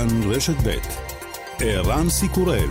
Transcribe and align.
כאן 0.00 0.30
רשת 0.30 0.54
ב' 0.64 0.78
ערן 1.60 2.08
סיקורל 2.08 2.70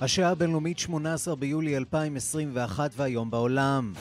השעה 0.00 0.30
הבינלאומית 0.30 0.78
18 0.78 1.36
ביולי 1.36 1.76
2021 1.76 2.90
והיום 2.96 3.30
בעולם. 3.30 3.92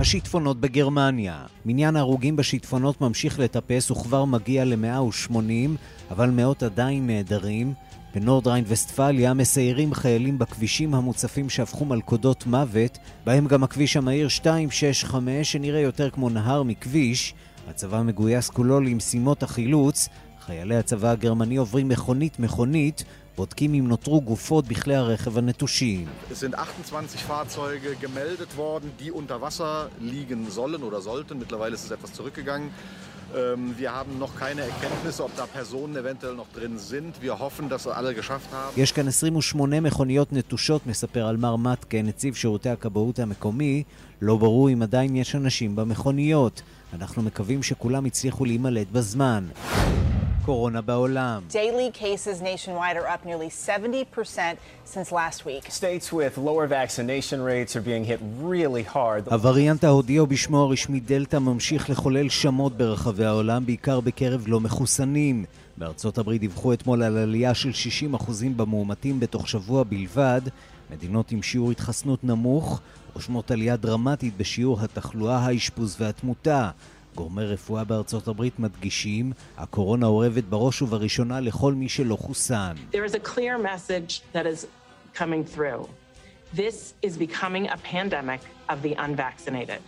השיטפונות 0.00 0.60
בגרמניה. 0.60 1.46
מניין 1.64 1.96
ההרוגים 1.96 2.36
בשיטפונות 2.36 3.00
ממשיך 3.00 3.38
לטפס 3.38 3.90
וכבר 3.90 4.24
מגיע 4.24 4.64
ל-180, 4.64 5.32
אבל 6.10 6.30
מאות 6.30 6.62
עדיין 6.62 7.06
נעדרים. 7.06 7.72
בנורדריין 8.14 8.64
וסטפליה 8.68 9.34
מסיירים 9.34 9.94
חיילים 9.94 10.38
בכבישים 10.38 10.94
המוצפים 10.94 11.50
שהפכו 11.50 11.84
מלכודות 11.84 12.46
מוות, 12.46 12.98
בהם 13.26 13.46
גם 13.46 13.64
הכביש 13.64 13.96
המהיר 13.96 14.28
265 14.38 15.52
שנראה 15.52 15.80
יותר 15.80 16.10
כמו 16.10 16.30
נהר 16.30 16.62
מכביש. 16.62 17.34
הצבא 17.68 18.02
מגויס 18.02 18.50
כולו 18.50 18.80
למשימות 18.80 19.42
החילוץ. 19.42 20.08
חיילי 20.46 20.76
הצבא 20.76 21.10
הגרמני 21.10 21.56
עוברים 21.56 21.88
מכונית-מכונית 21.88 23.04
בודקים 23.38 23.74
אם 23.74 23.88
נותרו 23.88 24.20
גופות 24.20 24.68
בכלי 24.68 24.96
הרכב 24.96 25.38
הנטושים. 25.38 26.06
Sind 26.30 26.54
28 26.54 27.22
Fahrzeuge 27.28 27.90
gemeldet 28.04 28.50
worden, 28.56 28.88
die 29.00 29.10
unter 29.20 29.36
Wasser 29.40 29.74
liegen 30.12 30.40
sollen 30.58 30.82
oder 30.88 31.00
sollten. 31.08 31.34
Mittlerweile 31.42 31.74
ist 31.78 31.84
es 31.86 31.90
etwas 31.96 32.10
zurückgegangen. 32.18 32.68
Wir 33.82 33.90
haben 33.98 34.12
noch 34.24 34.34
keine 34.42 34.62
Erkenntnisse, 34.70 35.20
ob 35.28 35.32
da 35.40 35.44
Personen 35.58 35.94
eventuell 36.02 36.34
noch 36.42 36.50
drin 36.56 36.74
sind. 36.92 37.12
Wir 37.26 37.34
hoffen, 37.44 37.64
dass 37.72 37.82
alle 37.98 38.12
geschafft 38.20 38.50
haben. 38.52 38.72
יש 38.76 38.92
כאן 38.92 39.08
28 39.08 39.80
מכוניות 39.80 40.32
נטושות, 40.32 40.86
מספר 40.86 41.26
על 41.26 41.36
מר 41.36 41.56
מתקה, 41.56 42.02
נציב 42.02 42.34
שירותי 42.34 42.68
הכבאות 42.68 43.18
המקומי. 43.18 43.82
לא 44.22 44.36
ברור 44.36 44.70
אם 44.72 44.82
עדיין 44.82 45.16
יש 45.16 45.34
אנשים 45.34 45.76
במכוניות. 45.76 46.62
אנחנו 46.92 47.22
מקווים 47.22 47.62
שכולם 47.62 48.04
הצליחו 48.04 48.44
להימלט 48.44 48.86
בזמן. 48.92 49.44
קורונה 50.48 50.80
בעולם. 50.80 51.42
Daily 51.50 51.90
cases 51.98 52.40
nationwide 52.40 52.96
are 52.96 53.08
up 53.14 53.26
nearly 53.26 53.50
70% 53.50 54.56
since 54.94 55.12
last 55.12 55.44
week. 55.44 55.64
States 55.70 56.06
with 56.12 56.38
lower 56.48 56.66
vaccination 56.66 57.38
rates 57.52 57.72
are 57.76 57.84
being 57.90 58.04
hit 58.04 58.20
really 58.42 58.94
hard. 58.94 59.28
הווריאנט 59.30 59.84
ההודי 59.84 60.18
או 60.18 60.26
בשמו 60.26 60.62
הרשמי 60.62 61.00
דלתא 61.00 61.36
ממשיך 61.36 61.90
לחולל 61.90 62.28
שמות 62.28 62.76
ברחבי 62.76 63.24
העולם, 63.24 63.66
בעיקר 63.66 64.00
בקרב 64.00 64.44
לא 64.46 64.60
מחוסנים. 64.60 65.44
בארצות 65.76 66.18
הברית 66.18 66.40
דיווחו 66.40 66.72
אתמול 66.72 67.02
על 67.02 67.18
עלייה 67.18 67.54
של 67.54 67.70
60% 68.14 68.30
במאומתים 68.56 69.20
בתוך 69.20 69.48
שבוע 69.48 69.82
בלבד. 69.82 70.40
מדינות 70.90 71.32
עם 71.32 71.42
שיעור 71.42 71.70
התחסנות 71.70 72.24
נמוך 72.24 72.80
רושמות 73.14 73.50
עלייה 73.50 73.76
דרמטית 73.76 74.36
בשיעור 74.36 74.80
התחלואה, 74.80 75.38
האשפוז 75.38 75.96
והתמותה. 75.98 76.70
גורמי 77.18 77.44
רפואה 77.44 77.84
בארצות 77.84 78.28
הברית 78.28 78.58
מדגישים, 78.58 79.32
הקורונה 79.56 80.06
אורבת 80.06 80.44
בראש 80.44 80.82
ובראשונה 80.82 81.40
לכל 81.40 81.74
מי 81.74 81.88
שלא 81.88 82.16
חוסן. 82.16 82.74
There 82.92 83.04
is 83.10 83.14
a 83.14 83.34
clear 83.34 83.58
message 83.58 84.22
that 84.32 84.46
is 84.46 84.66
coming 85.14 85.44
through. 85.54 85.88
This 86.54 86.94
is 87.06 87.16
becoming 87.26 87.64
a 87.76 87.78
pandemic 87.94 88.40
of 88.72 88.76
the 88.86 88.94
unvaccinated. 89.06 89.82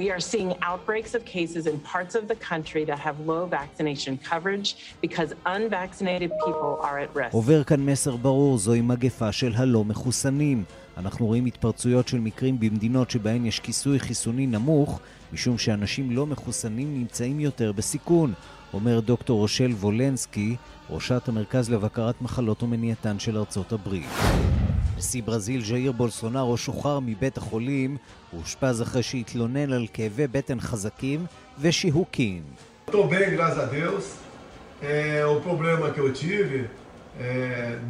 We 0.00 0.04
are 0.14 0.22
seeing 0.32 0.50
outbreaks 0.70 1.12
of 1.18 1.22
cases 1.36 1.62
in 1.70 1.76
parts 1.94 2.14
of 2.20 2.24
the 2.32 2.38
country 2.50 2.82
that 2.90 2.98
have 3.06 3.16
low 3.32 3.42
vaccination 3.60 4.14
coverage 4.30 4.68
because 5.06 5.30
unvaccinated 5.56 6.30
people 6.46 6.72
are 6.88 6.98
at 7.04 7.10
risk. 7.14 7.32
עובר 7.32 7.64
כאן 7.64 7.86
מסר 7.86 8.16
ברור, 8.16 8.58
זוהי 8.58 8.80
מגפה 8.80 9.32
של 9.32 9.52
הלא 9.56 9.84
מחוסנים. 9.84 10.64
אנחנו 10.96 11.26
רואים 11.26 11.46
התפרצויות 11.46 12.08
של 12.08 12.20
מקרים 12.20 12.60
במדינות 12.60 13.10
שבהן 13.10 13.46
יש 13.46 13.60
כיסוי 13.60 14.00
חיסוני 14.00 14.46
נמוך, 14.46 15.00
משום 15.32 15.58
שאנשים 15.58 16.10
לא 16.10 16.26
מחוסנים 16.26 16.94
נמצאים 16.94 17.40
יותר 17.40 17.72
בסיכון, 17.72 18.32
אומר 18.72 19.00
דוקטור 19.00 19.38
רושל 19.38 19.70
וולנסקי, 19.70 20.56
ראשת 20.90 21.28
המרכז 21.28 21.70
לבקרת 21.70 22.22
מחלות 22.22 22.62
ומניעתן 22.62 23.18
של 23.18 23.36
ארצות 23.36 23.72
הברית. 23.72 24.08
נשיא 24.98 25.22
ברזיל 25.22 25.64
ז'איר 25.64 25.92
בולסונארו 25.92 26.56
שוחרר 26.56 27.00
מבית 27.00 27.38
החולים, 27.38 27.96
הוא 28.30 28.40
אושפז 28.40 28.82
אחרי 28.82 29.02
שהתלונן 29.02 29.72
על 29.72 29.86
כאבי 29.92 30.26
בטן 30.26 30.60
חזקים 30.60 31.26
ושיהוקים. 31.60 32.42
O 32.90 33.08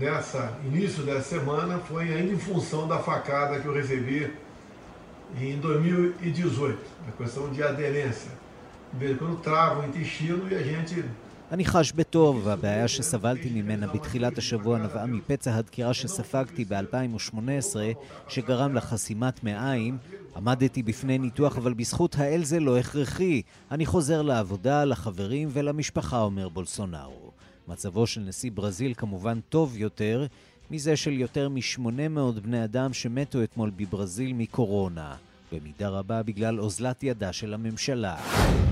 nessa 0.01 0.53
início 0.65 1.03
dessa 1.03 1.29
semana 1.37 1.79
foi 1.79 2.05
ainda 2.15 2.33
em 2.33 2.39
função 2.39 2.89
da 2.89 2.99
facada 2.99 3.61
que 3.61 3.67
eu 3.67 3.75
recebi 3.75 4.33
em 5.37 5.59
2018, 5.59 6.79
a 7.09 7.23
questão 7.23 7.51
de 7.51 7.63
aderência. 7.63 8.31
Quando 9.19 9.37
trava 9.43 9.83
o 9.83 9.87
intestino 9.87 10.51
e 10.51 10.55
a 10.55 10.63
gente 10.63 11.05
אני 11.53 11.65
חש 11.65 11.93
בטוב, 11.93 12.49
הבעיה 12.49 12.89
שסבלתי 12.89 13.51
ממנה 13.51 13.87
בתחילת 13.87 14.39
השבוע 14.39 14.79
נבעה 14.79 15.07
מפצע 15.07 15.55
הדקירה 15.55 15.95
שספגתי 15.95 16.65
ב-2018, 16.65 17.77
שגרם 18.29 18.75
לחסימת 18.75 19.45
מעיים. 19.45 19.99
עמדתי 20.37 20.83
בפני 20.83 21.19
ניתוח, 21.19 21.57
אבל 21.57 21.75
בזכות 21.75 22.19
האל 22.19 22.45
זה 22.45 22.61
לא 22.61 22.79
הכרחי. 22.79 23.43
אני 23.71 23.87
חוזר 23.87 24.23
לעבודה, 24.23 24.85
לחברים 24.85 25.49
ולמשפחה, 25.53 26.21
אומר 26.21 26.49
בולסונארו. 26.49 27.31
מצבו 27.69 28.07
של 28.07 28.21
נשיא 28.21 28.51
ברזיל 28.55 28.95
כמובן 28.97 29.41
טוב 29.49 29.77
יותר 29.77 30.27
מזה 30.71 30.97
של 30.97 31.13
יותר 31.13 31.49
מ-800 31.49 32.41
בני 32.43 32.65
אדם 32.65 32.93
שמתו 32.93 33.43
אתמול 33.43 33.71
בברזיל 33.77 34.33
מקורונה. 34.33 35.15
במידה 35.53 35.89
רבה 35.89 36.23
בגלל 36.23 36.61
אוזלת 36.61 37.03
ידה 37.03 37.33
של 37.33 37.55
הממשלה. 37.55 38.17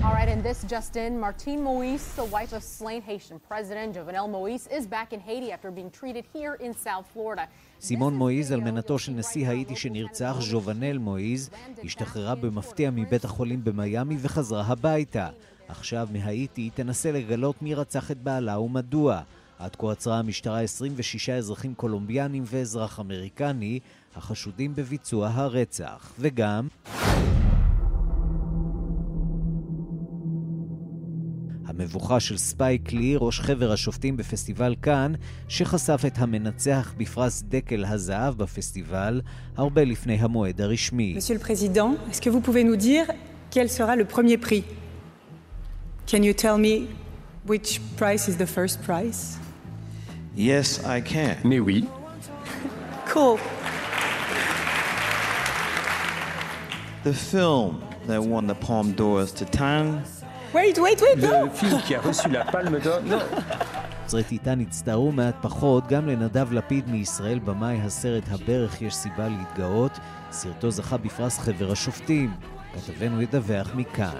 Alright, 0.01 0.29
and 0.29 0.43
this 0.43 0.63
just 0.73 0.95
in, 0.95 1.19
Martine 1.19 1.61
Moïse, 1.69 2.15
the 2.15 2.27
wife 2.35 2.53
of 2.53 2.63
slain 2.63 3.01
Haitian 3.01 3.39
President 3.49 3.95
Jovenel 3.95 4.27
Moïse, 4.35 4.67
is 4.77 4.85
back 4.85 5.11
in 5.13 5.19
Haiti 5.19 5.51
after 5.51 5.71
being 5.71 5.91
treated 5.99 6.23
here 6.33 6.55
in 6.65 6.73
South 6.73 7.07
Florida. 7.13 7.41
סימון 7.81 8.15
מועיז, 8.15 8.51
אלמנתו 8.51 8.99
של 8.99 9.11
נשיא 9.11 9.47
האיטי 9.47 9.75
שנרצח, 9.75 10.37
ז'ובנל 10.39 10.97
מועיז, 10.97 11.49
השתחררה 11.83 12.35
במפתיע 12.35 12.89
מבית 12.91 13.25
החולים 13.25 13.63
במיאמי 13.63 14.17
וחזרה 14.21 14.63
הביתה. 14.67 15.29
עכשיו 15.67 16.07
מהאיטי 16.11 16.69
תנסה 16.75 17.11
לגלות 17.11 17.61
מי 17.61 17.75
רצח 17.75 18.11
את 18.11 18.17
בעלה 18.17 18.59
ומדוע. 18.59 19.21
עד 19.59 19.75
כה 19.75 19.91
עצרה 19.91 20.19
המשטרה 20.19 20.61
26 20.61 21.29
אזרחים 21.29 21.73
קולומביאנים 21.73 22.43
ואזרח 22.45 22.99
אמריקני 22.99 23.79
החשודים 24.15 24.75
בביצוע 24.75 25.29
הרצח. 25.33 26.11
וגם... 26.19 26.67
המבוכה 31.65 32.19
של 32.19 32.37
ספייק 32.37 32.93
לי, 32.93 33.15
ראש 33.17 33.39
חבר 33.39 33.71
השופטים 33.71 34.17
בפסטיבל 34.17 34.75
כאן, 34.81 35.13
שחשף 35.47 36.01
את 36.07 36.13
המנצח 36.17 36.93
בפרס 36.97 37.43
דקל 37.47 37.85
הזהב 37.85 38.37
בפסטיבל, 38.37 39.21
הרבה 39.55 39.83
לפני 39.83 40.13
המועד 40.13 40.61
הרשמי. 40.61 41.17
Can 46.07 46.23
you 46.23 46.33
tell 46.33 46.57
me 46.57 46.87
which 47.45 47.81
prize 47.97 48.29
is 48.29 48.37
the 48.37 48.47
first 48.57 48.81
prize? 48.87 49.46
Yes, 50.37 50.85
I 50.85 51.01
can. 51.01 51.35
Mais 51.43 51.59
oui. 51.59 51.87
Cool. 53.07 53.39
The 57.03 57.13
film 57.13 57.81
that 58.05 58.21
won 58.21 58.45
the 58.45 58.53
Palme 58.53 58.91
d'Or 58.91 59.23
is 59.23 59.31
Titan. 59.31 60.03
Wait, 60.53 60.77
wait, 60.77 61.01
wait, 61.01 61.15
Le 61.15 61.49
film 61.49 61.81
qui 61.81 61.95
a 61.95 62.01
reçu 62.01 62.29
la 62.29 62.45
palme 62.45 62.79
d'or. 62.79 63.01
Non. 63.01 63.19
יוצרי 64.03 64.23
טיטן 64.23 64.59
הצטערו 64.59 65.11
מעט 65.11 65.35
פחות 65.41 65.87
גם 65.87 66.07
לנדב 66.07 66.53
לפיד 66.53 66.89
מישראל, 66.89 67.39
במאי 67.39 67.79
הסרט 67.83 68.23
"הברך 68.31 68.81
יש 68.81 68.95
סיבה 68.95 69.27
להתגאות". 69.27 69.99
סרטו 70.31 70.71
זכה 70.71 70.97
בפרס 70.97 71.39
חבר 71.39 71.71
השופטים. 71.71 72.33
כתבנו 72.75 73.21
ידווח 73.21 73.75
מכאן. 73.75 74.17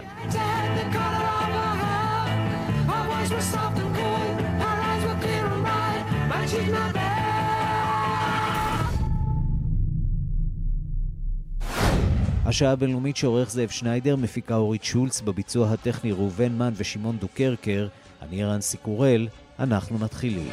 השעה 12.45 12.71
הבינלאומית 12.71 13.17
שעורך 13.17 13.51
זאב 13.51 13.69
שניידר, 13.69 14.15
מפיקה 14.15 14.55
אורית 14.55 14.83
שולץ, 14.83 15.21
בביצוע 15.21 15.71
הטכני 15.71 16.11
ראובן 16.11 16.51
מן 16.57 16.73
ושמעון 16.77 17.17
דוקרקר, 17.17 17.87
אני 18.21 18.43
ערן 18.43 18.61
סיקורל, 18.61 19.27
אנחנו 19.59 19.97
מתחילים. 19.97 20.49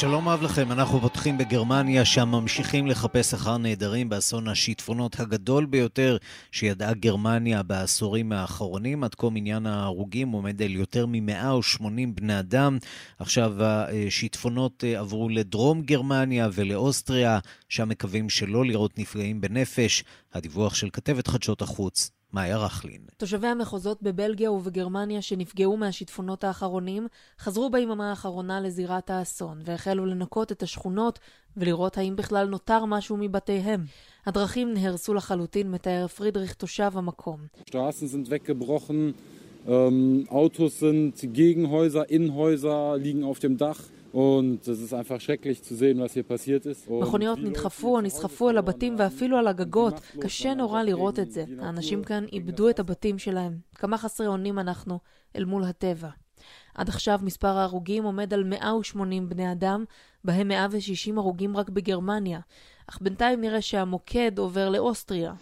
שלום 0.00 0.28
רב 0.28 0.42
לכם, 0.42 0.72
אנחנו 0.72 1.00
פותחים 1.00 1.38
בגרמניה, 1.38 2.04
שם 2.04 2.28
ממשיכים 2.28 2.86
לחפש 2.86 3.34
אחר 3.34 3.58
נעדרים 3.58 4.08
באסון 4.08 4.48
השיטפונות 4.48 5.20
הגדול 5.20 5.66
ביותר 5.66 6.16
שידעה 6.52 6.94
גרמניה 6.94 7.62
בעשורים 7.62 8.32
האחרונים. 8.32 9.04
עד 9.04 9.14
כה 9.14 9.30
מניין 9.30 9.66
ההרוגים 9.66 10.30
עומד 10.30 10.62
על 10.62 10.70
יותר 10.70 11.06
מ-180 11.06 11.84
בני 12.14 12.38
אדם. 12.38 12.78
עכשיו 13.18 13.52
השיטפונות 13.58 14.84
אה, 14.84 15.00
עברו 15.00 15.28
לדרום 15.28 15.82
גרמניה 15.82 16.48
ולאוסטריה, 16.52 17.38
שם 17.68 17.88
מקווים 17.88 18.30
שלא 18.30 18.64
לראות 18.64 18.98
נפגעים 18.98 19.40
בנפש. 19.40 20.04
הדיווח 20.34 20.74
של 20.74 20.88
כתבת 20.92 21.26
חדשות 21.26 21.62
החוץ, 21.62 22.10
מאיה 22.32 22.58
רכלין. 22.58 23.00
תושבי 23.16 23.46
המחוזות 23.46 24.02
בבלגיה 24.02 24.52
ובגרמניה 24.52 25.22
שנפגעו 25.22 25.76
מהשיטפונות 25.76 26.44
האחרונים 26.44 27.06
חזרו 27.38 27.70
ביממה 27.70 28.10
האחרונה 28.10 28.60
לזירת 28.60 29.10
האסון 29.10 29.60
והחלו 29.64 30.06
לנקות 30.06 30.52
את 30.52 30.62
השכונות 30.62 31.18
ולראות 31.56 31.98
האם 31.98 32.16
בכלל 32.16 32.46
נותר 32.46 32.84
משהו 32.84 33.16
מבתיהם. 33.16 33.84
הדרכים 34.26 34.74
נהרסו 34.74 35.14
לחלוטין, 35.14 35.70
מתאר 35.70 36.06
פרידריך 36.06 36.54
תושב 36.54 36.90
המקום. 36.94 37.40
Ähm, 39.66 40.26
Autos 40.30 40.78
sind 40.78 41.16
gegen 41.34 41.68
Häuser, 41.68 42.08
in 42.08 42.34
Häuser 42.34 42.96
liegen 42.96 43.24
auf 43.24 43.40
dem 43.40 43.58
Dach. 43.58 43.80
Und 44.12 44.66
es 44.66 44.80
ist 44.80 44.92
einfach 44.92 45.20
schrecklich 45.20 45.62
zu 45.62 45.74
sehen, 45.76 46.00
was 46.00 46.12
hier 46.14 46.24
passiert 46.24 46.66
ist. 46.66 46.90
מכוניות 46.90 47.38
נדחפו 47.38 48.00
נסחפו 48.00 48.50
אל 48.50 48.58
הבתים 48.58 48.96
ואפילו 48.98 49.38
על 49.38 49.46
הגגות. 49.48 50.00
קשה 50.20 50.54
נורא 50.54 50.82
לראות 50.82 51.18
את 51.18 51.32
זה. 51.32 51.44
האנשים 51.60 52.04
כאן 52.04 52.24
איבדו 52.32 52.68
את 52.70 52.78
הבתים 52.80 53.18
שלהם. 53.18 53.58
כמה 53.74 53.98
חסרי 53.98 54.26
אונים 54.26 54.58
אנחנו 54.58 54.98
אל 55.36 55.44
מול 55.44 55.64
הטבע. 55.64 56.08
עד 56.74 56.88
עכשיו 56.88 57.20
מספר 57.22 57.48
ההרוגים 57.48 58.04
עומד 58.04 58.34
על 58.34 58.44
180 58.44 59.28
בני 59.28 59.52
אדם, 59.52 59.84
בהם 60.24 60.48
160 60.48 61.18
הרוגים 61.18 61.56
רק 61.56 61.68
בגרמניה. 61.68 62.40
אך 62.86 62.98
בינתיים 63.02 63.40
נראה 63.40 63.60
שהמוקד 63.60 64.38
עובר 64.38 64.68
לאוסטריה. 64.68 65.32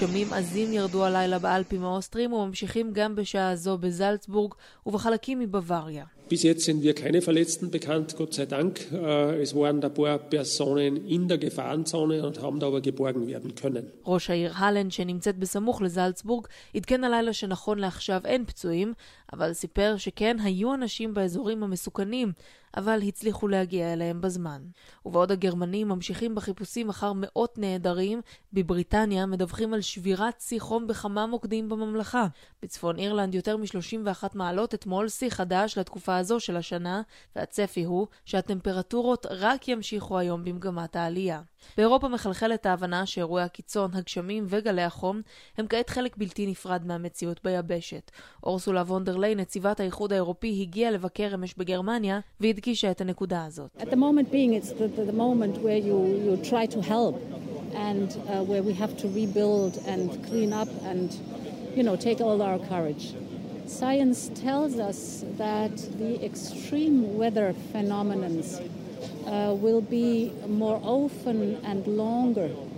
גשמים 0.00 0.32
עזים 0.32 0.72
ירדו 0.72 1.04
הלילה 1.04 1.38
באלפים 1.38 1.84
האוסטרים 1.84 2.32
וממשיכים 2.32 2.90
גם 2.92 3.14
בשעה 3.14 3.56
זו 3.56 3.78
בזלצבורג 3.78 4.54
ובחלקים 4.86 5.38
מבוואריה. 5.38 6.04
Bis 6.30 6.42
jetzt 6.42 6.64
sind 6.64 6.82
wir 6.82 6.94
keine 6.94 7.20
Verletzten 7.22 7.70
bekannt, 7.70 8.16
Gott 8.16 8.32
sei 8.34 8.46
Dank. 8.46 8.74
Äh, 8.92 9.42
es 9.42 9.54
waren 9.54 9.82
ein 9.84 9.94
paar 9.94 10.18
Personen 10.18 10.94
in 11.16 11.28
der 11.28 11.38
Gefahrenzone 11.38 12.24
und 12.26 12.40
haben 12.40 12.60
da 12.60 12.66
aber 12.68 12.80
geborgen 12.80 13.26
werden 13.26 13.54
können. 13.54 13.84
ראש 14.06 14.30
העיר 14.30 14.52
הלן, 14.56 14.90
שנמצאת 14.90 15.38
בסמוך 15.38 15.82
לזלצבורג, 15.82 16.46
עדכן 16.74 17.04
הלילה 17.04 17.32
שנכון 17.32 17.78
לעכשיו 17.78 18.20
אין 18.24 18.44
פצועים, 18.44 18.92
אבל 19.32 19.52
סיפר 19.52 19.94
שכן 19.96 20.36
היו 20.42 20.74
אנשים 20.74 21.14
באזורים 21.14 21.62
המסוכנים, 21.62 22.32
אבל 22.76 23.02
הצליחו 23.02 23.48
להגיע 23.48 23.92
אליהם 23.92 24.20
בזמן. 24.20 24.62
ובעוד 25.06 25.32
הגרמנים 25.32 25.88
ממשיכים 25.88 26.34
בחיפושים 26.34 26.88
אחר 26.88 27.12
מאות 27.16 27.58
נעדרים, 27.58 28.20
בבריטניה 28.52 29.26
מדווחים 29.26 29.74
על 29.74 29.80
שבירת 29.80 30.40
שיא 30.40 30.60
חום 30.60 30.86
בכמה 30.86 31.26
מוקדים 31.26 31.68
בממלכה. 31.68 32.26
בצפון 32.62 32.98
אירלנד 32.98 33.34
יותר 33.34 33.56
מ-31 33.56 34.24
מעלות 34.34 34.74
אתמול 34.74 35.08
שיא 35.08 35.30
חדש 35.30 35.78
לתקופה 35.78 36.16
הזו 36.16 36.40
של 36.40 36.56
השנה, 36.56 37.02
והצפי 37.36 37.84
הוא 37.84 38.06
שהטמפרטורות 38.24 39.26
רק 39.30 39.68
ימשיכו 39.68 40.18
היום 40.18 40.44
במגמת 40.44 40.96
העלייה. 40.96 41.42
באירופה 41.76 42.08
מחלחלת 42.08 42.66
ההבנה 42.66 43.06
שאירועי 43.06 43.44
הקיצון, 43.44 43.90
הגשמים 43.94 44.44
וגלי 44.48 44.82
החום 44.82 45.20
הם 45.58 45.66
כעת 45.68 45.90
חלק 45.90 46.16
בלתי 46.16 46.46
נפרד 46.46 46.86
מהמציאות 46.86 47.40
ביבשת. 47.44 48.10
אורסולה 48.42 48.82
וונדרליי, 48.82 49.34
נציבת 49.34 49.80
האיחוד 49.80 50.12
האירופי, 50.12 50.58
הגיעה 50.62 50.90
לבקר 50.90 51.34
אמש 51.34 51.54
בגרמניה 51.58 52.20
והדגישה 52.40 52.90
את 52.90 53.00
הנקודה 53.00 53.44
הזאת. 53.44 53.70
Uh. 53.78 53.84
Science 63.80 64.30
tells 64.34 64.74
us 64.90 65.24
that 65.36 65.76
the 66.02 66.12
extreme 66.24 66.98
weather 67.16 67.54
phenomenons 67.72 68.48
uh, 68.58 68.79
will 69.62 69.82
be 69.90 70.30
more 70.60 70.80
often 70.84 71.64
and 71.64 71.86
longer 71.86 72.70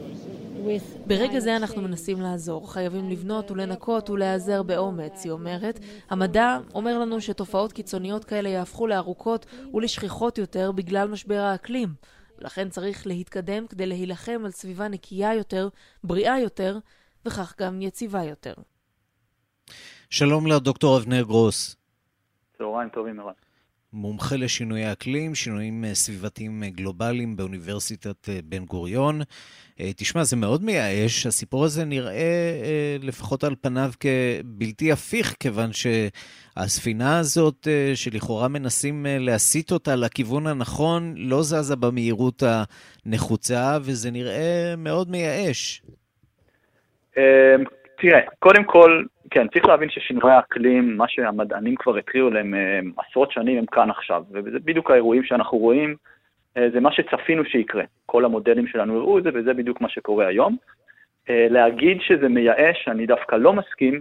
ברגע 1.07 1.41
זה 1.41 1.57
אנחנו 1.57 1.83
מנסים 1.83 2.21
לעזור, 2.21 2.73
חייבים 2.73 3.11
לבנות 3.11 3.51
ולנקות 3.51 4.11
ולהיעזר 4.11 4.63
באומץ, 4.63 5.25
היא 5.25 5.33
אומרת. 5.33 5.79
המדע 6.11 6.59
אומר 6.75 6.99
לנו 6.99 7.21
שתופעות 7.21 7.73
קיצוניות 7.73 8.25
כאלה 8.25 8.49
יהפכו 8.49 8.87
לארוכות 8.87 9.47
ולשכיחות 9.75 10.39
יותר 10.39 10.73
בגלל 10.73 11.09
משבר 11.09 11.39
האקלים. 11.39 11.89
ולכן 12.39 12.69
צריך 12.69 13.07
להתקדם 13.07 13.67
כדי 13.67 13.87
להילחם 13.87 14.43
על 14.45 14.51
סביבה 14.51 14.89
נקייה 14.89 15.35
יותר, 15.35 15.69
בריאה 16.05 16.41
יותר, 16.41 16.79
וכך 17.27 17.55
גם 17.61 17.83
יציבה 17.83 18.25
יותר. 18.25 18.55
שלום 20.11 20.47
לדוקטור 20.47 20.97
אבנר 20.99 21.23
גרוס. 21.23 21.77
צהריים 22.59 22.89
טובים 22.89 23.17
מאוד. 23.17 23.35
מומחה 23.93 24.37
לשינויי 24.37 24.93
אקלים, 24.93 25.35
שינויים 25.35 25.85
סביבתיים 25.93 26.65
גלובליים 26.65 27.37
באוניברסיטת 27.37 28.29
בן 28.45 28.65
גוריון. 28.65 29.21
תשמע, 29.97 30.25
זה 30.25 30.37
מאוד 30.37 30.65
מייאש, 30.65 31.27
הסיפור 31.27 31.65
הזה 31.65 31.85
נראה 31.85 32.57
לפחות 33.03 33.45
על 33.45 33.55
פניו 33.61 33.91
כבלתי 34.01 34.93
הפיך, 34.93 35.35
כיוון 35.41 35.71
שהספינה 35.73 37.19
הזאת, 37.19 37.69
שלכאורה 37.95 38.49
מנסים 38.49 39.07
להסיט 39.09 39.73
אותה 39.73 39.97
לכיוון 39.97 40.47
הנכון, 40.47 41.15
לא 41.17 41.43
זזה 41.43 41.77
במהירות 41.77 42.43
הנחוצה, 43.07 43.79
וזה 43.83 44.11
נראה 44.11 44.75
מאוד 44.77 45.11
מייאש. 45.11 45.83
תראה, 47.99 48.21
קודם 48.39 48.65
כל, 48.65 49.05
כן, 49.35 49.49
צריך 49.49 49.67
להבין 49.67 49.91
ששינויי 49.91 50.35
האקלים, 50.35 50.97
מה 50.97 51.09
שהמדענים 51.09 51.75
כבר 51.77 51.97
התריעו 51.97 52.31
להם 52.31 52.55
עשרות 52.97 53.33
שנים, 53.33 53.59
הם 53.59 53.67
כאן 53.67 53.91
עכשיו, 53.91 54.25
וזה 54.33 54.59
בדיוק 54.65 54.91
האירועים 54.91 55.25
שאנחנו 55.25 55.59
רואים, 55.59 55.97
זה 56.55 56.81
מה 56.81 56.93
שצפינו 56.93 57.45
שיקרה. 57.45 57.85
כל 58.07 58.25
המודלים 58.25 58.67
שלנו 58.67 58.97
הראו 58.97 59.19
את 59.19 59.23
זה, 59.23 59.31
וזה 59.35 59.55
בדיוק 59.55 59.81
מה 59.81 59.89
שקורה 59.89 60.27
היום. 60.27 60.57
להגיד 61.29 62.01
שזה 62.01 62.29
מייאש, 62.29 62.89
אני 62.89 63.07
דווקא 63.07 63.37
לא 63.37 63.53
מסכים, 63.53 64.01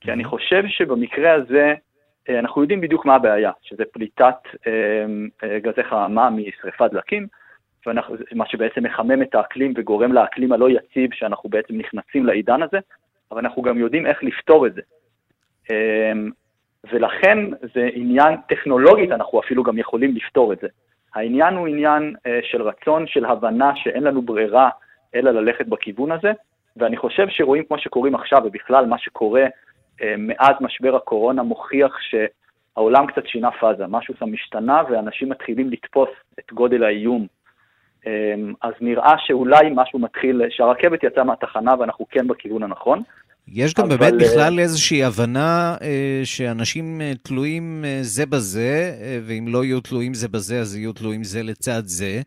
כי 0.00 0.12
אני 0.12 0.24
חושב 0.24 0.62
שבמקרה 0.66 1.32
הזה, 1.32 1.74
אנחנו 2.28 2.62
יודעים 2.62 2.80
בדיוק 2.80 3.06
מה 3.06 3.14
הבעיה, 3.14 3.52
שזה 3.62 3.84
פליטת 3.92 4.36
גזי 5.44 5.84
חממה 5.84 6.30
משרפת 6.30 6.90
דלקים, 6.92 7.26
ואנחנו, 7.86 8.16
מה 8.34 8.46
שבעצם 8.46 8.82
מחמם 8.82 9.22
את 9.22 9.34
האקלים 9.34 9.72
וגורם 9.76 10.12
לאקלים 10.12 10.52
הלא 10.52 10.70
יציב, 10.70 11.10
שאנחנו 11.14 11.50
בעצם 11.50 11.78
נכנסים 11.78 12.26
לעידן 12.26 12.62
הזה, 12.62 12.78
אבל 13.32 13.40
אנחנו 13.40 13.62
גם 13.62 13.78
יודעים 13.78 14.06
איך 14.06 14.24
לפתור 14.24 14.66
את 14.66 14.72
זה. 14.74 14.80
ולכן 16.92 17.38
זה 17.74 17.88
עניין 17.92 18.34
טכנולוגית, 18.48 19.10
אנחנו 19.10 19.40
אפילו 19.40 19.62
גם 19.62 19.78
יכולים 19.78 20.14
לפתור 20.16 20.52
את 20.52 20.58
זה. 20.60 20.68
העניין 21.14 21.54
הוא 21.54 21.66
עניין 21.66 22.14
של 22.42 22.62
רצון, 22.62 23.06
של 23.06 23.24
הבנה 23.24 23.72
שאין 23.76 24.02
לנו 24.02 24.22
ברירה 24.22 24.70
אלא 25.14 25.30
ללכת 25.30 25.66
בכיוון 25.66 26.12
הזה, 26.12 26.32
ואני 26.76 26.96
חושב 26.96 27.26
שרואים 27.28 27.64
כמו 27.64 27.78
שקורים 27.78 28.14
עכשיו, 28.14 28.42
ובכלל 28.44 28.86
מה 28.86 28.98
שקורה 28.98 29.44
מאז 30.18 30.54
משבר 30.60 30.96
הקורונה 30.96 31.42
מוכיח 31.42 31.98
שהעולם 32.00 33.06
קצת 33.06 33.26
שינה 33.26 33.50
פאזה, 33.50 33.86
משהו 33.86 34.14
שם 34.18 34.32
משתנה 34.32 34.82
ואנשים 34.90 35.28
מתחילים 35.28 35.70
לתפוס 35.70 36.08
את 36.38 36.52
גודל 36.52 36.84
האיום. 36.84 37.26
אז 38.62 38.72
נראה 38.80 39.14
שאולי 39.18 39.70
משהו 39.74 39.98
מתחיל, 39.98 40.42
שהרכבת 40.50 41.04
יצאה 41.04 41.24
מהתחנה 41.24 41.74
ואנחנו 41.78 42.06
כן 42.10 42.28
בכיוון 42.28 42.62
הנכון. 42.62 43.02
יש 43.48 43.74
גם 43.74 43.84
אבל... 43.84 43.96
באמת 43.96 44.14
בכלל 44.22 44.58
איזושהי 44.58 45.04
הבנה 45.04 45.76
אה, 45.82 46.20
שאנשים 46.24 47.00
אה, 47.00 47.12
תלויים 47.22 47.84
אה, 47.84 47.98
זה 48.02 48.26
בזה, 48.26 48.94
אה, 49.00 49.18
ואם 49.22 49.44
לא 49.48 49.64
יהיו 49.64 49.80
תלויים 49.80 50.14
זה 50.14 50.28
בזה, 50.28 50.60
אז 50.60 50.76
יהיו 50.76 50.92
תלויים 50.92 51.24
זה 51.24 51.42
לצד 51.42 51.82
זה. 51.84 52.20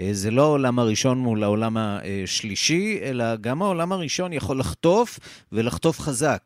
אה, 0.00 0.08
זה 0.12 0.30
לא 0.30 0.42
העולם 0.42 0.78
הראשון 0.78 1.18
מול 1.18 1.42
העולם 1.42 1.76
השלישי, 1.76 3.00
אלא 3.04 3.24
גם 3.40 3.62
העולם 3.62 3.92
הראשון 3.92 4.32
יכול 4.32 4.58
לחטוף, 4.58 5.18
ולחטוף 5.52 5.98
חזק. 5.98 6.42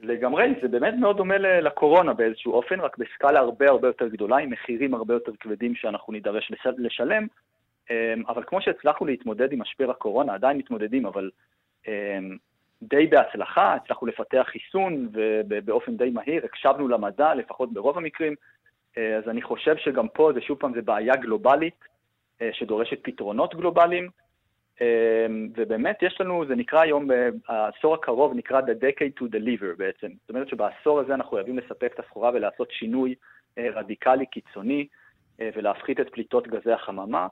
לגמרי, 0.00 0.44
זה 0.62 0.68
באמת 0.68 0.94
מאוד 1.00 1.16
דומה 1.16 1.38
לקורונה 1.38 2.12
באיזשהו 2.12 2.52
אופן, 2.52 2.80
רק 2.80 2.98
בסקאלה 2.98 3.40
הרבה 3.40 3.68
הרבה 3.68 3.88
יותר 3.88 4.08
גדולה, 4.08 4.36
עם 4.36 4.50
מחירים 4.50 4.94
הרבה 4.94 5.14
יותר 5.14 5.32
כבדים 5.40 5.74
שאנחנו 5.74 6.12
נידרש 6.12 6.52
לשלם. 6.78 7.26
אבל 8.28 8.42
כמו 8.46 8.60
שהצלחנו 8.60 9.06
להתמודד 9.06 9.52
עם 9.52 9.60
משבר 9.60 9.90
הקורונה, 9.90 10.34
עדיין 10.34 10.58
מתמודדים, 10.58 11.06
אבל 11.06 11.30
די 12.82 13.06
בהצלחה, 13.06 13.74
הצלחנו 13.74 14.06
לפתח 14.06 14.46
חיסון 14.46 15.08
ובאופן 15.48 15.96
די 15.96 16.10
מהיר, 16.10 16.44
הקשבנו 16.44 16.88
למדע, 16.88 17.34
לפחות 17.34 17.72
ברוב 17.72 17.98
המקרים, 17.98 18.34
אז 18.96 19.28
אני 19.28 19.42
חושב 19.42 19.76
שגם 19.76 20.08
פה 20.08 20.32
זה 20.34 20.40
שוב 20.40 20.58
פעם 20.58 20.74
זה 20.74 20.82
בעיה 20.82 21.16
גלובלית 21.16 21.84
שדורשת 22.52 22.98
פתרונות 23.02 23.54
גלובליים, 23.54 24.08
ובאמת 25.56 26.02
יש 26.02 26.20
לנו, 26.20 26.44
זה 26.46 26.54
נקרא 26.54 26.80
היום, 26.80 27.08
העשור 27.48 27.94
הקרוב 27.94 28.34
נקרא 28.34 28.60
The 28.60 28.84
Decade 28.84 29.22
to 29.22 29.24
Deliver 29.24 29.76
בעצם. 29.76 30.08
זאת 30.20 30.30
אומרת 30.30 30.48
שבעשור 30.48 31.00
הזה 31.00 31.14
אנחנו 31.14 31.36
חייבים 31.36 31.58
לספק 31.58 31.92
את 31.94 31.98
הסחורה 31.98 32.30
ולעשות 32.34 32.70
שינוי 32.70 33.14
רדיקלי 33.58 34.26
קיצוני 34.26 34.86
ולהפחית 35.38 36.00
את 36.00 36.10
פליטות 36.12 36.48
גזי 36.48 36.72
החממה. 36.72 37.26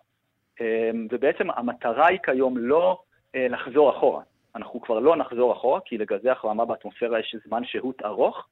ובעצם 1.11 1.51
המטרה 1.51 2.07
היא 2.07 2.19
כיום 2.23 2.57
לא 2.57 3.01
לחזור 3.35 3.91
אחורה. 3.91 4.23
אנחנו 4.57 4.81
כבר 4.81 4.99
לא 4.99 5.17
נחזור 5.17 5.53
אחורה, 5.53 5.81
כי 5.85 5.99
לגזי 5.99 6.31
החממה 6.31 6.65
באטמוספירה 6.65 7.21
יש 7.21 7.37
זמן 7.47 7.65
שהות 7.65 8.03
ארוך. 8.03 8.47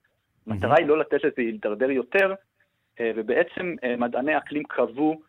המטרה 0.47 0.75
היא 0.79 0.87
לא 0.87 0.99
לתת 0.99 1.25
לזה 1.25 1.33
להידרדר 1.37 1.91
יותר, 1.91 2.35
ובעצם 3.01 3.75
מדעני 3.99 4.39
אקלים 4.39 4.63
קבעו 4.63 5.21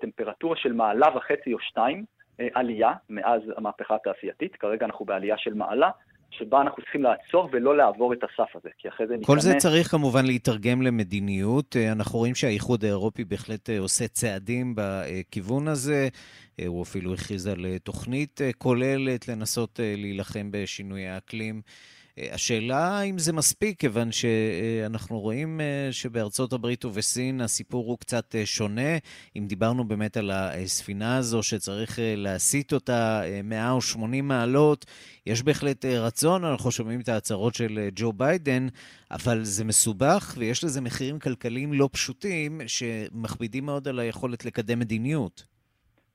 טמפרטורה 0.00 0.56
של 0.56 0.72
מעלה 0.72 1.16
וחצי 1.16 1.52
או 1.52 1.58
שתיים, 1.60 2.04
עלייה 2.54 2.92
מאז 3.10 3.42
המהפכה 3.56 3.94
התעשייתית, 3.94 4.56
כרגע 4.56 4.86
אנחנו 4.86 5.04
בעלייה 5.04 5.38
של 5.38 5.54
מעלה, 5.54 5.90
שבה 6.30 6.60
אנחנו 6.60 6.82
צריכים 6.82 7.02
לעצור 7.02 7.48
ולא 7.52 7.76
לעבור 7.76 8.12
את 8.12 8.18
הסף 8.24 8.56
הזה, 8.56 8.68
כי 8.78 8.88
אחרי 8.88 9.06
זה 9.06 9.12
ניכנס... 9.12 9.26
כל 9.26 9.40
זה 9.40 9.54
צריך 9.58 9.90
כמובן 9.90 10.26
להתרגם 10.26 10.82
למדיניות. 10.82 11.76
אנחנו 11.92 12.18
רואים 12.18 12.34
שהאיחוד 12.34 12.84
האירופי 12.84 13.24
בהחלט 13.24 13.70
עושה 13.78 14.08
צעדים 14.08 14.74
בכיוון 14.76 15.68
הזה. 15.68 16.08
הוא 16.66 16.82
אפילו 16.82 17.14
הכריז 17.14 17.46
על 17.46 17.66
תוכנית 17.82 18.40
כוללת 18.58 19.28
לנסות 19.28 19.80
להילחם 19.82 20.48
בשינוי 20.50 21.06
האקלים. 21.06 21.60
השאלה 22.32 23.02
אם 23.02 23.18
זה 23.18 23.32
מספיק, 23.32 23.80
כיוון 23.80 24.12
שאנחנו 24.12 25.20
רואים 25.20 25.60
שבארצות 25.90 26.52
הברית 26.52 26.84
ובסין 26.84 27.40
הסיפור 27.40 27.86
הוא 27.86 27.98
קצת 27.98 28.34
שונה. 28.44 28.96
אם 29.36 29.46
דיברנו 29.46 29.84
באמת 29.84 30.16
על 30.16 30.30
הספינה 30.30 31.16
הזו 31.16 31.42
שצריך 31.42 31.98
להסיט 32.02 32.72
אותה 32.72 33.22
180 33.44 34.28
מעלות, 34.28 34.86
יש 35.26 35.42
בהחלט 35.42 35.84
רצון, 35.84 36.44
אנחנו 36.44 36.70
שומעים 36.70 37.00
את 37.00 37.08
ההצהרות 37.08 37.54
של 37.54 37.88
ג'ו 37.94 38.12
ביידן, 38.12 38.66
אבל 39.10 39.38
זה 39.42 39.64
מסובך 39.64 40.34
ויש 40.38 40.64
לזה 40.64 40.80
מחירים 40.80 41.18
כלכליים 41.18 41.72
לא 41.72 41.88
פשוטים 41.92 42.60
שמכבידים 42.66 43.66
מאוד 43.66 43.88
על 43.88 43.98
היכולת 43.98 44.44
לקדם 44.44 44.78
מדיניות. 44.78 45.44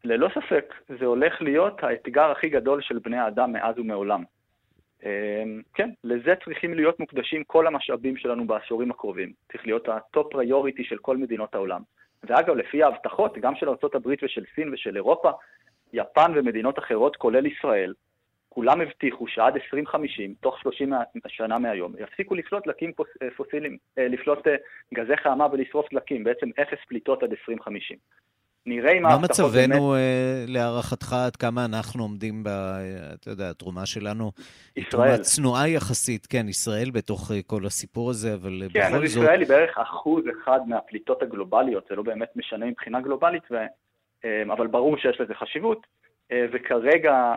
ללא 0.04 0.28
ספק, 0.30 0.74
זה 1.00 1.06
הולך 1.06 1.34
להיות 1.42 1.84
האתגר 1.84 2.32
הכי 2.32 2.50
גדול 2.50 2.82
של 2.82 3.00
בני 3.00 3.18
האדם 3.18 3.54
מאז 3.54 3.80
ומעולם. 3.80 4.24
כן, 5.74 5.90
לזה 6.04 6.34
צריכים 6.46 6.74
להיות 6.74 7.00
מוקדשים 7.00 7.44
כל 7.44 7.68
המשאבים 7.68 8.18
שלנו 8.18 8.48
בעשורים 8.48 8.92
הקרובים. 8.92 9.34
צריך 9.52 9.66
להיות 9.66 9.90
ה 9.90 10.00
top 10.00 10.32
priority 10.32 10.84
של 10.84 10.98
כל 10.98 11.18
מדינות 11.18 11.56
העולם. 11.56 11.82
ואגב, 12.24 12.56
לפי 12.56 12.84
ההבטחות, 12.84 13.38
גם 13.38 13.56
של 13.56 13.70
ארה"ב 13.70 14.08
ושל 14.24 14.44
סין 14.56 14.74
ושל 14.74 14.96
אירופה, 14.96 15.32
יפן 15.94 16.32
ומדינות 16.36 16.80
אחרות, 16.80 17.16
כולל 17.16 17.46
ישראל, 17.46 17.94
כולם 18.50 18.82
הבטיחו 18.82 19.28
שעד 19.28 19.54
2050, 19.54 20.34
תוך 20.42 20.60
30 20.60 20.94
שנה 21.28 21.58
מהיום, 21.58 21.94
יפסיקו 22.00 22.36
לפלוט 22.36 22.64
דלקים 22.66 22.92
פוסיליים, 23.36 23.78
לפלוט 23.98 24.48
גזי 24.94 25.18
חממה 25.18 25.48
ולשרוף 25.52 25.94
דלקים, 25.94 26.24
בעצם 26.24 26.50
אפס 26.62 26.78
פליטות 26.88 27.24
עד 27.24 27.32
2050. 27.32 27.98
נראה 28.66 28.92
אם 28.92 29.06
ההבטחות 29.06 29.52
באמת... 29.52 29.70
מה 29.70 29.76
מצבנו 29.76 29.96
להערכתך, 30.48 31.14
עד 31.14 31.36
כמה 31.36 31.66
אנחנו 31.66 32.04
עומדים 32.04 32.44
ב... 32.44 32.48
אתה 33.14 33.30
יודע, 33.30 33.50
התרומה 33.50 33.86
שלנו 33.86 34.32
היא 34.76 34.86
תרומה 34.90 35.18
צנועה 35.18 35.70
יחסית, 35.70 36.26
כן, 36.26 36.50
ישראל 36.50 36.92
בתוך 36.92 37.32
כל 37.48 37.66
הסיפור 37.66 38.10
הזה, 38.10 38.34
אבל 38.34 38.62
כן, 38.74 38.80
בכל 38.80 39.08
זאת... 39.08 39.16
כן, 39.16 39.22
ישראל 39.22 39.40
היא 39.40 39.48
בערך 39.48 39.78
אחוז 39.78 40.24
אחד 40.44 40.60
מהפליטות 40.68 41.22
הגלובליות, 41.22 41.86
זה 41.90 41.96
לא 41.96 42.04
באמת 42.04 42.30
משנה 42.36 42.66
מבחינה 42.66 43.02
גלובלית, 43.02 43.44
ו... 43.52 43.56
אבל 44.54 44.68
ברור 44.68 44.98
שיש 44.98 45.22
לזה 45.22 45.34
חשיבות, 45.34 45.88
וכרגע 46.34 47.34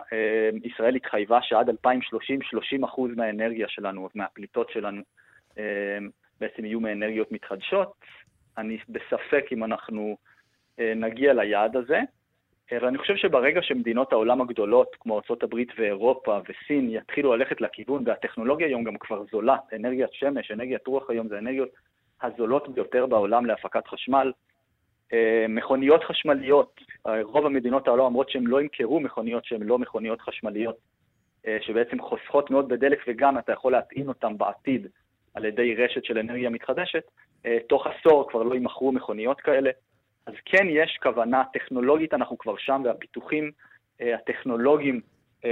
ישראל 0.63 0.95
התחייבה 0.95 1.39
שעד 1.41 1.69
2030, 1.69 2.39
30 2.41 2.83
אחוז 2.83 3.11
מהאנרגיה 3.15 3.67
שלנו, 3.69 4.09
מהפליטות 4.15 4.69
שלנו, 4.69 5.01
בעצם 6.39 6.65
יהיו 6.65 6.79
מאנרגיות 6.79 7.31
מתחדשות. 7.31 7.93
אני 8.57 8.77
בספק 8.89 9.45
אם 9.51 9.63
אנחנו... 9.63 10.17
נגיע 10.79 11.33
ליעד 11.33 11.75
הזה. 11.75 11.99
ואני 12.71 12.97
חושב 12.97 13.15
שברגע 13.15 13.61
שמדינות 13.61 14.13
העולם 14.13 14.41
הגדולות, 14.41 14.95
כמו 14.99 15.21
ארה"ב 15.29 15.55
ואירופה 15.77 16.39
וסין, 16.49 16.89
יתחילו 16.89 17.35
ללכת 17.35 17.61
לכיוון, 17.61 18.03
והטכנולוגיה 18.05 18.67
היום 18.67 18.83
גם 18.83 18.97
כבר 18.97 19.23
זולה, 19.31 19.55
אנרגיית 19.75 20.13
שמש, 20.13 20.51
אנרגיית 20.51 20.87
רוח 20.87 21.09
היום 21.09 21.27
זה 21.27 21.35
האנרגיות 21.35 21.69
הזולות 22.21 22.69
ביותר 22.69 23.05
בעולם 23.05 23.45
להפקת 23.45 23.87
חשמל. 23.87 24.31
מכוניות 25.49 26.03
חשמליות, 26.03 26.81
רוב 27.21 27.45
המדינות 27.45 27.87
העולם 27.87 28.05
אומרות 28.05 28.29
שהן 28.29 28.43
לא 28.43 28.61
ימכרו 28.61 28.99
מכוניות 28.99 29.45
שהן 29.45 29.63
לא 29.63 29.79
מכוניות 29.79 30.21
חשמליות, 30.21 30.77
שבעצם 31.61 32.01
חוסכות 32.01 32.51
מאוד 32.51 32.69
בדלק 32.69 33.03
וגם 33.07 33.37
אתה 33.37 33.51
יכול 33.51 33.71
להטעין 33.71 34.07
אותן 34.07 34.37
בעתיד 34.37 34.87
על 35.33 35.45
ידי 35.45 35.75
רשת 35.75 36.03
של 36.03 36.17
אנרגיה 36.17 36.49
מתחדשת. 36.49 37.03
תוך 37.69 37.87
עשור 37.87 38.29
כבר 38.29 38.43
לא 38.43 38.53
יימכרו 38.53 38.91
מכוניות 38.91 39.41
כאלה. 39.41 39.69
אז 40.27 40.33
כן 40.45 40.67
יש 40.69 40.99
כוונה 41.03 41.43
טכנולוגית, 41.53 42.13
אנחנו 42.13 42.37
כבר 42.37 42.57
שם, 42.57 42.81
והפיתוחים 42.85 43.51
הטכנולוגיים 44.01 45.01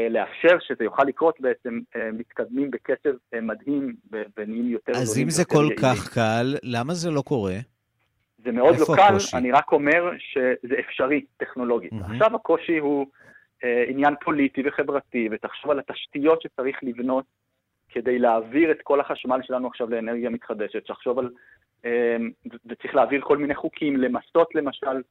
לאפשר 0.09 0.57
שזה 0.59 0.83
יוכל 0.83 1.03
לקרות 1.03 1.41
בעצם 1.41 1.79
מתקדמים 2.13 2.71
בקצב 2.71 3.09
מדהים 3.41 3.95
ונהיים 4.11 4.69
יותר 4.69 4.91
גדולים. 4.91 5.07
אז 5.07 5.19
אם 5.19 5.29
זה 5.29 5.45
כל 5.45 5.55
יעילים. 5.57 5.77
כך 5.77 6.13
קל, 6.13 6.55
למה 6.63 6.93
זה 6.93 7.11
לא 7.11 7.21
קורה? 7.21 7.55
זה 8.45 8.51
מאוד 8.51 8.75
לא 8.79 8.85
קל, 8.95 9.01
הקושי? 9.01 9.37
אני 9.37 9.51
רק 9.51 9.71
אומר 9.71 10.11
שזה 10.17 10.75
אפשרי 10.79 11.25
טכנולוגית. 11.37 11.93
Mm-hmm. 11.93 12.11
עכשיו 12.11 12.35
הקושי 12.35 12.77
הוא 12.77 13.07
אה, 13.63 13.83
עניין 13.87 14.13
פוליטי 14.23 14.61
וחברתי, 14.65 15.29
ותחשוב 15.31 15.71
על 15.71 15.79
התשתיות 15.79 16.41
שצריך 16.41 16.77
לבנות 16.83 17.25
כדי 17.89 18.19
להעביר 18.19 18.71
את 18.71 18.81
כל 18.83 18.99
החשמל 18.99 19.39
שלנו 19.43 19.67
עכשיו 19.67 19.89
לאנרגיה 19.89 20.29
מתחדשת, 20.29 20.87
תחשוב 20.87 21.19
על 21.19 21.29
וצריך 22.65 22.95
להעביר 22.95 23.21
כל 23.21 23.37
מיני 23.37 23.55
חוקים, 23.55 23.97
למסות 23.97 24.55
למשל 24.55 25.01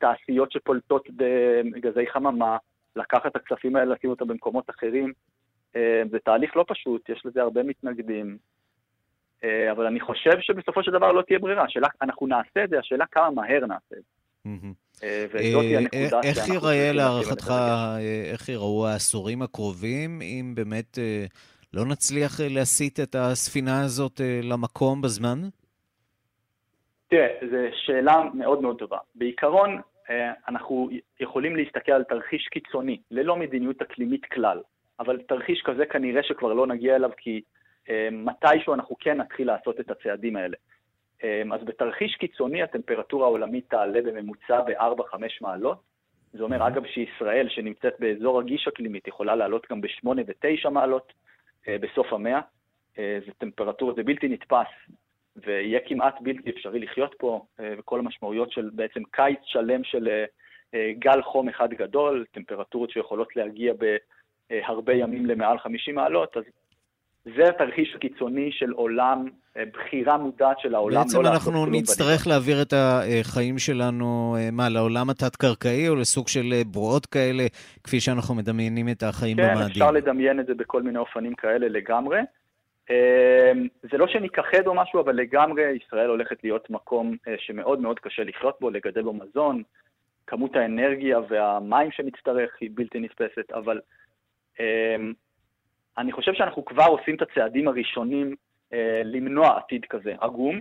תעשיות 0.00 0.52
שפולטות 0.52 1.08
בגזי 1.16 2.06
חממה, 2.12 2.56
לקחת 2.96 3.26
את 3.26 3.36
הכספים 3.36 3.76
האלה, 3.76 3.94
לשים 3.94 4.10
אותם 4.10 4.28
במקומות 4.28 4.70
אחרים. 4.70 5.12
זה 6.10 6.18
תהליך 6.24 6.56
לא 6.56 6.64
פשוט, 6.68 7.08
יש 7.08 7.22
לזה 7.24 7.42
הרבה 7.42 7.62
מתנגדים, 7.62 8.38
אבל 9.42 9.86
אני 9.86 10.00
חושב 10.00 10.40
שבסופו 10.40 10.82
של 10.82 10.90
דבר 10.90 11.12
לא 11.12 11.22
תהיה 11.22 11.38
ברירה. 11.38 11.64
השאלה, 11.64 11.88
אנחנו 12.02 12.26
נעשה 12.26 12.64
את 12.64 12.70
זה, 12.70 12.78
השאלה 12.78 13.04
כמה 13.12 13.30
מהר 13.30 13.66
נעשה 13.66 13.96
את 13.98 14.02
זה. 14.02 14.08
איך 16.24 16.48
ייראה 16.48 16.92
להערכתך, 16.92 17.52
איך 18.32 18.48
ייראו 18.48 18.86
העשורים 18.86 19.42
הקרובים, 19.42 20.22
אם 20.22 20.52
באמת 20.54 20.98
לא 21.74 21.84
נצליח 21.86 22.40
להסיט 22.40 23.00
את 23.00 23.14
הספינה 23.14 23.84
הזאת 23.84 24.20
למקום 24.42 25.02
בזמן? 25.02 25.38
תראה, 27.08 27.28
זו 27.50 27.56
שאלה 27.72 28.22
מאוד 28.34 28.62
מאוד 28.62 28.78
טובה. 28.78 28.98
בעיקרון, 29.14 29.80
אנחנו 30.48 30.90
יכולים 31.20 31.56
להסתכל 31.56 31.92
על 31.92 32.04
תרחיש 32.04 32.48
קיצוני, 32.48 33.00
ללא 33.10 33.36
מדיניות 33.36 33.82
אקלימית 33.82 34.24
כלל, 34.26 34.60
אבל 35.00 35.22
תרחיש 35.22 35.62
כזה 35.62 35.86
כנראה 35.86 36.22
שכבר 36.22 36.52
לא 36.52 36.66
נגיע 36.66 36.96
אליו, 36.96 37.10
כי 37.16 37.42
מתישהו 38.12 38.74
אנחנו 38.74 38.96
כן 39.00 39.16
נתחיל 39.16 39.46
לעשות 39.46 39.80
את 39.80 39.90
הצעדים 39.90 40.36
האלה. 40.36 40.56
אז 41.54 41.64
בתרחיש 41.64 42.14
קיצוני 42.14 42.62
הטמפרטורה 42.62 43.26
העולמית 43.26 43.70
תעלה 43.70 44.02
בממוצע 44.02 44.60
ב-4-5 44.60 45.14
מעלות. 45.40 45.78
זה 46.32 46.42
אומר, 46.42 46.66
אגב, 46.66 46.86
שישראל, 46.86 47.48
שנמצאת 47.48 47.94
באזור 47.98 48.40
רגיש 48.40 48.68
אקלימית, 48.68 49.08
יכולה 49.08 49.36
לעלות 49.36 49.66
גם 49.70 49.80
ב-8 49.80 50.06
ו-9 50.06 50.70
מעלות 50.70 51.12
בסוף 51.68 52.12
המאה. 52.12 52.40
זה 52.96 53.32
טמפרטורה, 53.38 53.94
זה 53.94 54.02
בלתי 54.02 54.28
נתפס 54.28 54.66
ויהיה 55.46 55.80
כמעט 55.86 56.14
בלתי 56.20 56.50
אפשרי 56.50 56.80
לחיות 56.80 57.14
פה, 57.18 57.44
וכל 57.78 57.98
המשמעויות 57.98 58.52
של 58.52 58.70
בעצם 58.72 59.00
קיץ 59.10 59.38
שלם 59.44 59.84
של 59.84 60.08
גל 60.98 61.22
חום 61.22 61.48
אחד 61.48 61.68
גדול, 61.70 62.24
טמפרטורות 62.32 62.90
שיכולות 62.90 63.36
להגיע 63.36 63.72
בהרבה 64.50 64.94
ימים 64.94 65.26
למעל 65.26 65.58
50 65.58 65.94
מעלות, 65.94 66.36
אז 66.36 66.42
זה 67.36 67.48
התרחיש 67.48 67.94
הקיצוני 67.94 68.52
של 68.52 68.70
עולם, 68.70 69.28
בחירה 69.72 70.18
מודעת 70.18 70.60
של 70.60 70.74
העולם. 70.74 71.02
בעצם 71.02 71.22
לא 71.22 71.28
אנחנו 71.28 71.66
נצטרך 71.66 72.24
בנימה. 72.24 72.34
להעביר 72.34 72.62
את 72.62 72.72
החיים 72.76 73.58
שלנו, 73.58 74.36
מה, 74.52 74.68
לעולם 74.68 75.10
התת-קרקעי 75.10 75.88
או 75.88 75.96
לסוג 75.96 76.28
של 76.28 76.52
בועות 76.66 77.06
כאלה, 77.06 77.46
כפי 77.84 78.00
שאנחנו 78.00 78.34
מדמיינים 78.34 78.88
את 78.88 79.02
החיים 79.02 79.36
כן, 79.36 79.42
במאדים? 79.42 79.64
כן, 79.64 79.70
אפשר 79.70 79.90
לדמיין 79.90 80.40
את 80.40 80.46
זה 80.46 80.54
בכל 80.54 80.82
מיני 80.82 80.98
אופנים 80.98 81.34
כאלה 81.34 81.68
לגמרי. 81.68 82.20
זה 83.82 83.98
לא 83.98 84.06
שניכחד 84.06 84.66
או 84.66 84.74
משהו, 84.74 85.00
אבל 85.00 85.16
לגמרי 85.16 85.62
ישראל 85.62 86.08
הולכת 86.08 86.44
להיות 86.44 86.70
מקום 86.70 87.16
שמאוד 87.36 87.80
מאוד 87.80 88.00
קשה 88.00 88.24
לחיות 88.24 88.56
בו, 88.60 88.70
לגדל 88.70 89.02
בו 89.02 89.12
מזון, 89.12 89.62
כמות 90.26 90.56
האנרגיה 90.56 91.18
והמים 91.28 91.90
שנצטרך 91.90 92.56
היא 92.60 92.70
בלתי 92.74 93.00
נתפסת, 93.00 93.52
אבל 93.52 93.80
אני 95.98 96.12
חושב 96.12 96.34
שאנחנו 96.34 96.64
כבר 96.64 96.84
עושים 96.84 97.14
את 97.16 97.22
הצעדים 97.22 97.68
הראשונים 97.68 98.34
למנוע 99.04 99.56
עתיד 99.56 99.84
כזה 99.84 100.14
עגום. 100.20 100.60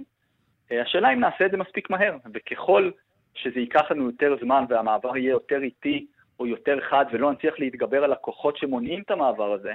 השאלה 0.71 1.13
אם 1.13 1.19
נעשה 1.19 1.45
את 1.45 1.51
זה 1.51 1.57
מספיק 1.57 1.89
מהר, 1.89 2.17
וככל 2.33 2.91
שזה 3.33 3.59
ייקח 3.59 3.91
לנו 3.91 4.05
יותר 4.05 4.35
זמן 4.41 4.63
והמעבר 4.69 5.17
יהיה 5.17 5.31
יותר 5.31 5.61
איטי 5.61 6.05
או 6.39 6.47
יותר 6.47 6.81
חד 6.81 7.05
ולא 7.11 7.31
נצליח 7.31 7.59
להתגבר 7.59 8.03
על 8.03 8.13
הכוחות 8.13 8.57
שמונעים 8.57 9.01
את 9.01 9.11
המעבר 9.11 9.53
הזה, 9.53 9.73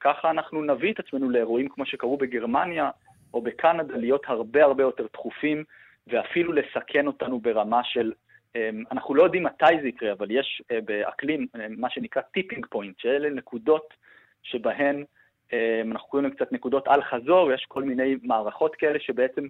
ככה 0.00 0.30
אנחנו 0.30 0.62
נביא 0.62 0.92
את 0.92 0.98
עצמנו 0.98 1.30
לאירועים 1.30 1.68
כמו 1.68 1.86
שקרו 1.86 2.16
בגרמניה 2.16 2.90
או 3.34 3.42
בקנדה, 3.42 3.96
להיות 3.96 4.22
הרבה 4.26 4.64
הרבה 4.64 4.82
יותר 4.82 5.06
דחופים 5.12 5.64
ואפילו 6.06 6.52
לסכן 6.52 7.06
אותנו 7.06 7.40
ברמה 7.40 7.84
של, 7.84 8.12
אנחנו 8.90 9.14
לא 9.14 9.22
יודעים 9.22 9.42
מתי 9.42 9.80
זה 9.82 9.88
יקרה, 9.88 10.12
אבל 10.12 10.30
יש 10.30 10.62
באקלים 10.84 11.46
מה 11.68 11.90
שנקרא 11.90 12.22
tipping 12.22 12.66
point, 12.66 12.98
שאלה 12.98 13.30
נקודות 13.30 13.94
שבהן 14.42 15.04
אנחנו 15.90 16.08
קוראים 16.08 16.28
להם 16.28 16.36
קצת 16.36 16.52
נקודות 16.52 16.88
אל 16.88 17.02
חזור, 17.02 17.52
יש 17.52 17.66
כל 17.68 17.82
מיני 17.82 18.16
מערכות 18.22 18.76
כאלה 18.76 19.00
שבעצם 19.00 19.46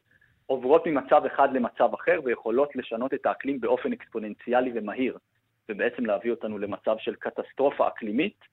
עוברות 0.46 0.86
ממצב 0.86 1.22
אחד 1.26 1.52
למצב 1.52 1.94
אחר 1.94 2.20
ויכולות 2.24 2.76
לשנות 2.76 3.14
את 3.14 3.26
האקלים 3.26 3.60
באופן 3.60 3.92
אקספוננציאלי 3.92 4.70
ומהיר, 4.74 5.18
ובעצם 5.68 6.06
להביא 6.06 6.30
אותנו 6.30 6.58
למצב 6.58 6.96
של 6.98 7.14
קטסטרופה 7.14 7.88
אקלימית, 7.88 8.51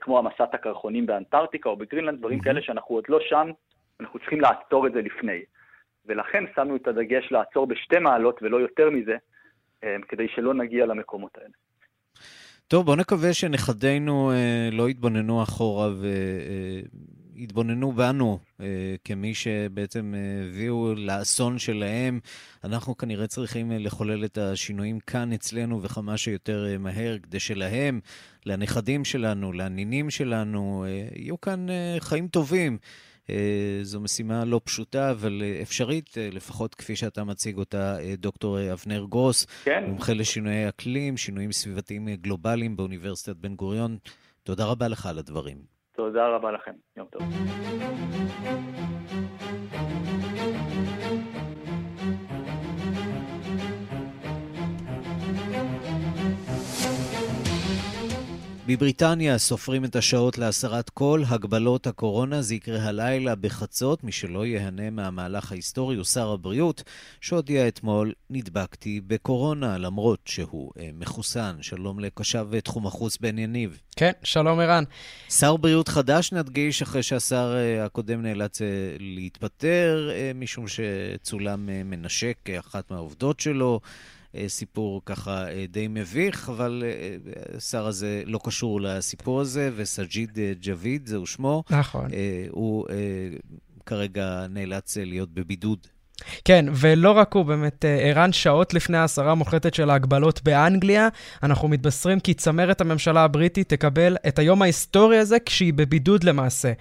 כמו 0.00 0.18
המסת 0.18 0.54
הקרחונים 0.54 1.06
באנטארקטיקה 1.06 1.68
או 1.68 1.76
בגרינלנד, 1.76 2.18
דברים 2.18 2.40
כאלה 2.40 2.62
שאנחנו 2.62 2.94
עוד 2.94 3.04
לא 3.08 3.18
שם, 3.28 3.50
אנחנו 4.00 4.18
צריכים 4.18 4.40
לעצור 4.40 4.86
את 4.86 4.92
זה 4.92 5.00
לפני. 5.02 5.40
ולכן 6.06 6.44
שמנו 6.54 6.76
את 6.76 6.86
הדגש 6.86 7.32
לעצור 7.32 7.66
בשתי 7.66 7.98
מעלות 7.98 8.38
ולא 8.42 8.56
יותר 8.56 8.90
מזה, 8.90 9.16
כדי 10.08 10.28
שלא 10.34 10.54
נגיע 10.54 10.86
למקומות 10.86 11.38
האלה. 11.38 11.54
טוב, 12.68 12.86
בוא 12.86 12.96
נקווה 12.96 13.34
שנכדינו 13.34 14.30
אה, 14.32 14.68
לא 14.72 14.88
יתבוננו 14.88 15.42
אחורה 15.42 15.88
ויתבוננו 17.38 17.92
בנו 17.92 18.38
אה, 18.60 18.66
כמי 19.04 19.34
שבעצם 19.34 20.14
הביאו 20.48 20.94
לאסון 20.94 21.58
שלהם. 21.58 22.20
אנחנו 22.64 22.96
כנראה 22.96 23.26
צריכים 23.26 23.72
לחולל 23.72 24.24
את 24.24 24.38
השינויים 24.38 25.00
כאן 25.00 25.32
אצלנו 25.32 25.82
וכמה 25.82 26.16
שיותר 26.16 26.66
אה, 26.68 26.78
מהר, 26.78 27.18
כדי 27.22 27.40
שלהם, 27.40 28.00
לנכדים 28.46 29.04
שלנו, 29.04 29.52
לנינים 29.52 30.10
שלנו, 30.10 30.84
אה, 30.88 31.08
יהיו 31.16 31.40
כאן 31.40 31.70
אה, 31.70 31.96
חיים 32.00 32.28
טובים. 32.28 32.78
אה, 33.30 33.80
זו 33.82 34.00
משימה 34.00 34.44
לא 34.44 34.60
פשוטה, 34.64 35.10
אבל 35.10 35.42
אה, 35.44 35.62
אפשרית, 35.62 36.18
אה, 36.18 36.28
לפחות 36.32 36.74
כפי 36.74 36.96
שאתה 36.96 37.24
מציג 37.24 37.58
אותה, 37.58 37.96
דוקטור 38.18 38.72
אבנר 38.72 39.06
גרוס, 39.10 39.46
כן. 39.64 39.84
מומחה 39.86 40.12
לשינויי 40.12 40.68
אקלים, 40.68 41.16
שינויים 41.16 41.52
סביבתיים 41.52 42.08
גלובליים 42.08 42.76
באוניברסיטת 42.76 43.36
בן 43.36 43.54
גוריון. 43.54 43.98
תודה 44.42 44.64
רבה 44.64 44.88
לך 44.88 45.06
על 45.06 45.18
הדברים. 45.18 45.77
תודה 45.98 46.28
רבה 46.28 46.52
לכם, 46.52 46.72
יום 46.96 47.06
טוב. 47.10 47.22
בבריטניה 58.68 59.38
סופרים 59.38 59.84
את 59.84 59.96
השעות 59.96 60.38
להסרת 60.38 60.90
כל 60.90 61.22
הגבלות 61.28 61.86
הקורונה. 61.86 62.42
זה 62.42 62.54
יקרה 62.54 62.82
הלילה 62.82 63.34
בחצות. 63.34 64.04
מי 64.04 64.12
שלא 64.12 64.46
ייהנה 64.46 64.90
מהמהלך 64.90 65.52
ההיסטורי 65.52 65.96
הוא 65.96 66.04
שר 66.04 66.32
הבריאות, 66.32 66.82
שהודיע 67.20 67.68
אתמול, 67.68 68.12
נדבקתי 68.30 69.00
בקורונה, 69.06 69.78
למרות 69.78 70.20
שהוא 70.24 70.72
אה, 70.78 70.90
מחוסן. 70.94 71.56
שלום 71.60 72.00
לקשב 72.00 72.60
תחום 72.60 72.86
החוץ 72.86 73.18
בן 73.18 73.38
יניב. 73.38 73.80
כן, 73.96 74.12
שלום 74.22 74.60
ערן. 74.60 74.84
שר 75.28 75.56
בריאות 75.56 75.88
חדש, 75.88 76.32
נדגיש, 76.32 76.82
אחרי 76.82 77.02
שהשר 77.02 77.54
אה, 77.56 77.84
הקודם 77.84 78.22
נאלץ 78.22 78.62
אה, 78.62 78.66
להתפטר, 78.98 80.10
אה, 80.12 80.32
משום 80.34 80.64
שצולם 80.68 81.68
אה, 81.68 81.82
מנשק 81.84 82.36
כאחת 82.44 82.90
מהעובדות 82.90 83.40
שלו. 83.40 83.80
סיפור 84.46 85.02
ככה 85.06 85.44
די 85.68 85.88
מביך, 85.88 86.48
אבל 86.48 86.82
השר 87.56 87.86
הזה 87.86 88.22
לא 88.26 88.40
קשור 88.44 88.80
לסיפור 88.80 89.40
הזה, 89.40 89.70
וסג'יד 89.76 90.38
ג'אביד, 90.60 91.06
זהו 91.06 91.26
שמו. 91.26 91.64
נכון. 91.70 92.10
הוא 92.50 92.86
כרגע 93.86 94.46
נאלץ 94.50 94.96
להיות 94.96 95.34
בבידוד. 95.34 95.86
כן, 96.44 96.64
ולא 96.72 97.10
רק 97.10 97.34
הוא, 97.34 97.44
באמת, 97.44 97.84
ערן 98.02 98.32
שעות 98.32 98.74
לפני 98.74 98.98
ההסרה 98.98 99.32
המוחלטת 99.32 99.74
של 99.74 99.90
ההגבלות 99.90 100.40
באנגליה, 100.44 101.08
אנחנו 101.42 101.68
מתבשרים 101.68 102.20
כי 102.20 102.34
צמרת 102.34 102.80
הממשלה 102.80 103.24
הבריטית 103.24 103.68
תקבל 103.68 104.16
את 104.28 104.38
היום 104.38 104.62
ההיסטורי 104.62 105.18
הזה 105.18 105.36
כשהיא 105.46 105.72
בבידוד 105.74 106.24
למעשה. 106.24 106.72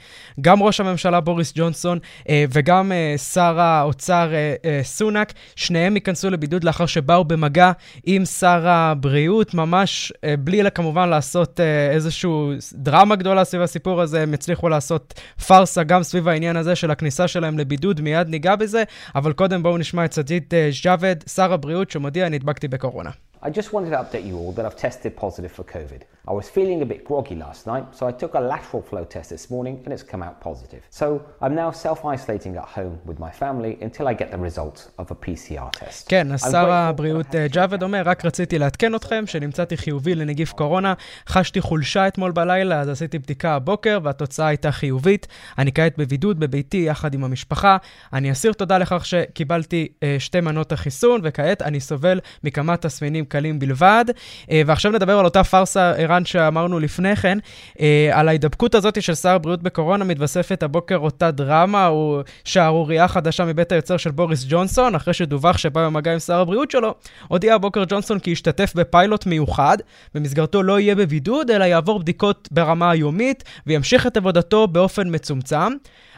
גם 0.42 0.64
ראש 0.64 0.80
הממשלה 0.80 1.20
בוריס 1.20 1.54
ג'ונסון 1.56 2.00
אה, 2.30 2.46
וגם 2.50 2.92
אה, 2.92 3.18
שר 3.18 3.60
האוצר 3.60 4.34
אה, 4.34 4.56
אה, 4.66 4.80
סונאק, 4.84 5.34
שניהם 5.56 5.96
ייכנסו 5.96 6.30
לבידוד 6.30 6.64
לאחר 6.64 6.86
שבאו 6.86 7.24
במגע 7.24 7.72
עם 8.06 8.26
שר 8.26 8.68
הבריאות, 8.68 9.54
ממש 9.54 10.14
אה, 10.24 10.36
בלי 10.40 10.72
כמובן 10.76 11.10
לעשות 11.10 11.60
אה, 11.60 11.92
איזושהי 11.92 12.30
דרמה 12.74 13.16
גדולה 13.16 13.44
סביב 13.44 13.62
הסיפור 13.62 14.02
הזה, 14.02 14.24
הם 14.24 14.34
הצליחו 14.34 14.70
לעשות 14.70 15.14
פארסה 15.48 15.84
גם 15.84 16.04
סביב 16.04 16.28
העניין 16.28 16.58
הזה 16.58 16.76
של 16.76 16.92
הכניסה 16.92 17.28
שלהם 17.28 17.60
לבידוד, 17.60 18.02
מיד 18.02 18.28
ניגע 18.28 18.56
בזה, 18.56 18.84
אבל 19.16 19.27
קודם 19.34 19.64
בואו 19.64 19.78
נשמע 19.78 20.06
את 20.06 20.14
סג'יד 20.14 20.54
ג'אבד, 20.84 21.16
שר 21.28 21.54
הבריאות, 21.54 21.92
שמודיע, 21.92 22.30
נדבקתי 22.30 22.68
בקורונה. 22.68 23.10
I 23.44 23.50
just 23.50 23.72
wanted 23.74 23.92
to 23.92 24.00
update 24.00 24.26
you 24.26 24.36
all 24.36 24.52
that 24.58 24.66
I've 24.66 24.76
tested 24.76 25.16
positive 25.16 25.52
for 25.52 25.64
COVID. 25.64 26.17
I 26.32 26.34
was 26.34 26.50
feeling 26.50 26.82
a 26.82 26.86
bit 26.94 27.02
groggy 27.06 27.36
last 27.36 27.62
night, 27.68 27.86
so 27.98 28.02
I 28.06 28.12
took 28.12 28.34
a 28.36 28.44
lateral 28.54 28.82
flow 28.90 29.06
test 29.14 29.30
this 29.30 29.50
morning 29.50 29.76
and 29.86 29.94
it's 29.94 30.04
come 30.14 30.22
out 30.28 30.36
positive. 30.48 30.82
So 31.00 31.08
I'm 31.44 31.56
now 31.56 31.72
self-isolating 31.72 32.54
at 32.62 32.68
home 32.78 32.96
with 33.06 33.18
my 33.26 33.32
family 33.42 33.74
until 33.88 34.06
I 34.12 34.14
get 34.22 34.30
the 34.36 34.42
results 34.48 34.80
of 35.00 35.06
a 35.12 35.16
PCR 35.16 35.72
test. 35.72 36.10
כן, 36.10 36.38
שר 36.38 36.72
הבריאות 36.72 37.36
ג'אבד 37.52 37.84
אומר, 37.84 38.02
רק 38.06 38.26
רציתי 38.26 38.60
לעדכן 38.60 38.96
אתכם 38.96 39.24
שנמצאתי 39.28 39.78
חיובי 39.78 40.16
לנגיף 40.16 40.52
קורונה, 40.52 40.94
חשתי 41.28 41.62
חולשה 41.62 42.08
אתמול 42.08 42.32
בלילה, 42.32 42.80
אז 42.80 42.90
עשיתי 42.90 43.20
בדיקה 43.20 43.56
הבוקר 43.56 44.00
והתוצאה 44.04 44.48
הייתה 44.48 44.72
חיובית. 44.72 45.28
אני 45.58 45.72
כעת 45.74 45.98
בבידוד 45.98 46.40
בביתי 46.40 46.84
יחד 46.88 47.14
עם 47.14 47.24
המשפחה. 47.24 47.78
אני 48.14 48.32
אסיר 48.32 48.54
תודה 48.54 48.78
לכך 48.78 49.06
שקיבלתי 49.06 49.88
אה, 50.04 50.16
שתי 50.20 50.42
מנות 50.42 50.72
החיסון, 50.72 51.22
וכעת 51.24 51.62
אני 51.62 51.80
סובל 51.80 52.20
מכמה 52.44 52.78
תסמינים 52.78 53.26
קלים 53.26 53.60
בלבד. 53.60 54.06
אה, 54.52 54.62
ועכשיו 54.66 54.92
נדבר 54.92 55.20
על 55.20 55.26
אותה 55.26 55.44
פארסה, 55.44 55.92
ערן, 55.92 56.17
שאמרנו 56.26 56.80
לפני 56.80 57.16
כן. 57.16 57.38
אה, 57.80 58.10
על 58.14 58.28
ההידבקות 58.28 58.76
הזאת 58.76 59.02
של 59.02 59.16
שר 59.16 59.30
הבריאות 59.30 59.64
בקורונה 59.64 60.06
מתווספת 60.06 60.64
הבוקר 60.64 60.98
אותה 60.98 61.32
דרמה, 61.32 61.88
או 61.88 62.22
שערורייה 62.44 63.08
חדשה 63.08 63.46
מבית 63.46 63.72
היוצר 63.72 63.98
של 63.98 64.12
בוריס 64.12 64.46
ג'ונסון, 64.50 64.96
אחרי 64.96 65.14
שדווח 65.14 65.58
שבא 65.58 65.86
במגע 65.86 66.14
עם 66.14 66.20
שר 66.20 66.40
הבריאות 66.40 66.72
שלו, 66.72 66.96
הודיע 67.28 67.56
הבוקר 67.56 67.84
ג'ונסון 67.88 68.20
כי 68.20 68.32
ישתתף 68.32 68.74
בפיילוט 68.76 69.26
מיוחד, 69.26 69.78
במסגרתו 70.16 70.64
לא 70.64 70.80
יהיה 70.80 70.96
בבידוד, 70.96 71.52
אלא 71.52 71.64
יעבור 71.64 72.00
בדיקות 72.00 72.50
ברמה 72.52 72.92
היומית, 72.92 73.44
וימשיך 73.68 74.08
את 74.08 74.18
עבודתו 74.18 74.68
באופן 74.68 75.16
מצומצם. 75.16 75.74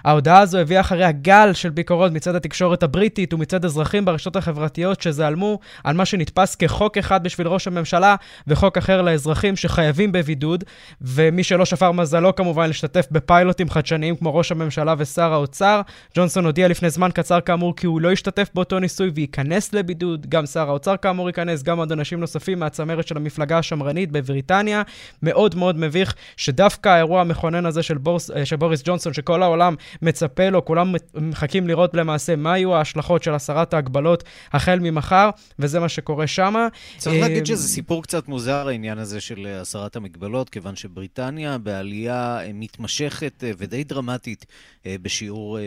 ההודעה 0.05 0.39
הזו 0.39 0.57
הביאה 0.57 0.81
אחריה 0.81 1.11
גל 1.11 1.53
של 1.53 1.69
ביקורות 1.69 2.11
מצד 2.11 2.35
התקשורת 2.35 2.83
הבריטית 2.83 3.33
ומצד 3.33 3.65
אזרחים 3.65 4.05
ברשתות 4.05 4.35
החברתיות 4.35 5.01
שזעלמו 5.01 5.59
על 5.83 5.95
מה 5.95 6.05
שנתפס 6.05 6.55
כחוק 6.55 6.97
אחד 6.97 7.23
בשביל 7.23 7.47
ראש 7.47 7.67
הממשלה 7.67 8.15
וחוק 8.47 8.77
אחר 8.77 9.01
לאזרחים 9.01 9.55
שחייבים 9.55 10.11
בבידוד, 10.11 10.63
ומי 11.01 11.43
שלא 11.43 11.65
שפר 11.65 11.91
מזלו 11.91 12.35
כמובן 12.35 12.67
להשתתף 12.67 13.07
בפיילוטים 13.11 13.69
חדשניים 13.69 14.15
כמו 14.15 14.35
ראש 14.35 14.51
הממשלה 14.51 14.95
ושר 14.97 15.33
האוצר. 15.33 15.81
ג'ונסון 16.15 16.45
הודיע 16.45 16.67
לפני 16.67 16.89
זמן 16.89 17.09
קצר 17.13 17.41
כאמור 17.41 17.75
כי 17.75 17.87
הוא 17.87 18.01
לא 18.01 18.11
ישתתף 18.11 18.49
באותו 18.53 18.79
ניסוי 18.79 19.11
וייכנס 19.15 19.73
לבידוד, 19.73 20.25
גם 20.29 20.45
שר 20.45 20.69
האוצר 20.69 20.97
כאמור 20.97 21.29
ייכנס, 21.29 21.63
גם 21.63 21.77
עוד 21.77 21.91
אנשים 21.91 22.19
נוספים 22.19 22.59
מהצמרת 22.59 23.07
של 23.07 23.17
המפלגה 23.17 23.57
השמרנית 23.57 24.11
בבריטניה. 24.11 24.81
מאוד 25.23 25.55
מאוד 25.55 25.77
מביך 25.77 26.15
שדווקא 26.37 26.89
האירוע 26.89 27.21
המכונן 27.21 27.65
הזה 27.65 27.83
של, 27.83 27.97
בורס, 27.97 28.31
של 28.43 28.55
בוריס 28.55 28.81
ג'ונסון, 28.85 29.13
שכל 29.13 29.43
העולם 29.43 29.75
מצפה 30.01 30.49
לו, 30.49 30.65
כולם 30.65 30.95
מחכים 31.15 31.67
לראות 31.67 31.93
למעשה 31.93 32.35
מה 32.35 32.57
יהיו 32.57 32.75
ההשלכות 32.75 33.23
של 33.23 33.33
הסרת 33.33 33.73
ההגבלות 33.73 34.23
החל 34.53 34.79
ממחר, 34.81 35.29
וזה 35.59 35.79
מה 35.79 35.89
שקורה 35.89 36.27
שם. 36.27 36.67
צריך 36.97 37.21
להגיד 37.21 37.45
שזה 37.45 37.67
סיפור 37.67 38.03
קצת 38.03 38.27
מוזר, 38.27 38.67
העניין 38.67 38.97
הזה 38.97 39.21
של 39.21 39.47
הסרת 39.61 39.95
המגבלות, 39.95 40.49
כיוון 40.49 40.75
שבריטניה 40.75 41.57
בעלייה 41.57 42.39
מתמשכת 42.53 43.43
ודי 43.57 43.83
דרמטית 43.83 44.45
בשיעור 44.87 45.57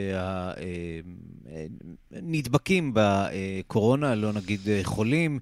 הנדבקים 2.13 2.95
בקורונה, 2.95 4.15
לא 4.15 4.33
נגיד 4.33 4.61
חולים. 4.83 5.39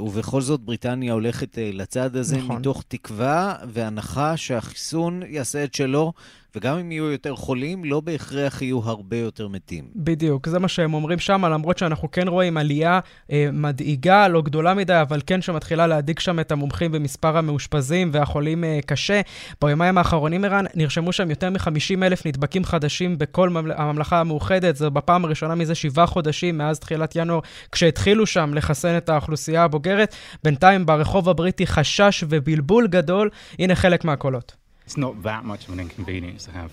ובכל 0.00 0.40
זאת 0.40 0.60
בריטניה 0.60 1.12
הולכת 1.12 1.58
לצד 1.60 2.16
הזה 2.16 2.36
נכון. 2.36 2.56
מתוך 2.56 2.84
תקווה 2.88 3.56
והנחה 3.68 4.36
שהחיסון 4.36 5.22
יעשה 5.28 5.64
את 5.64 5.74
שלו 5.74 6.12
וגם 6.56 6.78
אם 6.78 6.92
יהיו 6.92 7.10
יותר 7.10 7.36
חולים, 7.36 7.84
לא 7.84 8.00
בהכרח 8.00 8.62
יהיו 8.62 8.78
הרבה 8.84 9.16
יותר 9.16 9.48
מתים. 9.48 9.84
בדיוק, 9.96 10.48
זה 10.48 10.58
מה 10.58 10.68
שהם 10.68 10.94
אומרים 10.94 11.18
שם, 11.18 11.44
למרות 11.44 11.78
שאנחנו 11.78 12.10
כן 12.10 12.28
רואים 12.28 12.56
עלייה 12.56 13.00
אה, 13.32 13.48
מדאיגה, 13.52 14.28
לא 14.28 14.42
גדולה 14.42 14.74
מדי, 14.74 15.00
אבל 15.00 15.20
כן 15.26 15.42
שמתחילה 15.42 15.86
להדאיג 15.86 16.18
שם 16.18 16.40
את 16.40 16.52
המומחים 16.52 16.92
במספר 16.92 17.36
המאושפזים 17.36 18.10
והחולים 18.12 18.64
אה, 18.64 18.78
קשה. 18.86 19.20
ביומיים 19.62 19.98
האחרונים, 19.98 20.44
ערן, 20.44 20.64
נרשמו 20.74 21.12
שם 21.12 21.30
יותר 21.30 21.50
מ-50 21.50 22.02
אלף 22.02 22.26
נדבקים 22.26 22.64
חדשים 22.64 23.18
בכל 23.18 23.48
ממל... 23.48 23.72
הממלכה 23.76 24.20
המאוחדת. 24.20 24.76
זה 24.76 24.90
בפעם 24.90 25.24
הראשונה 25.24 25.54
מזה 25.54 25.74
שבעה 25.74 26.06
חודשים, 26.06 26.58
מאז 26.58 26.78
תחילת 26.78 27.16
ינואר, 27.16 27.40
כשהתחילו 27.72 28.26
שם 28.26 28.54
לחסן 28.54 28.96
את 28.96 29.08
האוכלוסייה 29.08 29.64
הבוגרת. 29.64 30.14
בינתיים 30.44 30.86
ברחוב 30.86 31.28
הבריטי 31.28 31.66
חשש 31.66 32.24
ובלבול 32.28 32.86
גדול. 32.86 33.30
הנה 33.58 33.74
חלק 33.74 34.04
מהקולות. 34.04 34.59
It's 34.90 34.96
not 34.96 35.22
that 35.22 35.44
much 35.44 35.68
of 35.68 35.72
an 35.72 35.78
inconvenience 35.78 36.46
to 36.46 36.50
have, 36.50 36.72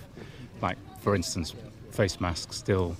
like, 0.60 0.76
for 0.98 1.14
instance, 1.14 1.54
face 1.92 2.20
masks 2.20 2.56
still 2.56 2.96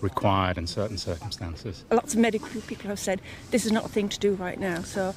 required 0.00 0.58
in 0.58 0.66
certain 0.66 0.98
circumstances. 0.98 1.84
Lots 1.92 2.14
of 2.14 2.18
medical 2.18 2.60
people 2.62 2.88
have 2.88 2.98
said 2.98 3.20
this 3.52 3.64
is 3.64 3.70
not 3.70 3.84
a 3.84 3.88
thing 3.88 4.08
to 4.08 4.18
do 4.18 4.34
right 4.34 4.58
now, 4.58 4.82
so 4.82 5.14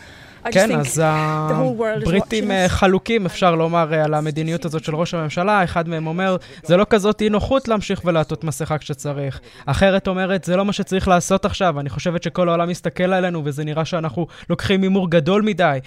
כן, 0.51 0.79
אז 0.79 1.01
הבריטים 1.03 2.51
חלוקים, 2.67 3.25
אפשר 3.25 3.55
לומר, 3.55 3.93
על 3.93 4.13
המדיניות 4.13 4.65
הזאת 4.65 4.83
של 4.83 4.95
ראש 4.95 5.13
הממשלה. 5.13 5.63
אחד 5.63 5.89
מהם 5.89 6.07
אומר, 6.07 6.37
זה 6.63 6.77
לא 6.77 6.85
כזאת 6.89 7.21
אי 7.21 7.29
נוחות 7.29 7.67
להמשיך 7.67 8.01
ולעטות 8.05 8.43
מסכה 8.43 8.77
כשצריך. 8.77 9.39
אחרת 9.65 10.07
אומרת, 10.07 10.43
זה 10.43 10.55
לא 10.55 10.65
מה 10.65 10.73
שצריך 10.73 11.07
לעשות 11.07 11.45
עכשיו. 11.45 11.79
אני 11.79 11.89
חושבת 11.89 12.23
שכל 12.23 12.49
העולם 12.49 12.69
מסתכל 12.69 13.13
עלינו, 13.13 13.41
וזה 13.45 13.63
נראה 13.63 13.85
שאנחנו 13.85 14.27
לוקחים 14.49 14.81
הימור 14.81 15.09
גדול 15.09 15.41
מדי. 15.41 15.79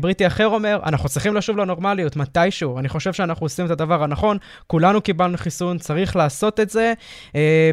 בריטי 0.00 0.26
אחר 0.26 0.46
אומר, 0.46 0.80
אנחנו 0.86 1.08
צריכים 1.08 1.34
לשוב 1.34 1.56
לנורמליות, 1.56 2.16
מתישהו. 2.16 2.78
אני 2.78 2.88
חושב 2.88 3.12
שאנחנו 3.12 3.44
עושים 3.44 3.66
את 3.66 3.70
הדבר 3.70 4.02
הנכון. 4.02 4.36
כולנו 4.66 5.00
קיבלנו 5.00 5.38
חיסון, 5.38 5.78
צריך 5.78 6.16
לעשות 6.16 6.60
את 6.60 6.70
זה. 6.70 6.92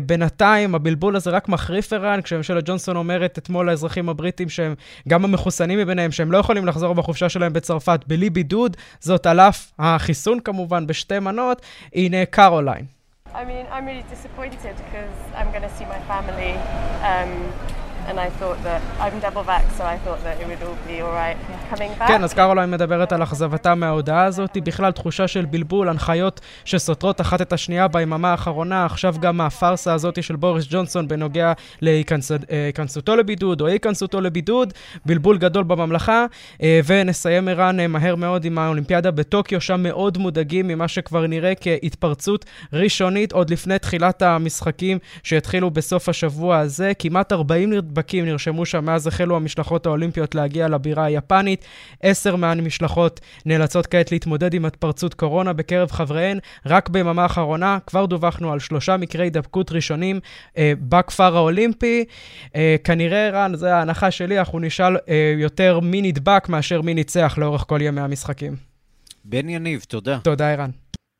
בינתיים, 0.05 0.75
הבלבול 0.75 1.15
הזה 1.15 1.29
רק 1.29 1.49
מחריף 1.49 1.93
ערן, 1.93 2.21
כשממשלת 2.21 2.69
ג'ונסון 2.69 2.95
אומרת 2.95 3.37
אתמול 3.37 3.69
לאזרחים 3.69 4.09
הבריטים 4.09 4.49
שהם, 4.49 4.75
גם 5.07 5.25
המחוסנים 5.25 5.79
מביניהם, 5.79 6.11
שהם 6.17 6.31
לא 6.31 6.37
יכולים 6.37 6.65
לחזור 6.65 6.95
בחופשה 6.95 7.29
שלהם 7.29 7.53
בצרפת 7.53 7.99
בלי 8.07 8.29
בידוד, 8.29 8.77
זאת 8.99 9.25
על 9.25 9.39
אף 9.39 9.71
החיסון 9.79 10.39
כמובן 10.39 10.87
בשתי 10.87 11.19
מנות. 11.19 11.61
הנה 11.95 12.25
קרוליין. 12.25 12.85
I 13.33 13.43
mean, 13.49 13.65
I'm 13.71 13.85
really 13.85 14.07
disappointed 14.15 14.75
because 14.83 15.17
I'm 15.37 15.49
going 15.53 15.65
to 15.69 15.73
see 15.77 15.87
my 15.95 16.01
family. 16.11 16.53
Um, 17.09 17.31
כן, 22.07 22.23
אז 22.23 22.33
קרוליין 22.33 22.71
מדברת 22.71 23.13
על 23.13 23.23
אכזבתה 23.23 23.75
מההודעה 23.75 24.25
הזאת, 24.25 24.55
היא 24.55 24.63
בכלל 24.63 24.91
תחושה 24.91 25.27
של 25.27 25.45
בלבול, 25.45 25.89
הנחיות 25.89 26.41
שסותרות 26.65 27.21
אחת 27.21 27.41
את 27.41 27.53
השנייה 27.53 27.87
ביממה 27.87 28.31
האחרונה, 28.31 28.85
עכשיו 28.85 29.15
גם 29.19 29.41
הפארסה 29.41 29.93
הזאת 29.93 30.23
של 30.23 30.35
בוריס 30.35 30.65
ג'ונסון 30.69 31.07
בנוגע 31.07 31.53
להיכנסותו 31.81 33.15
לבידוד 33.15 33.61
או 33.61 33.67
אי-כנסותו 33.67 34.21
לבידוד, 34.21 34.73
בלבול 35.05 35.37
גדול 35.37 35.63
בממלכה, 35.63 36.25
ונסיים 36.85 37.47
ערן 37.47 37.91
מהר 37.91 38.15
מאוד 38.15 38.45
עם 38.45 38.57
האולימפיאדה 38.57 39.11
בטוקיו, 39.11 39.61
שם 39.61 39.83
מאוד 39.83 40.17
מודאגים 40.17 40.67
ממה 40.67 40.87
שכבר 40.87 41.27
נראה 41.27 41.53
כהתפרצות 41.61 42.45
ראשונית 42.73 43.31
עוד 43.31 43.49
לפני 43.49 43.79
תחילת 43.79 44.21
המשחקים 44.21 44.97
שהתחילו 45.23 45.71
בסוף 45.71 46.09
השבוע 46.09 46.57
הזה, 46.57 46.91
כמעט 46.99 47.31
40 47.31 47.73
נדבקים 47.97 48.25
נרשמו 48.25 48.65
שם 48.65 48.85
מאז 48.85 49.07
החלו 49.07 49.35
המשלחות 49.35 49.85
האולימפיות 49.85 50.35
להגיע 50.35 50.67
לבירה 50.67 51.05
היפנית. 51.05 51.65
עשר 52.01 52.35
מהמשלחות 52.35 53.19
נאלצות 53.45 53.87
כעת 53.87 54.11
להתמודד 54.11 54.53
עם 54.53 54.65
התפרצות 54.65 55.13
קורונה 55.13 55.53
בקרב 55.53 55.91
חבריהן. 55.91 56.39
רק 56.65 56.89
ביממה 56.89 57.23
האחרונה 57.23 57.77
כבר 57.87 58.05
דווחנו 58.05 58.53
על 58.53 58.59
שלושה 58.59 58.97
מקרי 58.97 59.25
הידבקות 59.25 59.71
ראשונים 59.71 60.19
אה, 60.57 60.73
בכפר 60.79 61.37
האולימפי. 61.37 62.05
אה, 62.55 62.75
כנראה, 62.83 63.29
רן, 63.29 63.55
זו 63.55 63.67
ההנחה 63.67 64.11
שלי, 64.11 64.39
אנחנו 64.39 64.59
נשאל 64.59 64.97
אה, 65.09 65.33
יותר 65.37 65.79
מי 65.79 66.01
נדבק 66.01 66.49
מאשר 66.49 66.81
מי 66.81 66.93
ניצח 66.93 67.35
לאורך 67.37 67.63
כל 67.67 67.79
ימי 67.81 68.01
המשחקים. 68.01 68.55
בן 69.25 69.49
יניב, 69.49 69.85
תודה. 69.87 70.19
תודה, 70.23 70.51
ערן. 70.51 70.69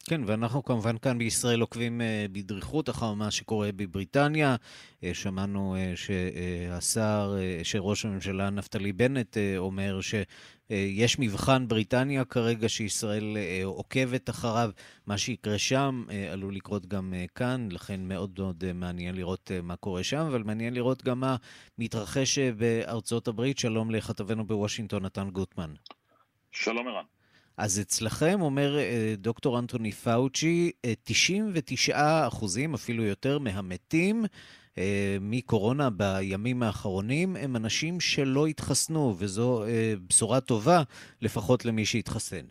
כן, 0.10 0.22
ואנחנו 0.26 0.64
כמובן 0.64 0.98
כאן 0.98 1.18
בישראל 1.18 1.62
עוקבים 1.62 2.02
uh, 2.02 2.04
בדריכות 2.32 2.90
אחר 2.90 3.14
מה 3.14 3.32
שקורה 3.32 3.70
בבריטניה. 3.76 4.56
Uh, 4.56 5.06
שמענו 5.14 5.76
uh, 5.76 5.98
שהשר, 5.98 7.36
שראש 7.64 8.06
הממשלה 8.06 8.50
נפתלי 8.50 8.94
בנט 8.94 9.38
אומר 9.58 10.00
שיש 10.02 11.20
מבחן 11.20 11.68
בריטניה 11.68 12.26
כרגע 12.26 12.70
שישראל 12.70 13.38
עוקבת 13.64 14.30
אחריו. 14.30 14.72
מה 15.08 15.18
שיקרה 15.18 15.58
שם 15.58 16.04
עלול 16.32 16.56
לקרות 16.56 16.86
גם 16.86 17.14
כאן, 17.36 17.68
לכן 17.72 18.00
מאוד 18.08 18.32
מאוד 18.40 18.74
מעניין 18.74 19.16
לראות 19.16 19.52
מה 19.64 19.76
קורה 19.76 20.04
שם, 20.04 20.18
אבל 20.18 20.44
מעניין 20.44 20.74
לראות 20.74 21.04
גם 21.04 21.20
מה 21.20 21.36
מתרחש 21.78 22.40
בארצות 22.40 23.28
הברית. 23.28 23.58
שלום 23.58 23.92
לכתבנו 23.92 24.48
בוושינגטון, 24.48 25.06
נתן 25.06 25.30
גוטמן. 25.30 25.74
שלום 26.52 26.88
ערן. 26.88 27.17
אז 27.58 27.80
אצלכם, 27.80 28.42
אומר 28.42 28.78
דוקטור 29.18 29.60
אנטוני 29.60 29.92
פאוצ'י, 29.92 30.72
99 31.04 32.28
אחוזים, 32.28 32.74
אפילו 32.74 33.04
יותר, 33.04 33.40
מהמתים 33.40 34.26
מקורונה 35.22 35.90
בימים 35.90 36.64
האחרונים 36.64 37.36
הם 37.36 37.56
אנשים 37.56 38.00
שלא 38.00 38.48
התחסנו, 38.48 39.16
וזו 39.18 39.64
בשורה 40.08 40.40
טובה, 40.40 40.84
לפחות 41.22 41.66
למי 41.66 41.86
שהתחסן. 41.86 42.46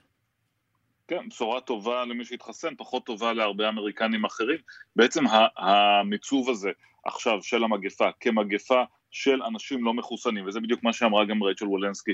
כן, 1.09 1.29
בשורה 1.29 1.61
טובה 1.61 2.05
למי 2.05 2.25
שהתחסן, 2.25 2.75
פחות 2.77 3.07
טובה 3.07 3.33
להרבה 3.33 3.69
אמריקנים 3.69 4.25
אחרים. 4.25 4.59
בעצם 4.97 5.25
המיצוב 5.57 6.51
הזה 6.51 6.71
עכשיו 7.05 7.43
של 7.43 7.65
המגפה 7.65 8.09
כמגפה 8.21 8.83
של 9.11 9.43
אנשים 9.43 9.85
לא 9.85 9.95
מחוסנים, 9.95 10.47
וזה 10.47 10.61
בדיוק 10.61 10.83
מה 10.83 10.93
שאמרה 10.93 11.25
גם 11.25 11.43
רייצ'ל 11.43 11.67
וולנסקי, 11.67 12.13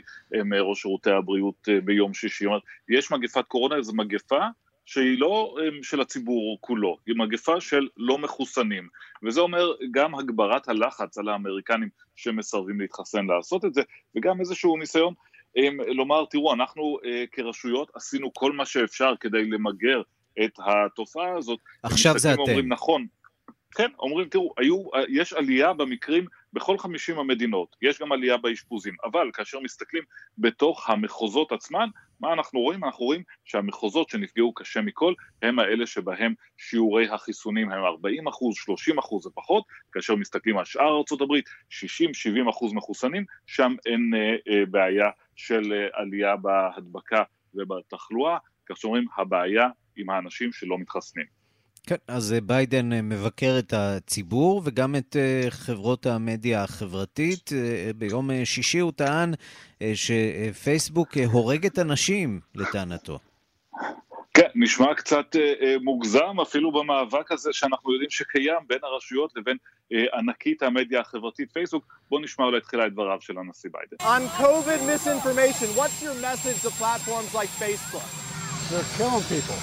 ראש 0.61 0.83
שירותי 0.83 1.11
הבריאות 1.11 1.68
ביום 1.85 2.14
שישי. 2.14 2.46
אומרת, 2.46 2.62
יש 2.88 3.11
מגפת 3.11 3.44
קורונה, 3.48 3.83
זו 3.83 3.92
מגפה 3.94 4.46
שהיא 4.87 5.18
לא 5.18 5.57
של 5.83 6.00
הציבור 6.00 6.59
כולו, 6.61 6.98
היא 7.07 7.16
מגפה 7.16 7.61
של 7.61 7.88
לא 7.96 8.18
מחוסנים, 8.18 8.88
וזה 9.22 9.40
אומר 9.40 9.72
גם 9.90 10.14
הגברת 10.14 10.68
הלחץ 10.68 11.18
על 11.18 11.28
האמריקנים 11.28 11.88
שמסרבים 12.16 12.81
להתחסן 12.81 13.26
לעשות 13.26 13.64
את 13.64 13.74
זה, 13.74 13.83
וגם 14.16 14.40
איזשהו 14.40 14.76
ניסיון 14.76 15.14
לומר, 15.86 16.24
תראו, 16.24 16.54
אנחנו 16.54 16.98
כרשויות 17.32 17.90
עשינו 17.94 18.34
כל 18.34 18.52
מה 18.52 18.66
שאפשר 18.66 19.14
כדי 19.20 19.44
למגר 19.44 20.02
את 20.44 20.58
התופעה 20.66 21.36
הזאת. 21.36 21.58
עכשיו 21.82 22.18
זה 22.18 22.32
אתם. 22.32 22.40
אומרים, 22.40 22.68
נכון, 22.68 23.06
כן, 23.74 23.90
אומרים, 23.98 24.28
תראו, 24.28 24.54
היו, 24.58 24.82
יש 25.08 25.32
עלייה 25.32 25.72
במקרים 25.72 26.26
בכל 26.52 26.78
50 26.78 27.18
המדינות, 27.18 27.76
יש 27.82 28.00
גם 28.00 28.12
עלייה 28.12 28.36
באשפוזים, 28.36 28.96
אבל 29.04 29.30
כאשר 29.32 29.60
מסתכלים 29.60 30.02
בתוך 30.38 30.90
המחוזות 30.90 31.52
עצמן, 31.52 31.88
מה 32.20 32.32
אנחנו 32.32 32.60
רואים? 32.60 32.84
אנחנו 32.84 33.04
רואים 33.04 33.22
שהמחוזות 33.44 34.08
שנפגעו 34.08 34.54
קשה 34.54 34.80
מכל 34.80 35.14
הם 35.42 35.58
האלה 35.58 35.86
שבהם 35.86 36.34
שיעורי 36.56 37.08
החיסונים 37.08 37.70
הם 37.70 37.84
40 37.84 38.28
אחוז, 38.28 38.56
30 38.56 38.98
אחוז 38.98 39.26
ופחות, 39.26 39.64
כאשר 39.92 40.16
מסתכלים 40.16 40.58
על 40.58 40.64
שאר 40.64 40.82
ארה"ב, 40.82 41.34
60-70 42.46 42.50
אחוז 42.50 42.72
מחוסנים, 42.72 43.24
שם 43.46 43.74
אין 43.86 44.10
אה, 44.14 44.36
אה, 44.52 44.66
בעיה 44.66 45.10
של 45.46 45.72
אה, 45.72 46.00
עלייה 46.00 46.37
בהדבקה 46.37 47.22
ובתחלואה, 47.55 48.38
כך 48.68 48.76
שאומרים 48.76 49.05
הבעיה 49.18 49.68
עם 49.96 50.11
האנשים 50.11 50.52
שלא 50.52 50.78
מתחסנים. 50.78 51.26
כן, 51.87 51.96
אז 52.09 52.35
ביידן 52.42 53.09
מבקר 53.09 53.57
את 53.59 53.72
הציבור 53.76 54.62
וגם 54.64 54.96
את 54.96 55.16
חברות 55.50 56.07
המדיה 56.07 56.62
החברתית. 56.62 57.50
ביום 57.96 58.31
שישי 58.44 58.78
הוא 58.78 58.92
טען 58.92 59.33
שפייסבוק 59.94 61.16
הורגת 61.16 61.78
אנשים, 61.78 62.40
לטענתו. 62.55 63.18
כן, 64.34 64.48
נשמע 64.54 64.94
קצת 64.94 65.36
אה, 65.36 65.76
מוגזם 65.82 66.40
אפילו 66.42 66.72
במאבק 66.72 67.32
הזה 67.32 67.52
שאנחנו 67.52 67.92
יודעים 67.92 68.10
שקיים 68.10 68.58
בין 68.66 68.78
הרשויות 68.82 69.32
לבין 69.36 69.56
אה, 69.92 70.18
ענקית 70.18 70.62
המדיה 70.62 71.00
החברתית 71.00 71.52
פייסבוק. 71.52 71.84
בואו 72.10 72.20
נשמע 72.20 72.44
אולי 72.44 72.60
תחילה 72.60 72.86
את 72.86 72.92
דבריו 72.92 73.18
של 73.20 73.38
הנשיא 73.38 73.70
ביידן. 73.72 73.96
On 74.00 74.42
COVID 74.42 74.80
misinformation, 74.92 75.68
what's 75.78 76.02
your 76.02 76.16
message 76.28 76.58
to 76.62 76.70
platforms 76.82 77.34
like 77.34 77.50
Facebook? 77.64 78.06
They're 78.70 78.90
killing 78.98 79.24
people. 79.34 79.58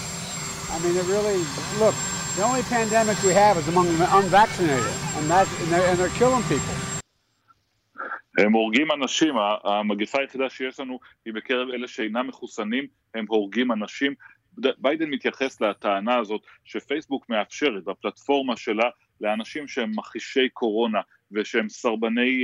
I 0.73 0.77
mean, 0.83 0.95
it 1.01 1.07
really, 1.15 1.39
look, 1.83 1.95
the 2.37 2.43
only 2.49 2.63
pandemic 2.77 3.17
we 3.29 3.33
have 3.43 3.55
is 3.61 3.67
among 3.73 3.87
the 4.01 4.09
unvaccinated, 4.19 4.95
and, 5.17 5.25
that's, 5.33 5.51
and, 5.61 5.69
they're, 5.71 5.87
and 5.89 5.95
they're 5.99 6.17
killing 6.21 6.43
people. 6.53 6.75
הם 8.37 8.53
הורגים 8.53 8.91
אנשים, 8.91 9.35
המגפה 9.63 10.19
היחידה 10.19 10.49
שיש 10.49 10.79
לנו 10.79 10.99
היא 11.25 11.33
בקרב 11.33 11.69
אלה 11.69 11.87
שאינם 11.87 12.27
מחוסנים, 12.27 12.87
הם 13.15 13.25
הורגים 13.27 13.71
אנשים. 13.71 14.13
ביידן 14.77 15.09
מתייחס 15.09 15.61
לטענה 15.61 16.17
הזאת 16.17 16.41
שפייסבוק 16.63 17.29
מאפשרת 17.29 17.83
בפלטפורמה 17.83 18.57
שלה 18.57 18.89
לאנשים 19.21 19.67
שהם 19.67 19.91
מכחישי 19.95 20.49
קורונה 20.49 21.01
ושהם 21.31 21.69
סרבני 21.69 22.43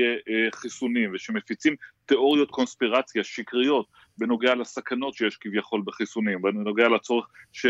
חיסונים 0.51 1.11
ושמפיצים 1.13 1.75
תיאוריות 2.05 2.51
קונספירציה 2.51 3.23
שקריות 3.23 3.87
בנוגע 4.17 4.55
לסכנות 4.55 5.13
שיש 5.13 5.37
כביכול 5.37 5.81
בחיסונים, 5.85 6.41
בנוגע 6.41 6.87
לצורך 6.89 7.27
ש, 7.51 7.65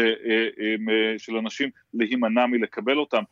של 1.18 1.38
אנשים 1.38 1.70
להימנע 1.94 2.46
מלקבל 2.46 2.98
אותם. 2.98 3.24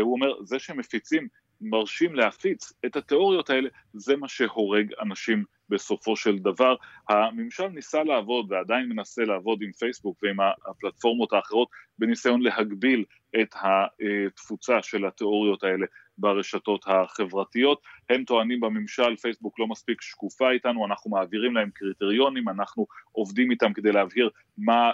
הוא 0.00 0.12
אומר, 0.12 0.42
זה 0.42 0.58
שמפיצים 0.58 1.28
מרשים 1.60 2.14
להפיץ 2.14 2.72
את 2.86 2.96
התיאוריות 2.96 3.50
האלה, 3.50 3.68
זה 3.92 4.16
מה 4.16 4.28
שהורג 4.28 4.92
אנשים 5.00 5.44
בסופו 5.68 6.16
של 6.16 6.38
דבר. 6.38 6.74
הממשל 7.08 7.68
ניסה 7.68 8.02
לעבוד 8.02 8.52
ועדיין 8.52 8.88
מנסה 8.88 9.24
לעבוד 9.24 9.62
עם 9.62 9.72
פייסבוק 9.72 10.18
ועם 10.22 10.36
הפלטפורמות 10.66 11.32
האחרות 11.32 11.68
בניסיון 11.98 12.42
להגביל 12.42 13.04
את 13.40 13.54
התפוצה 13.62 14.82
של 14.82 15.06
התיאוריות 15.06 15.64
האלה 15.64 15.86
ברשתות 16.18 16.84
החברתיות. 16.86 17.82
הם 18.10 18.24
טוענים 18.24 18.60
בממשל, 18.60 19.16
פייסבוק 19.16 19.58
לא 19.58 19.66
מספיק 19.66 20.02
שקופה 20.02 20.50
איתנו, 20.50 20.86
אנחנו 20.86 21.10
מעבירים 21.10 21.54
להם 21.54 21.70
קריטריונים, 21.74 22.48
אנחנו 22.48 22.86
עובדים 23.12 23.50
איתם 23.50 23.72
כדי 23.72 23.92
להבהיר 23.92 24.30
מה, 24.58 24.90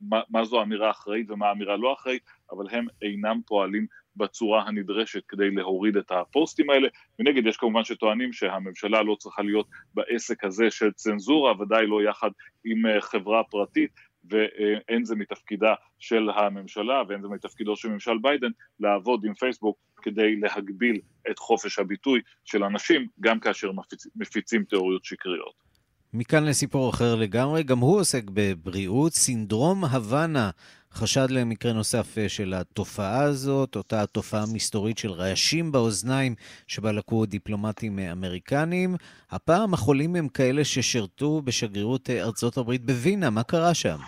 מה, 0.00 0.20
מה 0.30 0.44
זו 0.44 0.62
אמירה 0.62 0.90
אחראית 0.90 1.30
ומה 1.30 1.50
אמירה 1.50 1.76
לא 1.76 1.92
אחראית, 1.92 2.22
אבל 2.52 2.64
הם 2.70 2.86
אינם 3.02 3.40
פועלים 3.46 3.86
בצורה 4.18 4.62
הנדרשת 4.62 5.22
כדי 5.28 5.50
להוריד 5.50 5.96
את 5.96 6.10
הפוסטים 6.10 6.70
האלה. 6.70 6.88
מנגד 7.18 7.46
יש 7.46 7.56
כמובן 7.56 7.84
שטוענים 7.84 8.32
שהממשלה 8.32 9.02
לא 9.02 9.16
צריכה 9.18 9.42
להיות 9.42 9.66
בעסק 9.94 10.44
הזה 10.44 10.70
של 10.70 10.92
צנזורה, 10.92 11.60
ודאי 11.60 11.86
לא 11.86 12.02
יחד 12.02 12.30
עם 12.64 12.86
אה, 12.86 13.00
חברה 13.00 13.44
פרטית, 13.44 13.90
ואין 14.30 15.04
זה 15.04 15.16
מתפקידה 15.16 15.74
של 15.98 16.30
הממשלה 16.30 17.02
ואין 17.08 17.22
זה 17.22 17.28
מתפקידו 17.28 17.76
של 17.76 17.88
ממשל 17.88 18.18
ביידן 18.22 18.50
לעבוד 18.80 19.24
עם 19.24 19.34
פייסבוק 19.34 19.78
כדי 20.02 20.36
להגביל 20.36 21.00
את 21.30 21.38
חופש 21.38 21.78
הביטוי 21.78 22.20
של 22.44 22.64
אנשים, 22.64 23.06
גם 23.20 23.40
כאשר 23.40 23.72
מפיצ... 23.72 24.06
מפיצים 24.16 24.64
תיאוריות 24.64 25.04
שקריות. 25.04 25.67
מכאן 26.14 26.44
לסיפור 26.44 26.90
אחר 26.90 27.14
לגמרי, 27.14 27.62
גם 27.62 27.78
הוא 27.78 28.00
עוסק 28.00 28.22
בבריאות, 28.32 29.14
סינדרום 29.14 29.84
הוואנה 29.84 30.50
חשד 30.92 31.30
למקרה 31.30 31.72
נוסף 31.72 32.18
אה, 32.18 32.28
של 32.28 32.54
התופעה 32.54 33.22
הזאת, 33.22 33.76
אותה 33.76 34.06
תופעה 34.06 34.44
מסתורית 34.52 34.98
של 34.98 35.10
רעשים 35.10 35.72
באוזניים 35.72 36.34
שבה 36.66 36.92
לקו 36.92 37.26
דיפלומטים 37.26 37.98
אה, 37.98 38.12
אמריקנים. 38.12 38.96
הפעם 39.30 39.74
החולים 39.74 40.16
הם 40.16 40.28
כאלה 40.28 40.64
ששירתו 40.64 41.42
בשגרירות 41.44 42.10
אה, 42.10 42.22
ארצות 42.22 42.56
הברית 42.56 42.84
בווינה, 42.84 43.30
מה 43.30 43.42
קרה 43.42 43.74
שם? 43.74 43.98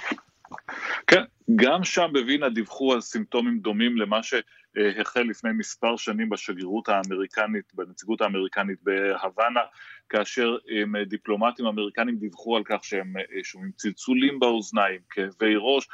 כן, 1.06 1.22
גם 1.56 1.84
שם 1.84 2.10
בווינה 2.12 2.48
דיווחו 2.48 2.92
על 2.92 3.00
סימפטומים 3.00 3.58
דומים 3.58 3.96
למה 3.96 4.20
שהחל 4.22 5.22
לפני 5.22 5.50
מספר 5.52 5.96
שנים 5.96 6.28
בשגרירות 6.28 6.88
האמריקנית, 6.88 7.74
בנציגות 7.74 8.20
האמריקנית 8.20 8.78
בהוואנה, 8.82 9.60
כאשר 10.08 10.56
דיפלומטים 11.06 11.66
אמריקנים 11.66 12.16
דיווחו 12.16 12.56
על 12.56 12.62
כך 12.64 12.84
שהם 12.84 13.12
שומעים 13.42 13.72
צלצולים 13.76 14.38
באוזניים, 14.38 15.00
כאבי 15.10 15.54
ראש, 15.58 15.88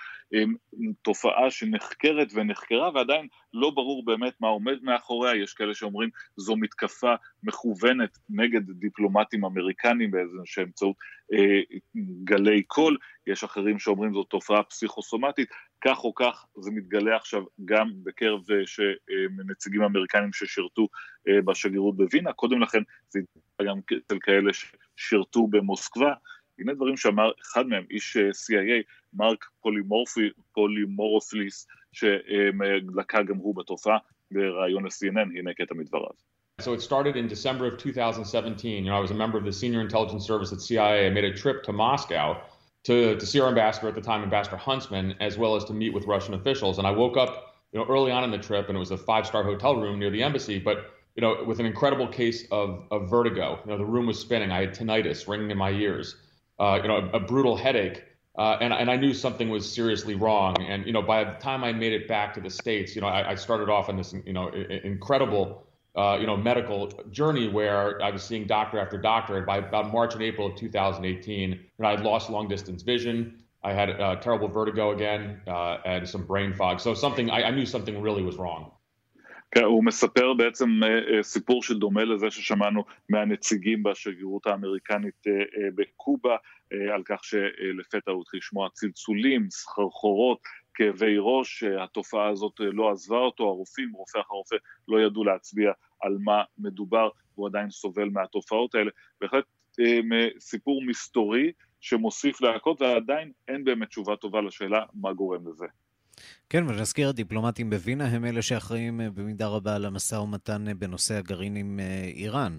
תופעה 1.03 1.51
שנחקרת 1.51 2.29
ונחקרה 2.35 2.91
ועדיין 2.95 3.29
לא 3.55 3.71
ברור 3.71 4.05
באמת 4.05 4.33
מה 4.41 4.49
עומד 4.49 4.83
מאחוריה, 4.83 5.37
יש 5.43 5.55
כאלה 5.55 5.75
שאומרים 5.75 6.11
זו 6.37 6.57
מתקפה 6.57 7.15
מכוונת 7.43 8.19
נגד 8.31 8.71
דיפלומטים 8.71 9.45
אמריקנים 9.45 10.11
באיזשהו 10.11 10.63
אמצעות 10.63 10.97
אה, 11.33 11.61
גלי 12.25 12.63
קול, 12.63 12.97
יש 13.27 13.45
אחרים 13.45 13.79
שאומרים 13.79 14.13
זו 14.13 14.25
תופעה 14.25 14.63
פסיכוסומטית, 14.63 15.46
כך 15.81 16.05
או 16.05 16.15
כך 16.15 16.47
זה 16.57 16.71
מתגלה 16.71 17.17
עכשיו 17.17 17.43
גם 17.65 17.91
בקרב 18.03 18.41
אה, 18.51 19.45
נציגים 19.47 19.83
אמריקנים 19.83 20.33
ששירתו 20.33 20.89
אה, 21.29 21.43
בשגרירות 21.43 21.97
בווינה, 21.97 22.33
קודם 22.33 22.63
לכן 22.63 22.83
זה 23.09 23.21
גם 23.63 23.79
אצל 24.07 24.19
כאלה 24.21 24.51
ששירתו 24.97 25.47
במוסקבה, 25.47 26.13
הנה 26.59 26.75
דברים 26.75 26.97
שאמר 26.97 27.31
אחד 27.43 27.67
מהם, 27.67 27.85
איש 27.91 28.17
CIA, 28.17 28.83
מרק 29.15 29.45
פולימרופולוס, 30.53 31.67
שלקה 31.93 33.23
גם 33.23 33.37
הוא 33.37 33.57
בתופעה 33.57 33.99
בריאיון 34.31 34.85
ל-CNN, 34.85 35.39
הנה 35.39 35.55
קטע 35.55 35.75
מדבריו. 35.75 36.11
So 36.63 36.73
it 36.73 36.81
started 36.81 37.17
in 37.17 37.29
December 37.29 37.67
of 37.67 37.77
2017. 37.77 38.71
You 38.71 38.81
know, 38.81 38.97
I 38.97 38.99
was 38.99 39.11
a 39.11 39.15
member 39.15 39.37
of 39.37 39.45
the 39.45 39.53
senior 39.53 39.83
intelligence 39.83 40.25
service 40.27 40.55
at 40.55 40.63
CIA. 40.63 41.07
I 41.07 41.11
made 41.11 41.25
a 41.25 41.35
trip 41.35 41.63
to 41.65 41.73
Moscow 41.73 42.41
to, 42.87 43.17
to 43.17 43.27
see 43.27 43.41
our 43.41 43.49
ambassador 43.49 43.89
at 43.89 43.95
the 43.95 44.01
time, 44.01 44.23
Ambassador 44.23 44.57
Huntsman, 44.57 45.15
as 45.21 45.39
well 45.39 45.57
as 45.57 45.65
to 45.65 45.73
meet 45.73 45.93
with 45.93 46.05
Russian 46.07 46.35
officials. 46.35 46.79
And 46.79 46.87
I 46.87 46.91
woke 46.91 47.17
up, 47.17 47.57
you 47.73 47.79
know, 47.79 47.87
early 47.89 48.11
on 48.11 48.25
in 48.25 48.31
the 48.31 48.39
trip, 48.39 48.69
and 48.69 48.77
it 48.77 48.79
was 48.81 48.91
a 48.91 48.99
five-star 48.99 49.43
hotel 49.43 49.77
room 49.77 49.99
near 49.99 50.11
the 50.11 50.23
embassy, 50.23 50.59
but 50.59 50.93
you 51.17 51.23
know, 51.23 51.45
with 51.45 51.61
an 51.61 51.67
incredible 51.67 52.07
case 52.07 52.47
of, 52.51 52.85
of 52.91 53.09
vertigo. 53.09 53.59
You 53.65 53.73
know, 53.73 53.79
the 53.79 53.87
room 53.87 54.07
was 54.07 54.21
spinning. 54.21 54.51
I 54.51 54.61
had 54.61 54.75
tinnitus 54.75 55.27
ringing 55.27 55.51
in 55.51 55.57
my 55.57 55.71
ears. 55.71 56.17
Uh, 56.59 56.79
you 56.83 56.89
know, 56.89 57.11
a, 57.13 57.17
a 57.17 57.21
brutal 57.21 57.57
headache. 57.57 58.05
Uh, 58.39 58.59
and, 58.61 58.73
and 58.73 58.91
I 58.91 58.97
knew 58.97 59.15
something 59.15 59.49
was 59.49 59.71
seriously 59.71 60.15
wrong. 60.15 60.57
And, 60.61 60.87
you 60.87 60.93
know, 60.93 61.03
by 61.03 61.25
the 61.25 61.33
time 61.33 61.65
I 61.65 61.73
made 61.73 61.95
it 61.95 62.07
back 62.07 62.35
to 62.35 62.41
the 62.41 62.51
States, 62.51 62.95
you 62.95 63.01
know, 63.01 63.09
I, 63.09 63.31
I 63.31 63.35
started 63.35 63.71
off 63.71 63.89
on 63.89 63.97
this, 63.97 64.15
you 64.27 64.33
know, 64.35 64.49
incredible, 64.49 65.66
uh, 65.96 66.18
you 66.20 66.26
know, 66.26 66.38
medical 66.38 66.88
journey 67.12 67.48
where 67.50 68.02
I 68.02 68.12
was 68.12 68.24
seeing 68.24 68.48
doctor 68.48 68.80
after 68.80 68.98
doctor. 68.98 69.38
And 69.38 69.46
by 69.46 69.58
about 69.58 69.92
March 69.92 70.14
and 70.14 70.24
April 70.24 70.48
of 70.48 70.56
2018, 70.56 71.50
you 71.50 71.58
know, 71.80 71.88
I 71.88 71.92
had 71.92 72.02
lost 72.02 72.30
long 72.30 72.48
distance 72.48 72.82
vision. 72.82 73.44
I 73.64 73.74
had 73.74 73.90
uh, 74.00 74.16
terrible 74.16 74.48
vertigo 74.48 74.92
again 74.92 75.42
uh, 75.48 75.78
and 75.86 76.08
some 76.08 76.24
brain 76.26 76.54
fog. 76.54 76.80
So 76.80 76.94
something, 76.94 77.30
I, 77.30 77.44
I 77.44 77.52
knew 77.52 77.66
something 77.66 78.02
really 78.02 78.24
was 78.24 78.38
wrong. 78.38 78.72
כן, 79.56 79.64
הוא 79.64 79.84
מספר 79.86 80.34
בעצם 80.34 80.70
סיפור 81.22 81.64
שדומה 81.64 82.04
לזה 82.04 82.32
ששמענו 82.32 82.84
מהנציגים 83.10 83.84
בשגרירות 83.84 84.48
האמריקנית 84.48 85.24
בקובה, 85.76 86.36
על 86.94 87.04
כך 87.06 87.24
שלפתע 87.24 88.12
הוא 88.12 88.22
התחיל 88.22 88.38
לשמוע 88.38 88.70
צלצולים, 88.74 89.50
סחרחורות, 89.50 90.40
כאבי 90.74 91.16
ראש, 91.20 91.64
התופעה 91.64 92.30
הזאת 92.30 92.54
לא 92.60 92.92
עזבה 92.92 93.18
אותו, 93.18 93.44
הרופאים, 93.44 93.92
רופא 93.94 94.20
אחר 94.20 94.34
רופא, 94.34 94.56
לא 94.88 95.02
ידעו 95.02 95.24
להצביע 95.24 95.72
על 96.01 96.17
מה 96.21 96.43
מדובר, 96.59 97.09
הוא 97.35 97.47
עדיין 97.49 97.71
סובל 97.71 98.09
מהתופעות 98.09 98.75
האלה. 98.75 98.91
בהחלט 99.21 99.45
סיפור 100.41 100.83
מסתורי 100.87 101.53
שמוסיף 101.81 102.41
להכות, 102.41 102.81
ועדיין 102.81 103.33
אין 103.49 103.65
באמת 103.65 103.89
תשובה 103.89 104.17
טובה 104.17 104.41
לשאלה 104.41 104.85
מה 104.95 105.13
גורם 105.13 105.49
לזה. 105.49 105.67
כן, 106.51 106.65
ונזכיר, 106.69 107.09
הדיפלומטים 107.09 107.71
בווינה 107.71 108.05
הם 108.05 108.25
אלה 108.25 108.43
שאחראים 108.43 109.01
אה, 109.01 109.11
במידה 109.11 109.47
רבה 109.47 109.75
על 109.75 109.85
המשא 109.85 110.15
ומתן 110.15 110.69
אה, 110.69 110.75
בנושא 110.75 111.15
הגרעין 111.15 111.57
עם 111.57 111.81
אה, 111.81 112.05
איראן. 112.05 112.59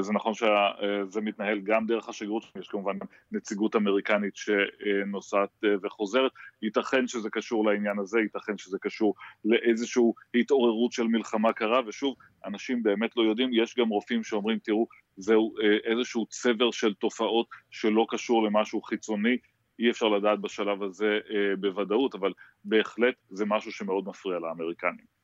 זה 0.00 0.12
נכון 0.12 0.34
שזה 0.34 1.20
מתנהל 1.20 1.60
גם 1.60 1.86
דרך 1.86 2.08
השגרירות, 2.08 2.44
יש 2.60 2.68
כמובן 2.68 2.98
נציגות 3.32 3.76
אמריקנית 3.76 4.36
שנוסעת 4.36 5.64
וחוזרת, 5.82 6.32
ייתכן 6.62 7.08
שזה 7.08 7.30
קשור 7.30 7.64
לעניין 7.64 7.98
הזה, 7.98 8.20
ייתכן 8.20 8.58
שזה 8.58 8.78
קשור 8.80 9.14
לאיזושהי 9.44 10.02
התעוררות 10.34 10.92
של 10.92 11.02
מלחמה 11.02 11.52
קרה, 11.52 11.80
ושוב, 11.86 12.14
אנשים 12.46 12.82
באמת 12.82 13.16
לא 13.16 13.22
יודעים, 13.22 13.50
יש 13.52 13.74
גם 13.78 13.88
רופאים 13.88 14.24
שאומרים, 14.24 14.58
תראו, 14.58 14.86
זהו 15.16 15.54
איזשהו 15.84 16.26
צבר 16.26 16.70
של 16.70 16.94
תופעות 16.94 17.46
שלא 17.70 18.06
קשור 18.08 18.42
למשהו 18.42 18.82
חיצוני, 18.82 19.36
אי 19.78 19.90
אפשר 19.90 20.08
לדעת 20.08 20.40
בשלב 20.40 20.82
הזה 20.82 21.18
אה, 21.30 21.56
בוודאות, 21.60 22.14
אבל 22.14 22.32
בהחלט 22.64 23.14
זה 23.30 23.44
משהו 23.46 23.72
שמאוד 23.72 24.08
מפריע 24.08 24.38
לאמריקנים. 24.38 25.20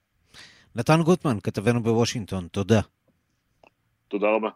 נתן 0.77 1.03
גוטמן, 1.05 1.39
כתבנו 1.43 1.83
בוושינגטון, 1.83 2.49
תודה. 2.49 2.81
תודה 4.09 4.31
רבה. 4.31 4.49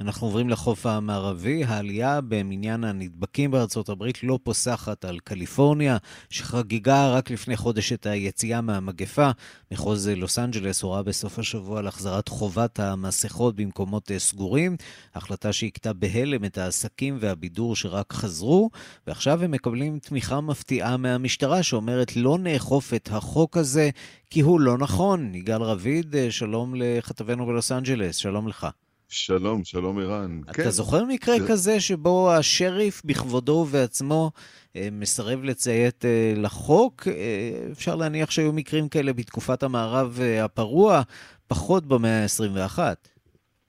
אנחנו 0.00 0.26
עוברים 0.26 0.48
לחוף 0.48 0.86
המערבי. 0.86 1.64
העלייה 1.64 2.20
במניין 2.20 2.84
הנדבקים 2.84 3.50
בארצות 3.50 3.88
הברית 3.88 4.22
לא 4.22 4.38
פוסחת 4.42 5.04
על 5.04 5.18
קליפורניה, 5.18 5.96
שחגיגה 6.30 7.10
רק 7.10 7.30
לפני 7.30 7.56
חודש 7.56 7.92
את 7.92 8.06
היציאה 8.06 8.60
מהמגפה. 8.60 9.30
מחוז 9.70 10.08
לוס 10.08 10.38
אנג'לס 10.38 10.82
הורה 10.82 11.02
בסוף 11.02 11.38
השבוע 11.38 11.78
על 11.78 11.86
החזרת 11.86 12.28
חובת 12.28 12.80
המסכות 12.80 13.56
במקומות 13.56 14.10
סגורים, 14.18 14.76
החלטה 15.14 15.52
שהכתה 15.52 15.92
בהלם 15.92 16.44
את 16.44 16.58
העסקים 16.58 17.16
והבידור 17.20 17.76
שרק 17.76 18.12
חזרו, 18.12 18.70
ועכשיו 19.06 19.42
הם 19.42 19.50
מקבלים 19.50 19.98
תמיכה 19.98 20.40
מפתיעה 20.40 20.96
מהמשטרה 20.96 21.62
שאומרת 21.62 22.16
לא 22.16 22.38
נאכוף 22.38 22.94
את 22.94 23.08
החוק 23.12 23.56
הזה 23.56 23.90
כי 24.30 24.40
הוא 24.40 24.60
לא 24.60 24.78
נכון. 24.78 25.34
יגאל 25.34 25.62
רביד, 25.62 26.16
שלום 26.30 26.74
לכתבנו 26.76 27.46
בלוס 27.46 27.72
אנג'לס, 27.72 28.16
שלום 28.16 28.48
לך. 28.48 28.66
שלום, 29.12 29.64
שלום 29.64 29.98
ערן. 29.98 30.40
אתה 30.44 30.52
כן. 30.52 30.70
זוכר 30.70 31.04
מקרה 31.04 31.38
זה... 31.38 31.48
כזה 31.48 31.80
שבו 31.80 32.32
השריף 32.32 33.02
בכבודו 33.04 33.52
ובעצמו 33.52 34.30
אה, 34.76 34.88
מסרב 34.92 35.44
לציית 35.44 36.04
אה, 36.04 36.32
לחוק? 36.36 37.08
אה, 37.08 37.72
אפשר 37.72 37.96
להניח 37.96 38.30
שהיו 38.30 38.52
מקרים 38.52 38.88
כאלה 38.88 39.12
בתקופת 39.12 39.62
המערב 39.62 40.18
הפרוע, 40.42 41.02
פחות 41.48 41.86
במאה 41.86 42.22
ה-21. 42.22 42.78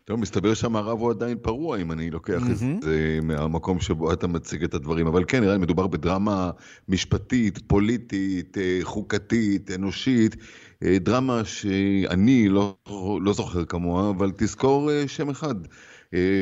טוב, 0.06 0.20
מסתבר 0.20 0.54
שהמערב 0.54 1.00
הוא 1.00 1.12
עדיין 1.12 1.38
פרוע, 1.42 1.78
אם 1.78 1.92
אני 1.92 2.10
לוקח 2.10 2.42
mm-hmm. 2.42 2.52
את 2.52 2.82
זה 2.82 3.20
מהמקום 3.24 3.80
שבו 3.80 4.14
אתה 4.14 4.28
מציג 4.28 4.64
את 4.64 4.74
הדברים. 4.74 5.08
אבל 5.08 5.24
כן, 5.28 5.42
נראה 5.42 5.54
לי 5.54 5.60
מדובר 5.60 5.88
בדרמה 5.88 6.52
משפטית, 6.88 7.60
פוליטית, 7.68 8.58
חוקתית, 8.84 9.72
אנושית, 9.72 10.36
דרמה 10.84 11.46
שאני 11.46 12.50
לא, 12.50 12.76
לא 13.22 13.34
זוכר 13.34 13.66
כמוה, 13.66 14.10
אבל 14.10 14.32
תזכור 14.38 14.90
שם 15.08 15.30
אחד. 15.30 15.56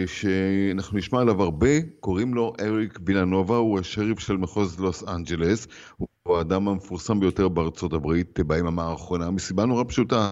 שאנחנו 0.05 0.97
נשמע 0.97 1.21
עליו 1.21 1.41
הרבה, 1.41 1.81
קוראים 1.99 2.33
לו 2.33 2.53
אריק 2.61 2.99
וילנובה, 3.05 3.55
הוא 3.55 3.79
השריף 3.79 4.19
של 4.19 4.37
מחוז 4.37 4.79
לוס 4.79 5.03
אנג'לס, 5.07 5.67
הוא 5.97 6.37
האדם 6.37 6.67
המפורסם 6.67 7.19
ביותר 7.19 7.47
בארצות 7.47 7.93
הברית 7.93 8.39
ביממה 8.39 8.83
האחרונה, 8.83 9.31
מסיבה 9.31 9.65
נורא 9.65 9.83
פשוטה. 9.87 10.31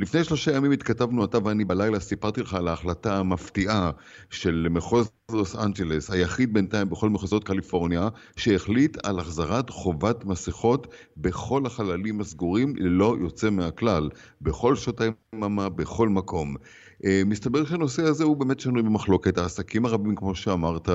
לפני 0.00 0.24
שלושה 0.24 0.56
ימים 0.56 0.72
התכתבנו, 0.72 1.24
אתה 1.24 1.38
ואני 1.44 1.64
בלילה, 1.64 2.00
סיפרתי 2.00 2.40
לך 2.40 2.54
על 2.54 2.68
ההחלטה 2.68 3.18
המפתיעה 3.18 3.90
של 4.30 4.66
מחוז 4.70 5.10
לוס 5.32 5.56
אנג'לס, 5.56 6.10
היחיד 6.10 6.54
בינתיים 6.54 6.90
בכל 6.90 7.10
מחוזות 7.10 7.44
קליפורניה, 7.44 8.08
שהחליט 8.36 8.96
על 9.02 9.18
החזרת 9.18 9.70
חובת 9.70 10.24
מסכות 10.24 10.86
בכל 11.16 11.66
החללים 11.66 12.20
הסגורים 12.20 12.76
ללא 12.76 13.16
יוצא 13.20 13.50
מהכלל, 13.50 14.10
בכל 14.42 14.76
שעות 14.76 15.00
היממה, 15.00 15.68
בכל 15.68 16.08
מקום. 16.08 16.56
אה, 17.04 17.22
מסתבר 17.26 17.64
שהנושא 17.64 18.02
הזה 18.02 18.24
הוא 18.24 18.36
באמת 18.36 18.60
שנוי 18.60 18.82
במחלוקת. 18.82 19.38
העסקים 19.38 19.84
הרבים, 19.84 20.14
כמו 20.14 20.34
שאמרת, 20.34 20.88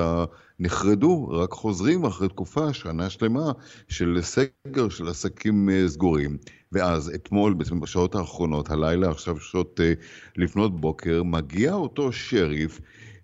נחרדו, 0.60 1.28
רק 1.28 1.50
חוזרים 1.52 2.04
אחרי 2.04 2.28
תקופה, 2.28 2.72
שנה 2.72 3.10
שלמה, 3.10 3.52
של 3.88 4.18
סגר 4.22 4.88
של 4.88 5.08
עסקים 5.08 5.70
אה, 5.70 5.88
סגורים. 5.88 6.36
ואז 6.72 7.12
אתמול, 7.14 7.54
בעצם 7.54 7.80
בשעות 7.80 8.14
האחרונות, 8.14 8.70
הלילה, 8.70 9.10
עכשיו 9.10 9.40
שעות 9.40 9.80
אה, 9.80 9.92
לפנות 10.36 10.80
בוקר, 10.80 11.22
מגיע 11.22 11.74
אותו 11.74 12.12
שריף 12.12 12.80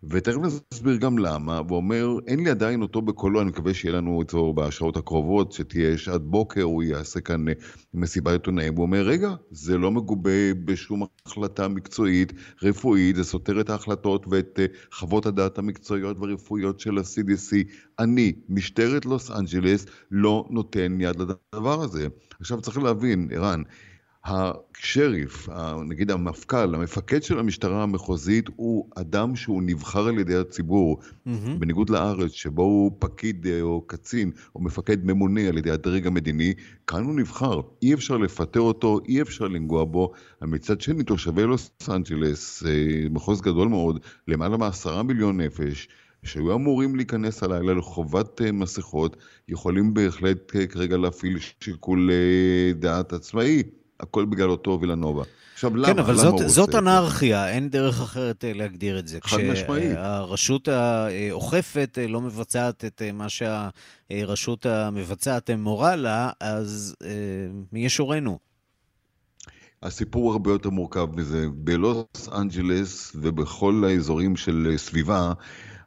ותכף 0.09 0.39
נסביר 0.73 0.97
גם 0.97 1.19
למה, 1.19 1.61
ואומר, 1.69 2.09
אין 2.27 2.45
לי 2.45 2.51
עדיין 2.51 2.83
אותו 2.83 3.03
בקולו, 3.03 3.41
אני 3.41 3.49
מקווה 3.49 3.75
שיהיה 3.75 3.95
לנו 3.95 4.19
אותו 4.19 4.53
בשעות 4.53 4.97
הקרובות, 4.97 5.53
שתהיה 5.53 5.99
שעת 5.99 6.23
בוקר, 6.23 6.63
הוא 6.63 6.83
יעשה 6.83 7.21
כאן 7.21 7.49
אה, 7.49 7.53
מסיבת 7.95 8.33
עיתונאים. 8.33 8.77
הוא 8.77 8.83
אומר, 8.83 9.03
רגע, 9.03 9.35
זה 9.51 9.79
לא 9.79 9.91
מגובה 9.91 10.55
בשום 10.65 11.03
החלטה 11.27 11.69
מקצועית, 11.69 12.33
רפואית, 12.63 13.17
זה 13.17 13.25
סותר 13.25 13.61
את 13.61 13.71
ההחלטות 13.71 14.27
ואת 14.31 14.59
אה, 14.63 14.67
חוות 14.93 15.27
הדעת 15.27 15.59
המקצועיות 15.59 16.17
והרפואיות 16.21 16.81
של 16.81 16.99
ה-CDC. 16.99 17.57
אני, 17.99 18.33
משטרת 18.49 19.07
לוס 19.07 19.31
אנג'לס, 19.31 19.87
לא 20.11 20.47
נותן 20.51 21.01
יד 21.01 21.17
לדבר 21.17 21.83
הזה. 21.83 22.07
עכשיו 22.41 22.61
צריך 22.61 22.79
להבין, 22.79 23.29
ערן, 23.33 23.63
השריף, 24.25 25.49
נגיד 25.87 26.11
המפכ"ל, 26.11 26.75
המפקד 26.75 27.23
של 27.23 27.39
המשטרה 27.39 27.83
המחוזית, 27.83 28.47
הוא 28.57 28.89
אדם 28.95 29.37
שהוא 29.37 29.63
נבחר 29.63 30.09
על 30.09 30.19
ידי 30.19 30.37
הציבור, 30.37 31.01
mm-hmm. 31.01 31.31
בניגוד 31.59 31.91
לארץ, 31.91 32.33
שבו 32.33 32.63
הוא 32.63 32.93
פקיד 32.99 33.47
אה, 33.47 33.63
או 33.63 33.85
קצין 33.87 34.31
או 34.55 34.61
מפקד 34.61 35.05
ממונה 35.05 35.49
על 35.49 35.59
ידי 35.59 35.71
הדרג 35.71 36.07
המדיני, 36.07 36.55
כאן 36.87 37.05
הוא 37.05 37.15
נבחר. 37.15 37.61
אי 37.83 37.95
אפשר 37.95 38.17
לפטר 38.17 38.61
אותו, 38.61 39.01
אי 39.09 39.23
אפשר 39.23 39.49
לנגוע 39.49 39.85
בו. 39.85 40.13
מצד 40.43 40.81
שני, 40.81 41.03
תושבי 41.03 41.43
לוס 41.43 41.71
אנג'לס, 41.89 42.63
אה, 42.67 42.71
מחוז 43.11 43.41
גדול 43.41 43.69
מאוד, 43.69 44.01
למעלה 44.29 44.57
מעשרה 44.57 45.03
מיליון 45.03 45.41
נפש, 45.41 45.89
שהיו 46.25 46.55
אמורים 46.55 46.97
להיכנס 46.97 47.43
הלילה 47.43 47.75
לחובת 47.75 48.43
אה, 48.43 48.53
מסכות, 48.53 49.17
יכולים 49.49 49.95
בהחלט 49.95 50.53
כרגע 50.69 50.97
להפעיל 50.97 51.39
שיקול 51.61 52.11
דעת 52.75 53.13
עצמאי. 53.13 53.63
הכל 54.01 54.25
בגלל 54.25 54.51
אותו 54.51 54.79
וילנובה. 54.81 55.25
עכשיו, 55.61 55.77
למה? 55.77 55.87
כן, 55.87 55.99
אבל 55.99 56.13
למה 56.13 56.23
זאת, 56.23 56.49
זאת 56.49 56.75
אנרכיה, 56.75 57.49
אין 57.49 57.69
דרך 57.69 58.01
אחרת 58.01 58.45
אה, 58.45 58.53
להגדיר 58.53 58.99
את 58.99 59.09
זה. 59.09 59.19
חד 59.23 59.39
משמעית. 59.53 59.93
כשהרשות 59.93 60.69
האוכפת 60.69 61.99
אה, 62.01 62.07
לא 62.07 62.21
מבצעת 62.21 62.85
את 62.85 63.03
אה, 63.03 63.13
מה 63.13 63.27
שהרשות 63.29 64.67
המבצעת 64.67 65.51
מורה 65.51 65.97
לה, 65.97 66.31
אז 66.41 66.95
מי 67.73 67.85
ישורנו? 67.85 68.39
הסיפור 69.83 70.33
הרבה 70.33 70.51
יותר 70.51 70.71
מורכב 70.71 71.07
מזה. 71.15 71.47
בלוס 71.55 72.29
אנג'לס 72.33 73.13
ובכל 73.15 73.85
האזורים 73.87 74.37
של 74.37 74.75
סביבה, 74.77 75.33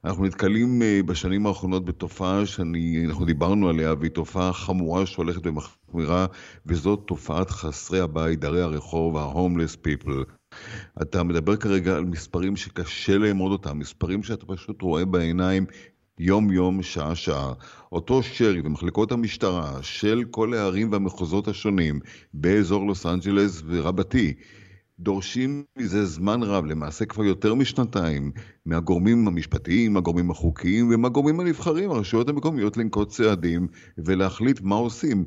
אנחנו 0.05 0.25
נתקלים 0.25 0.81
בשנים 1.05 1.45
האחרונות 1.45 1.85
בתופעה 1.85 2.45
שאנחנו 2.45 3.25
דיברנו 3.25 3.69
עליה, 3.69 3.93
והיא 3.99 4.11
תופעה 4.11 4.53
חמורה 4.53 5.05
שהולכת 5.05 5.47
ומחמירה. 5.47 5.83
מחמירה, 5.93 6.25
וזאת 6.65 6.99
תופעת 7.05 7.49
חסרי 7.49 7.99
הבית, 7.99 8.39
דרי 8.39 8.61
הרחוב, 8.61 9.17
ה-homeless 9.17 9.77
people. 9.87 10.55
אתה 11.01 11.23
מדבר 11.23 11.55
כרגע 11.55 11.95
על 11.95 12.05
מספרים 12.05 12.55
שקשה 12.55 13.17
לאמוד 13.17 13.51
אותם, 13.51 13.79
מספרים 13.79 14.23
שאתה 14.23 14.45
פשוט 14.45 14.81
רואה 14.81 15.05
בעיניים 15.05 15.65
יום-יום, 16.19 16.83
שעה-שעה. 16.83 17.53
אותו 17.91 18.23
שרי 18.23 18.61
ומחלקות 18.65 19.11
המשטרה 19.11 19.83
של 19.83 20.23
כל 20.31 20.53
הערים 20.53 20.91
והמחוזות 20.91 21.47
השונים 21.47 21.99
באזור 22.33 22.87
לוס 22.87 23.05
אנג'לס 23.05 23.63
ורבתי, 23.65 24.33
דורשים 25.03 25.63
מזה 25.77 26.05
זמן 26.05 26.43
רב, 26.43 26.65
למעשה 26.65 27.05
כבר 27.05 27.23
יותר 27.23 27.55
משנתיים, 27.55 28.31
מהגורמים 28.65 29.27
המשפטיים, 29.27 29.93
מהגורמים 29.93 30.31
החוקיים 30.31 30.89
ומהגורמים 30.91 31.39
הנבחרים, 31.39 31.91
הרשויות 31.91 32.29
המקומיות, 32.29 32.77
לנקוט 32.77 33.09
צעדים 33.09 33.67
ולהחליט 33.97 34.61
מה 34.61 34.75
עושים. 34.75 35.25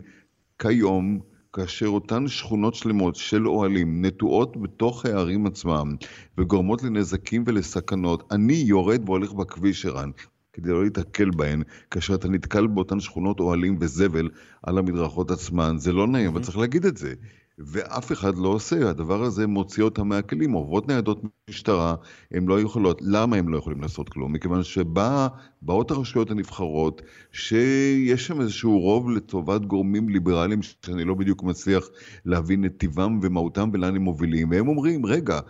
כיום, 0.59 1.19
כאשר 1.53 1.87
אותן 1.87 2.29
שכונות 2.29 2.75
שלמות 2.75 3.17
של 3.17 3.49
אוהלים 3.49 4.05
נטועות 4.05 4.57
בתוך 4.63 5.07
הערים 5.07 5.47
עצמם 5.47 5.97
וגורמות 6.39 6.83
לנזקים 6.83 7.45
ולסכנות, 7.47 8.33
אני 8.33 8.55
יורד 8.55 9.03
והולך 9.09 9.33
בכביש, 9.33 9.87
ערן, 9.87 10.11
כדי 10.53 10.71
לא 10.71 10.85
להתקל 10.85 11.31
בהן, 11.31 11.63
כאשר 11.91 12.15
אתה 12.15 12.29
נתקל 12.29 12.67
באותן 12.67 13.01
שכונות 13.01 13.41
אוהלים 13.41 13.77
וזבל 13.81 14.29
על 14.63 14.79
המדרכות 14.79 15.31
עצמן, 15.31 15.75
זה 15.79 15.93
לא 15.93 16.07
נעים, 16.07 16.31
אבל 16.31 16.43
צריך 16.43 16.59
להגיד 16.59 16.87
את 16.87 16.97
זה. 16.97 17.15
ואף 17.59 18.13
אחד 18.13 18.37
לא 18.37 18.49
עושה, 18.49 18.91
הדבר 18.91 19.23
הזה 19.23 19.47
מוציא 19.47 19.83
אותם 19.83 20.09
מהכלים, 20.09 20.53
עוברות 20.53 20.89
ניידות 20.89 21.23
משטרה, 21.51 21.95
הן 22.31 22.47
לא 22.47 22.61
יכולות, 22.61 22.99
למה 23.03 23.37
הן 23.37 23.49
לא 23.49 23.59
יכולים 23.59 23.81
לעשות 23.81 24.09
כלום? 24.09 24.33
מכיוון 24.33 24.63
שבאות 24.63 25.91
הרשויות 25.91 26.31
הנבחרות, 26.31 27.03
שיש 27.33 28.27
שם 28.27 28.41
איזשהו 28.41 28.81
רוב 28.81 29.11
לטובת 29.11 29.65
גורמים 29.65 30.09
ליברליים, 30.09 30.63
שאני 30.63 31.05
לא 31.05 31.15
בדיוק 31.15 31.43
מצליח 31.43 31.89
להבין 32.25 32.65
את 32.65 32.75
טיבם 32.77 33.19
ומהותם 33.23 33.71
ולאן 33.73 33.97
הם 33.97 34.03
מובילים, 34.03 34.51
והם 34.51 34.69
אומרים, 34.69 35.07
רגע, 35.07 35.41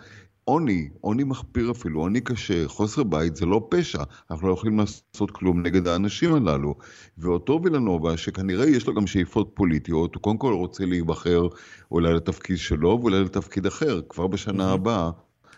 עוני, 0.49 0.89
עוני 1.01 1.23
מחפיר 1.23 1.71
אפילו, 1.71 1.99
עוני 1.99 2.21
קשה, 2.21 2.67
חוסר 2.67 3.03
בית 3.03 3.35
זה 3.35 3.45
לא 3.45 3.67
פשע, 3.69 4.03
אנחנו 4.31 4.47
לא 4.47 4.53
יכולים 4.53 4.79
לעשות 4.79 5.31
כלום 5.31 5.61
נגד 5.61 5.87
האנשים 5.87 6.33
הללו. 6.33 6.75
ואותו 7.17 7.59
וילנובה, 7.63 8.17
שכנראה 8.17 8.65
יש 8.65 8.87
לו 8.87 8.93
גם 8.93 9.07
שאיפות 9.07 9.51
פוליטיות, 9.53 10.15
הוא 10.15 10.21
קודם 10.21 10.37
כל 10.37 10.53
רוצה 10.53 10.85
להיבחר 10.85 11.47
אולי 11.91 12.13
לתפקיד 12.13 12.57
שלו 12.57 12.99
ואולי 13.01 13.23
לתפקיד 13.23 13.65
אחר, 13.65 14.01
כבר 14.09 14.27
בשנה 14.27 14.71
הבאה. 14.71 15.11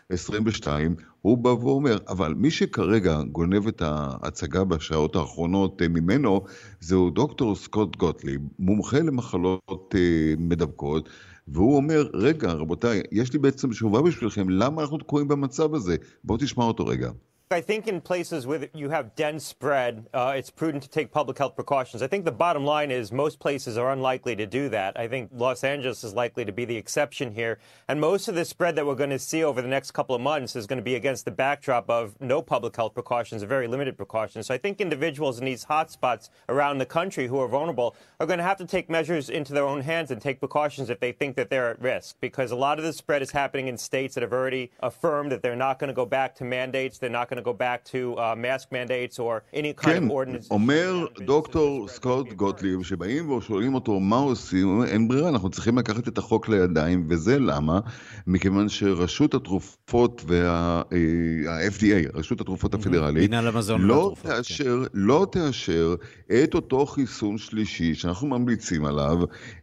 22, 0.10 0.96
הוא 1.22 1.38
בא 1.38 1.50
ואומר, 1.50 1.98
אבל 2.08 2.34
מי 2.34 2.52
שכרגע 2.52 3.22
גונב 3.32 3.68
את 3.68 3.82
ההצגה 3.82 4.64
בשעות 4.64 5.16
האחרונות 5.16 5.82
אה, 5.82 5.88
ממנו, 5.88 6.42
זהו 6.80 7.10
דוקטור 7.10 7.56
סקוט 7.56 7.96
גוטליב, 7.96 8.42
מומחה 8.60 9.00
למחלות 9.00 9.96
אה, 9.96 10.34
מדבקות, 10.38 11.10
והוא 11.54 11.76
אומר, 11.76 12.08
רגע, 12.14 12.52
רבותיי, 12.52 13.02
יש 13.12 13.34
לי 13.34 13.40
בעצם 13.40 13.70
תשובה 13.70 14.02
בשבילכם, 14.02 14.50
למה 14.50 14.82
אנחנו 14.82 14.98
תקועים 14.98 15.28
במצב 15.28 15.76
הזה? 15.76 15.96
בואו 16.24 16.38
תשמע 16.38 16.64
אותו 16.64 16.86
רגע. 16.86 17.12
I 17.52 17.62
think 17.62 17.88
in 17.88 18.00
places 18.00 18.46
where 18.46 18.70
you 18.76 18.92
have 18.92 19.16
dense 19.16 19.44
spread, 19.44 20.06
uh, 20.14 20.34
it's 20.36 20.52
prudent 20.52 20.84
to 20.84 20.90
take 20.90 21.12
public 21.12 21.36
health 21.36 21.56
precautions. 21.56 22.04
I 22.04 22.08
think 22.08 22.24
the 22.24 22.32
bottom 22.32 22.64
line 22.64 22.92
is 22.92 23.12
most 23.12 23.40
places 23.40 23.76
are 23.76 23.92
unlikely 23.92 24.36
to 24.36 24.46
do 24.46 24.70
that. 24.70 25.00
I 25.00 25.08
think 25.08 25.32
Los 25.34 25.64
Angeles 25.64 26.04
is 26.04 26.14
likely 26.14 26.46
to 26.46 26.52
be 26.52 26.66
the 26.66 26.78
exception 26.78 27.34
here. 27.34 27.58
And 27.88 28.00
most 28.00 28.28
of 28.28 28.36
the 28.36 28.46
spread 28.46 28.76
that 28.76 28.86
we're 28.86 28.94
going 28.94 29.10
to 29.10 29.18
see 29.18 29.44
over 29.44 29.64
the 29.64 29.68
next 29.68 29.94
couple 29.94 30.14
of 30.14 30.22
months 30.22 30.56
is 30.56 30.68
going 30.68 30.78
to 30.78 30.84
be 30.84 30.94
against 30.94 31.26
the 31.26 31.32
backdrop 31.32 31.90
of 31.90 32.14
no 32.22 32.40
public 32.44 32.76
health 32.76 32.94
precautions 32.94 33.42
very 33.42 33.66
limited 33.66 33.98
precautions. 33.98 34.46
So 34.46 34.54
I 34.54 34.60
think 34.60 34.80
individuals 34.80 35.40
in 35.40 35.46
these 35.46 35.66
hotspots 35.66 36.30
around 36.50 36.78
the 36.78 36.86
country 36.86 37.26
who 37.26 37.40
are 37.40 37.48
vulnerable 37.48 37.96
are 38.20 38.28
going 38.28 38.38
to 38.38 38.44
have 38.44 38.58
to 38.58 38.68
take 38.68 38.92
measures 38.92 39.28
into 39.28 39.54
their 39.54 39.66
own 39.66 39.82
hands 39.82 40.12
and 40.12 40.22
take 40.22 40.40
precautions 40.40 40.92
if 40.92 41.00
they 41.00 41.14
think 41.14 41.36
that 41.38 41.50
they're 41.50 41.72
at 41.72 41.82
risk. 41.82 42.18
Because 42.22 42.52
a 42.52 42.56
lot 42.56 42.78
of 42.78 42.86
the 42.86 42.94
spread 42.94 43.24
is 43.24 43.32
happening 43.32 43.68
in 43.68 43.76
states 43.76 44.14
that 44.14 44.22
have 44.22 44.34
already 44.34 44.70
affirmed 44.82 45.32
that 45.32 45.42
they're 45.42 45.56
not 45.56 45.80
going 45.80 45.88
to 45.88 45.96
go 45.96 46.06
back 46.06 46.36
to 46.36 46.44
mandates, 46.44 47.00
they're 47.00 47.10
not 47.10 47.28
going 47.28 47.39
to 47.40 47.44
go 47.52 47.54
back 47.54 47.80
to 47.94 48.16
uh, 48.18 48.36
mask 48.36 48.72
mandates 48.72 49.20
or 49.20 49.44
any 49.54 49.74
kind 49.74 49.86
כן, 49.86 50.04
of 50.08 50.12
ordinance. 50.12 50.48
אומר 50.52 51.06
דוקטור 51.26 51.88
סקוט 51.88 52.34
גוטליב, 52.34 52.84
שבאים 52.84 53.32
ושואלים 53.32 53.74
אותו 53.74 54.00
מה 54.00 54.16
עושים, 54.16 54.84
אין 54.84 55.08
ברירה, 55.08 55.30
אנחנו 55.30 55.50
צריכים 55.50 55.78
לקחת 55.78 56.08
את 56.08 56.18
החוק 56.18 56.50
לידיים, 56.50 57.06
וזה 57.10 57.40
למה? 57.40 57.80
מכיוון 58.28 58.70
שרשות 58.70 59.34
התרופות 59.34 60.22
וה-FDA, 60.28 61.94
אה, 61.94 62.02
רשות 62.14 62.42
התרופות 62.42 62.74
הפדרלית, 62.74 63.32
לא 63.80 64.14
כן. 64.24 64.30
תאשר, 64.30 64.84
לא 64.94 65.28
תאשר 65.32 65.96
את 66.44 66.54
אותו 66.54 66.86
חיסון 66.86 67.38
שלישי 67.38 67.96
שאנחנו 67.96 68.28
ממליצים 68.28 68.86
עליו, 68.86 69.18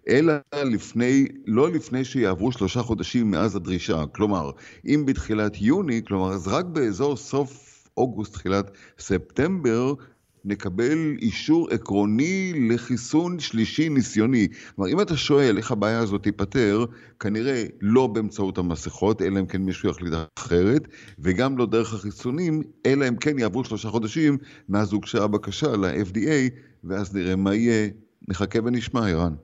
אלא 0.09 0.35
לפני, 0.65 1.27
לא 1.47 1.71
לפני 1.71 2.05
שיעברו 2.05 2.53
שלושה 2.53 2.83
חודשים 2.83 3.31
מאז 3.31 3.57
הדרישה. 3.57 4.05
כלומר, 4.13 4.51
אם 4.87 5.03
בתחילת 5.07 5.61
יוני, 5.61 6.01
כלומר, 6.07 6.33
אז 6.33 6.49
רק 6.49 6.65
באזור 6.65 7.17
סוף 7.17 7.66
אוגוסט, 7.97 8.33
תחילת 8.33 8.71
ספטמבר, 8.99 9.95
נקבל 10.45 11.17
אישור 11.23 11.69
עקרוני 11.71 12.53
לחיסון 12.71 13.39
שלישי 13.39 13.89
ניסיוני. 13.89 14.49
כלומר, 14.77 14.91
אם 14.93 15.01
אתה 15.01 15.17
שואל 15.17 15.57
איך 15.59 15.71
הבעיה 15.71 15.99
הזאת 15.99 16.23
תיפתר, 16.23 16.85
כנראה 17.21 17.65
לא 17.81 18.07
באמצעות 18.07 18.59
המסכות, 18.59 19.23
אלא 19.23 19.41
אם 19.41 19.47
כן 19.47 19.63
מישהו 19.63 19.89
יחליט 19.89 20.13
אחרת, 20.39 20.89
וגם 21.19 21.59
לא 21.59 21.67
דרך 21.67 21.95
החיסונים, 21.95 22.63
אלא 22.87 23.09
אם 23.09 23.17
כן 23.17 23.39
יעברו 23.39 23.65
שלושה 23.65 23.89
חודשים 23.89 24.39
מאז 24.69 24.93
הוגשה 24.93 25.25
הבקשה 25.25 25.77
ל-FDA, 25.77 26.51
ואז 26.85 27.15
נראה 27.17 27.37
מה 27.37 27.55
יהיה. 27.55 27.89
נחכה 28.29 28.59
ונשמע, 28.65 29.09
ערן. 29.09 29.35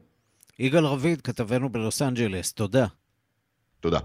יגאל 0.58 0.84
רביד, 0.84 1.20
כתבנו 1.20 1.68
בלוס 1.68 2.02
אנג'לס, 2.02 2.52
תודה. 2.52 2.86
תודה. 3.80 3.98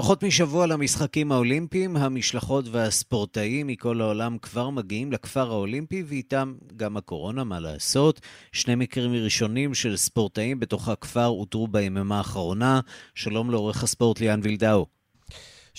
פחות 0.00 0.24
משבוע 0.24 0.66
למשחקים 0.66 1.32
האולימפיים, 1.32 1.96
המשלחות 1.96 2.64
והספורטאים 2.70 3.66
מכל 3.66 4.00
העולם 4.00 4.38
כבר 4.38 4.70
מגיעים 4.70 5.12
לכפר 5.12 5.50
האולימפי, 5.50 6.02
ואיתם 6.06 6.54
גם 6.76 6.96
הקורונה, 6.96 7.44
מה 7.44 7.60
לעשות. 7.60 8.20
שני 8.52 8.74
מקרים 8.74 9.14
ראשונים 9.14 9.74
של 9.74 9.96
ספורטאים 9.96 10.60
בתוך 10.60 10.88
הכפר 10.88 11.26
אותרו 11.26 11.68
ביממה 11.68 12.18
האחרונה. 12.18 12.80
שלום 13.14 13.50
לעורך 13.50 13.82
הספורט 13.82 14.20
ליאן 14.20 14.40
וילדאו. 14.42 14.95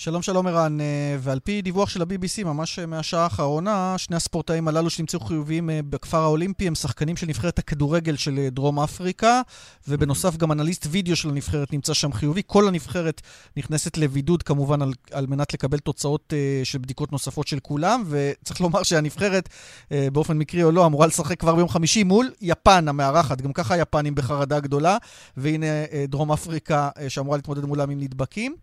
שלום 0.00 0.22
שלום 0.22 0.46
ערן, 0.46 0.80
אה, 0.80 1.16
ועל 1.20 1.38
פי 1.40 1.62
דיווח 1.62 1.88
של 1.88 2.02
ה-BBC, 2.02 2.44
ממש 2.44 2.78
מהשעה 2.78 3.22
האחרונה, 3.22 3.94
שני 3.98 4.16
הספורטאים 4.16 4.68
הללו 4.68 4.90
שנמצאו 4.90 5.20
חיוביים 5.20 5.70
אה, 5.70 5.80
בכפר 5.90 6.18
האולימפי 6.18 6.66
הם 6.66 6.74
שחקנים 6.74 7.16
של 7.16 7.26
נבחרת 7.26 7.58
הכדורגל 7.58 8.16
של 8.16 8.38
אה, 8.38 8.50
דרום 8.50 8.80
אפריקה, 8.80 9.40
ובנוסף 9.88 10.36
גם 10.36 10.52
אנליסט 10.52 10.86
וידאו 10.90 11.16
של 11.16 11.28
הנבחרת 11.28 11.72
נמצא 11.72 11.94
שם 11.94 12.12
חיובי. 12.12 12.42
כל 12.46 12.68
הנבחרת 12.68 13.20
נכנסת 13.56 13.98
לבידוד 13.98 14.42
כמובן 14.42 14.82
על, 14.82 14.92
על 15.12 15.26
מנת 15.26 15.54
לקבל 15.54 15.78
תוצאות 15.78 16.32
uh, 16.32 16.64
של 16.64 16.78
בדיקות 16.78 17.12
נוספות 17.12 17.48
של 17.48 17.58
כולם, 17.60 18.04
וצריך 18.08 18.60
לומר 18.60 18.82
שהנבחרת, 18.82 19.48
uh, 19.48 19.92
באופן 20.12 20.38
מקרי 20.38 20.62
או 20.62 20.70
לא, 20.70 20.86
אמורה 20.86 21.06
לשחק 21.06 21.40
כבר 21.40 21.54
ביום 21.54 21.68
חמישי 21.68 22.02
מול 22.02 22.30
יפן 22.40 22.88
המארחת. 22.88 23.40
גם 23.40 23.52
ככה 23.52 23.74
היפנים 23.74 24.14
בחרדה 24.14 24.60
גדולה, 24.60 24.96
והנה 25.36 25.66
uh, 25.84 25.90
דרום 26.08 26.32
אפריקה 26.32 26.88
uh, 26.96 27.00
שאמורה 27.08 27.36
להתמודד 27.36 27.64
מולם 27.64 27.90
עם 27.90 28.00
נדבקים. 28.00 28.54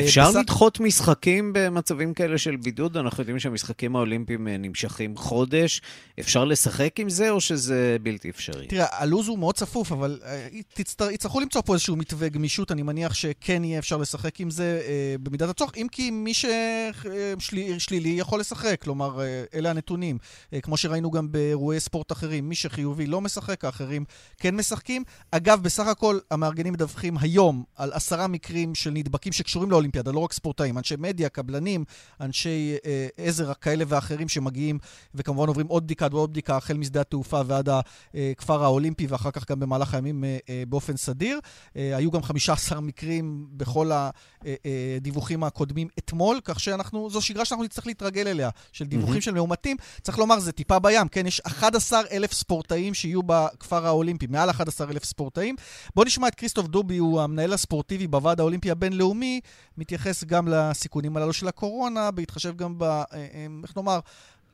אפשר 0.00 0.28
בסך... 0.28 0.38
לדחות 0.72 0.86
משחקים 0.86 1.52
במצבים 1.54 2.14
כאלה 2.14 2.38
של 2.38 2.56
בידוד? 2.56 2.96
אנחנו 2.96 3.20
יודעים 3.20 3.38
שהמשחקים 3.38 3.96
האולימפיים 3.96 4.48
אה, 4.48 4.56
נמשכים 4.56 5.16
חודש. 5.16 5.80
אפשר 6.20 6.44
לשחק 6.44 7.00
עם 7.00 7.10
זה, 7.10 7.30
או 7.30 7.40
שזה 7.40 7.96
בלתי 8.02 8.30
אפשרי? 8.30 8.66
תראה, 8.66 8.86
הלו"ז 8.90 9.28
הוא 9.28 9.38
מאוד 9.38 9.54
צפוף, 9.54 9.92
אבל 9.92 10.20
תצטר... 10.74 11.10
יצטרכו 11.10 11.40
למצוא 11.40 11.60
פה 11.60 11.72
איזשהו 11.72 11.96
מתווה 11.96 12.28
גמישות. 12.28 12.72
אני 12.72 12.82
מניח 12.82 13.14
שכן 13.14 13.64
יהיה 13.64 13.78
אפשר 13.78 13.96
לשחק 13.96 14.40
עם 14.40 14.50
זה 14.50 14.82
uh, 14.84 15.22
במידת 15.22 15.48
הצורך, 15.48 15.72
אם 15.76 15.86
כי 15.92 16.10
מי 16.10 16.34
ששלילי 16.34 17.80
שלי, 17.80 18.08
יכול 18.08 18.40
לשחק. 18.40 18.82
כלומר, 18.82 19.20
אלה 19.54 19.70
הנתונים. 19.70 20.18
כמו 20.62 20.76
שראינו 20.76 21.10
גם 21.10 21.32
באירועי 21.32 21.80
ספורט 21.80 22.12
אחרים, 22.12 22.48
מי 22.48 22.54
שחיובי 22.54 23.06
לא 23.06 23.20
משחק, 23.20 23.64
האחרים 23.64 24.04
כן 24.38 24.56
משחקים. 24.56 25.04
אגב, 25.30 25.62
בסך 25.62 25.86
הכל, 25.86 26.18
המארגנים 26.30 26.72
מדווחים 26.72 27.18
היום 27.18 27.64
על 27.76 27.92
עשרה 27.92 28.26
מקרים 28.26 28.74
של 28.74 28.90
נדבקים 28.90 29.32
שקשורים 29.32 29.70
לא 29.70 29.74
לאולימפיאדה, 29.74 30.12
לא 30.12 30.18
רק 30.18 30.32
ספורטאים, 30.62 30.78
אנשי 30.78 30.94
מדיה, 30.98 31.28
קבלנים, 31.28 31.84
אנשי 32.20 32.76
אה, 32.86 33.08
עזר 33.16 33.52
כאלה 33.54 33.84
ואחרים 33.88 34.28
שמגיעים, 34.28 34.78
וכמובן 35.14 35.48
עוברים 35.48 35.66
עוד 35.66 35.84
בדיקה 35.84 36.06
ועוד 36.10 36.30
בדיקה, 36.30 36.56
החל 36.56 36.76
משדה 36.76 37.00
התעופה 37.00 37.40
ועד 37.46 37.68
הכפר 37.68 38.64
האולימפי, 38.64 39.06
ואחר 39.06 39.30
כך 39.30 39.50
גם 39.50 39.60
במהלך 39.60 39.94
הימים 39.94 40.24
אה, 40.24 40.38
אה, 40.48 40.62
באופן 40.68 40.96
סדיר. 40.96 41.40
אה, 41.76 41.96
היו 41.96 42.10
גם 42.10 42.22
15 42.22 42.80
מקרים 42.80 43.46
בכל 43.50 43.90
הדיווחים 44.96 45.44
הקודמים 45.44 45.88
אתמול, 45.98 46.40
כך 46.44 46.60
שאנחנו, 46.60 47.10
זו 47.10 47.20
שגרה 47.20 47.44
שאנחנו 47.44 47.64
נצטרך 47.64 47.86
להתרגל 47.86 48.28
אליה, 48.28 48.50
של 48.72 48.84
דיווחים 48.84 49.16
mm-hmm. 49.16 49.20
של 49.20 49.34
מאומתים. 49.34 49.76
צריך 50.02 50.18
לומר, 50.18 50.40
זה 50.40 50.52
טיפה 50.52 50.78
בים, 50.78 51.08
כן? 51.08 51.26
יש 51.26 51.40
11,000 51.40 52.32
ספורטאים 52.32 52.94
שיהיו 52.94 53.22
בכפר 53.22 53.86
האולימפי, 53.86 54.26
מעל 54.26 54.50
11,000 54.50 55.04
ספורטאים. 55.04 55.56
בואו 55.94 56.06
נשמע 56.06 56.28
את 56.28 56.34
כריסטוף 56.34 56.66
דובי, 56.66 56.98
הוא 56.98 57.20
המנהל 57.20 57.52
הספורטיבי 57.52 58.06
בוועד 58.06 58.40
האולימפי 58.40 58.70
הבינלאומי, 58.70 59.40
מתייחס 59.78 60.24
גם 60.24 60.48
לסיכונים 60.52 61.16
הללו 61.16 61.32
של 61.32 61.48
הקורונה, 61.48 62.10
בהתחשב 62.10 62.56
גם 62.56 62.78
ב... 62.78 62.82
אה, 62.82 63.04
אה, 63.12 63.46
איך 63.62 63.76
נאמר, 63.76 64.00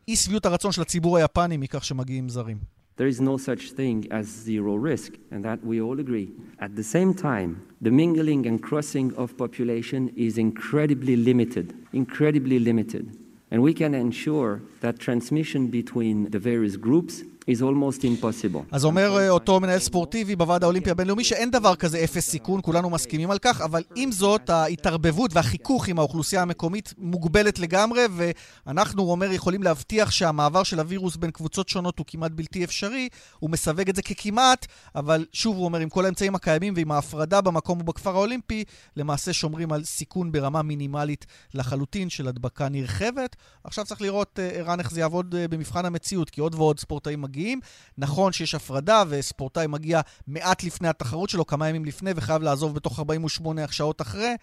אי 0.08 0.16
שביעות 0.16 0.46
הרצון 0.46 0.72
של 0.72 0.82
הציבור 0.82 1.16
היפני 1.16 1.56
מכך 1.56 1.84
שמגיעים 1.84 2.28
זרים. 2.28 2.56
There 2.98 3.06
is 3.06 3.20
no 3.20 3.36
such 3.36 3.70
thing 3.70 4.10
as 4.10 4.26
zero 4.26 4.74
risk, 4.74 5.12
and 5.30 5.44
that 5.44 5.64
we 5.64 5.80
all 5.80 6.00
agree. 6.00 6.30
At 6.58 6.74
the 6.74 6.82
same 6.82 7.14
time, 7.14 7.50
the 7.80 7.92
mingling 7.92 8.44
and 8.48 8.60
crossing 8.60 9.14
of 9.14 9.36
population 9.36 10.02
is 10.16 10.36
incredibly 10.36 11.14
limited, 11.14 11.66
incredibly 11.92 12.58
limited. 12.58 13.04
And 13.52 13.62
we 13.62 13.72
can 13.72 13.94
ensure 13.94 14.62
that 14.80 14.98
transmission 14.98 15.68
between 15.68 16.16
the 16.34 16.40
various 16.40 16.76
groups 16.76 17.22
is 17.48 17.62
almost 17.62 18.00
impossible. 18.00 18.64
אז 18.72 18.84
אומר 18.84 19.18
אה, 19.18 19.30
אותו 19.30 19.60
מנהל 19.60 19.78
ספורטיבי 19.78 20.36
בוועד 20.36 20.62
האולימפי 20.62 20.90
הבינלאומי 20.90 21.24
שאין 21.24 21.50
דבר 21.50 21.74
כזה 21.74 22.04
אפס 22.04 22.30
סיכון, 22.30 22.60
כולנו 22.62 22.90
מסכימים 22.90 23.30
על 23.30 23.38
כך, 23.38 23.60
אבל 23.60 23.82
עם 23.94 24.12
זאת, 24.12 24.50
ההתערבבות 24.50 25.30
והחיכוך 25.34 25.88
עם 25.88 25.98
האוכלוסייה 25.98 26.42
המקומית 26.42 26.94
מוגבלת 26.98 27.58
לגמרי, 27.58 28.00
ואנחנו, 28.16 29.02
הוא 29.02 29.10
אומר, 29.10 29.32
יכולים 29.32 29.62
להבטיח 29.62 30.10
שהמעבר 30.10 30.62
של 30.62 30.80
הווירוס 30.80 31.16
בין 31.16 31.30
קבוצות 31.30 31.68
שונות 31.68 31.98
הוא 31.98 32.06
כמעט 32.08 32.32
בלתי 32.32 32.64
אפשרי. 32.64 33.08
הוא 33.38 33.50
מסווג 33.50 33.88
את 33.88 33.96
זה 33.96 34.02
ככמעט, 34.02 34.66
אבל 34.94 35.26
שוב, 35.32 35.56
הוא 35.56 35.64
אומר, 35.64 35.78
עם 35.78 35.88
כל 35.88 36.04
האמצעים 36.04 36.34
הקיימים 36.34 36.74
ועם 36.76 36.92
ההפרדה 36.92 37.40
במקום 37.40 37.80
ובכפר 37.80 38.10
האולימפי, 38.10 38.64
למעשה 38.96 39.32
שומרים 39.32 39.72
על 39.72 39.84
סיכון 39.84 40.32
ברמה 40.32 40.62
מינימלית 40.62 41.26
לחלוטין 41.54 42.10
של 42.10 42.28
הדבקה 42.28 42.68
נרחבת. 42.68 43.36
עכשיו 43.64 43.84
צריך 43.84 44.02
לראות, 44.02 44.38
אה, 44.38 44.48
ערן, 44.48 44.80
איך 44.80 44.90
זה 44.90 45.00
יעבוד 45.00 45.34
אה, 45.34 45.48
במבחן 45.48 45.84
המציאות, 45.84 46.30
כי 46.30 46.40
עוד 46.40 46.54
ועוד 46.54 46.80
ספורטאים 46.80 47.20
מגיעים. 47.20 47.37
מגיעים. 47.38 47.60
נכון 47.98 48.32
שיש 48.32 48.54
הפרדה 48.54 49.02
וספורטאי 49.08 49.66
מגיע 49.66 50.00
מעט 50.26 50.64
לפני 50.64 50.88
התחרות 50.88 51.30
שלו, 51.30 51.46
כמה 51.46 51.68
ימים 51.68 51.84
לפני, 51.84 52.10
וחייב 52.16 52.42
לעזוב 52.42 52.74
בתוך 52.74 52.98
48 52.98 53.62
שעות 53.70 54.00
אחרי, 54.00 54.34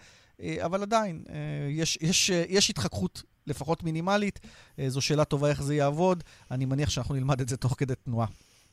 אה, 0.42 0.56
אבל 0.64 0.82
עדיין, 0.82 1.22
אה, 1.30 1.34
יש, 1.70 1.98
יש, 2.00 2.30
אה, 2.30 2.44
יש 2.48 2.70
התחככות 2.70 3.22
לפחות 3.46 3.82
מינימלית. 3.82 4.40
זו 4.88 5.00
שאלה 5.00 5.24
טובה 5.24 5.48
איך 5.48 5.62
זה 5.62 5.74
יעבוד. 5.74 6.24
אני 6.50 6.64
מניח 6.64 6.90
שאנחנו 6.90 7.14
נלמד 7.14 7.40
את 7.40 7.48
זה 7.48 7.56
תוך 7.56 7.74
כדי 7.78 7.94
תנועה. 8.04 8.26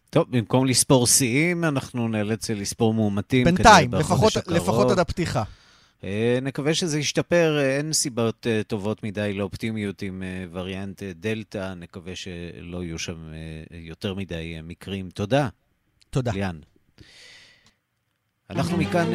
טוב, 0.09 0.25
במקום 0.29 0.65
לספור 0.65 1.07
שיאים, 1.07 1.63
אנחנו 1.63 2.07
נאלץ 2.07 2.49
לספור 2.49 2.93
מאומתים. 2.93 3.45
בינתיים, 3.45 3.93
לפחות, 3.93 4.33
לפחות 4.47 4.91
עד 4.91 4.99
הפתיחה. 4.99 5.43
אה, 6.03 6.39
נקווה 6.41 6.73
שזה 6.73 6.99
ישתפר, 6.99 7.57
אה, 7.57 7.77
אין 7.77 7.93
סיבות 7.93 8.47
אה, 8.47 8.61
טובות 8.67 9.03
מדי 9.03 9.33
לאופטימיות 9.33 10.01
עם 10.01 10.23
וריאנט 10.51 11.03
דלתא, 11.03 11.73
נקווה 11.73 12.15
שלא 12.15 12.83
יהיו 12.83 12.99
שם 12.99 13.33
יותר 13.71 14.13
מדי 14.13 14.59
מקרים. 14.63 15.09
תודה. 15.09 15.49
תודה. 16.09 16.31
ליאן. 16.31 16.59
אנחנו 18.49 18.77
מכאן... 18.77 19.07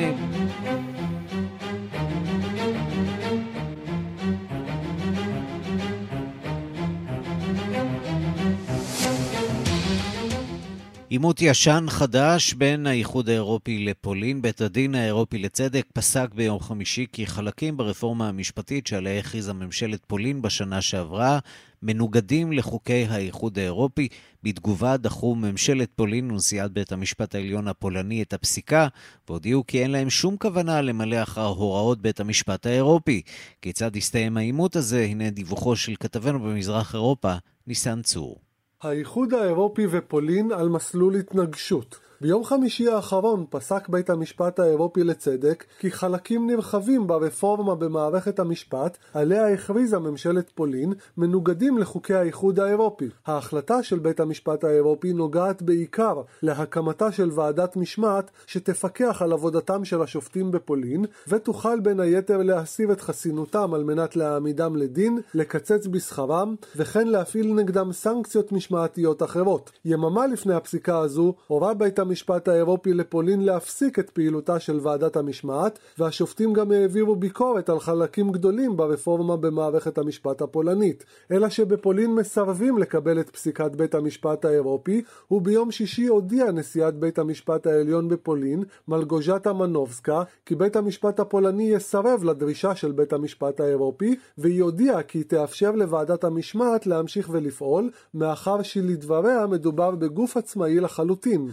עימות 11.10 11.42
ישן 11.42 11.86
חדש 11.88 12.54
בין 12.54 12.86
האיחוד 12.86 13.28
האירופי 13.28 13.78
לפולין. 13.78 14.42
בית 14.42 14.60
הדין 14.60 14.94
האירופי 14.94 15.38
לצדק 15.38 15.86
פסק 15.94 16.34
ביום 16.34 16.60
חמישי 16.60 17.06
כי 17.12 17.26
חלקים 17.26 17.76
ברפורמה 17.76 18.28
המשפטית 18.28 18.86
שעליה 18.86 19.18
הכריזה 19.18 19.52
ממשלת 19.52 20.04
פולין 20.06 20.42
בשנה 20.42 20.82
שעברה 20.82 21.38
מנוגדים 21.82 22.52
לחוקי 22.52 23.04
האיחוד 23.04 23.58
האירופי. 23.58 24.08
בתגובה 24.42 24.96
דחו 24.96 25.34
ממשלת 25.34 25.88
פולין 25.96 26.30
ונשיאת 26.30 26.72
בית 26.72 26.92
המשפט 26.92 27.34
העליון 27.34 27.68
הפולני 27.68 28.22
את 28.22 28.32
הפסיקה, 28.32 28.88
והודיעו 29.28 29.66
כי 29.66 29.82
אין 29.82 29.90
להם 29.90 30.10
שום 30.10 30.36
כוונה 30.36 30.80
למלא 30.80 31.22
אחר 31.22 31.46
הוראות 31.46 32.02
בית 32.02 32.20
המשפט 32.20 32.66
האירופי. 32.66 33.22
כיצד 33.62 33.96
הסתיים 33.96 34.36
העימות 34.36 34.76
הזה? 34.76 35.04
הנה 35.04 35.30
דיווחו 35.30 35.76
של 35.76 35.94
כתבנו 36.00 36.40
במזרח 36.40 36.94
אירופה, 36.94 37.34
ניסן 37.66 38.02
צור. 38.02 38.47
האיחוד 38.82 39.34
האירופי 39.34 39.86
ופולין 39.90 40.52
על 40.52 40.68
מסלול 40.68 41.14
התנגשות. 41.16 41.98
ביום 42.20 42.44
חמישי 42.44 42.88
האחרון 42.88 43.44
פסק 43.50 43.88
בית 43.88 44.10
המשפט 44.10 44.58
האירופי 44.58 45.04
לצדק 45.04 45.64
כי 45.78 45.90
חלקים 45.90 46.46
נרחבים 46.46 47.06
ברפורמה 47.06 47.74
במערכת 47.74 48.38
המשפט 48.38 48.98
עליה 49.14 49.52
הכריזה 49.52 49.98
ממשלת 49.98 50.50
פולין 50.54 50.92
מנוגדים 51.16 51.78
לחוקי 51.78 52.14
האיחוד 52.14 52.60
האירופי. 52.60 53.08
ההחלטה 53.26 53.82
של 53.82 53.98
בית 53.98 54.20
המשפט 54.20 54.64
האירופי 54.64 55.12
נוגעת 55.12 55.62
בעיקר 55.62 56.22
להקמתה 56.42 57.12
של 57.12 57.30
ועדת 57.34 57.76
משמעת 57.76 58.30
שתפקח 58.46 59.22
על 59.22 59.32
עבודתם 59.32 59.84
של 59.84 60.02
השופטים 60.02 60.50
בפולין 60.50 61.04
ותוכל 61.28 61.80
בין 61.80 62.00
היתר 62.00 62.42
להסיר 62.42 62.92
את 62.92 63.00
חסינותם 63.00 63.74
על 63.74 63.84
מנת 63.84 64.16
להעמידם 64.16 64.76
לדין, 64.76 65.18
לקצץ 65.34 65.86
בשכרם 65.86 66.54
וכן 66.76 67.06
להפעיל 67.06 67.54
נגדם 67.54 67.92
סנקציות 67.92 68.52
משמעתיות 68.52 69.22
אחרות. 69.22 69.70
יממה 69.84 70.26
לפני 70.26 70.54
הפסיקה 70.54 70.98
הזו 70.98 71.34
הורה 71.46 71.74
בית 71.74 71.98
המשפט 72.08 72.48
האירופי 72.48 72.94
לפולין 72.94 73.44
להפסיק 73.44 73.98
את 73.98 74.10
פעילותה 74.10 74.60
של 74.60 74.78
ועדת 74.82 75.16
המשמעת, 75.16 75.78
והשופטים 75.98 76.52
גם 76.52 76.72
העבירו 76.72 77.16
ביקורת 77.16 77.68
על 77.68 77.80
חלקים 77.80 78.32
גדולים 78.32 78.76
ברפורמה 78.76 79.36
במערכת 79.36 79.98
המשפט 79.98 80.42
הפולנית. 80.42 81.04
אלא 81.30 81.48
שבפולין 81.48 82.14
מסרבים 82.14 82.78
לקבל 82.78 83.20
את 83.20 83.30
פסיקת 83.30 83.76
בית 83.76 83.94
המשפט 83.94 84.44
האירופי, 84.44 85.02
וביום 85.30 85.70
שישי 85.70 86.06
הודיעה 86.06 86.52
נשיאת 86.52 86.94
בית 86.94 87.18
המשפט 87.18 87.66
העליון 87.66 88.08
בפולין, 88.08 88.64
מלגוז'טה 88.88 89.52
מנובסקה, 89.52 90.22
כי 90.46 90.54
בית 90.54 90.76
המשפט 90.76 91.20
הפולני 91.20 91.70
יסרב 91.70 92.24
לדרישה 92.24 92.74
של 92.74 92.92
בית 92.92 93.12
המשפט 93.12 93.60
האירופי, 93.60 94.16
והיא 94.38 94.62
הודיעה 94.62 95.02
כי 95.02 95.24
תאפשר 95.24 95.70
לוועדת 95.70 96.24
המשמעת 96.24 96.86
להמשיך 96.86 97.28
ולפעול, 97.32 97.90
מאחר 98.14 98.62
שלדבריה 98.62 99.46
מדובר 99.46 99.90
בגוף 99.90 100.36
עצמאי 100.36 100.80
לחלוטין. 100.80 101.48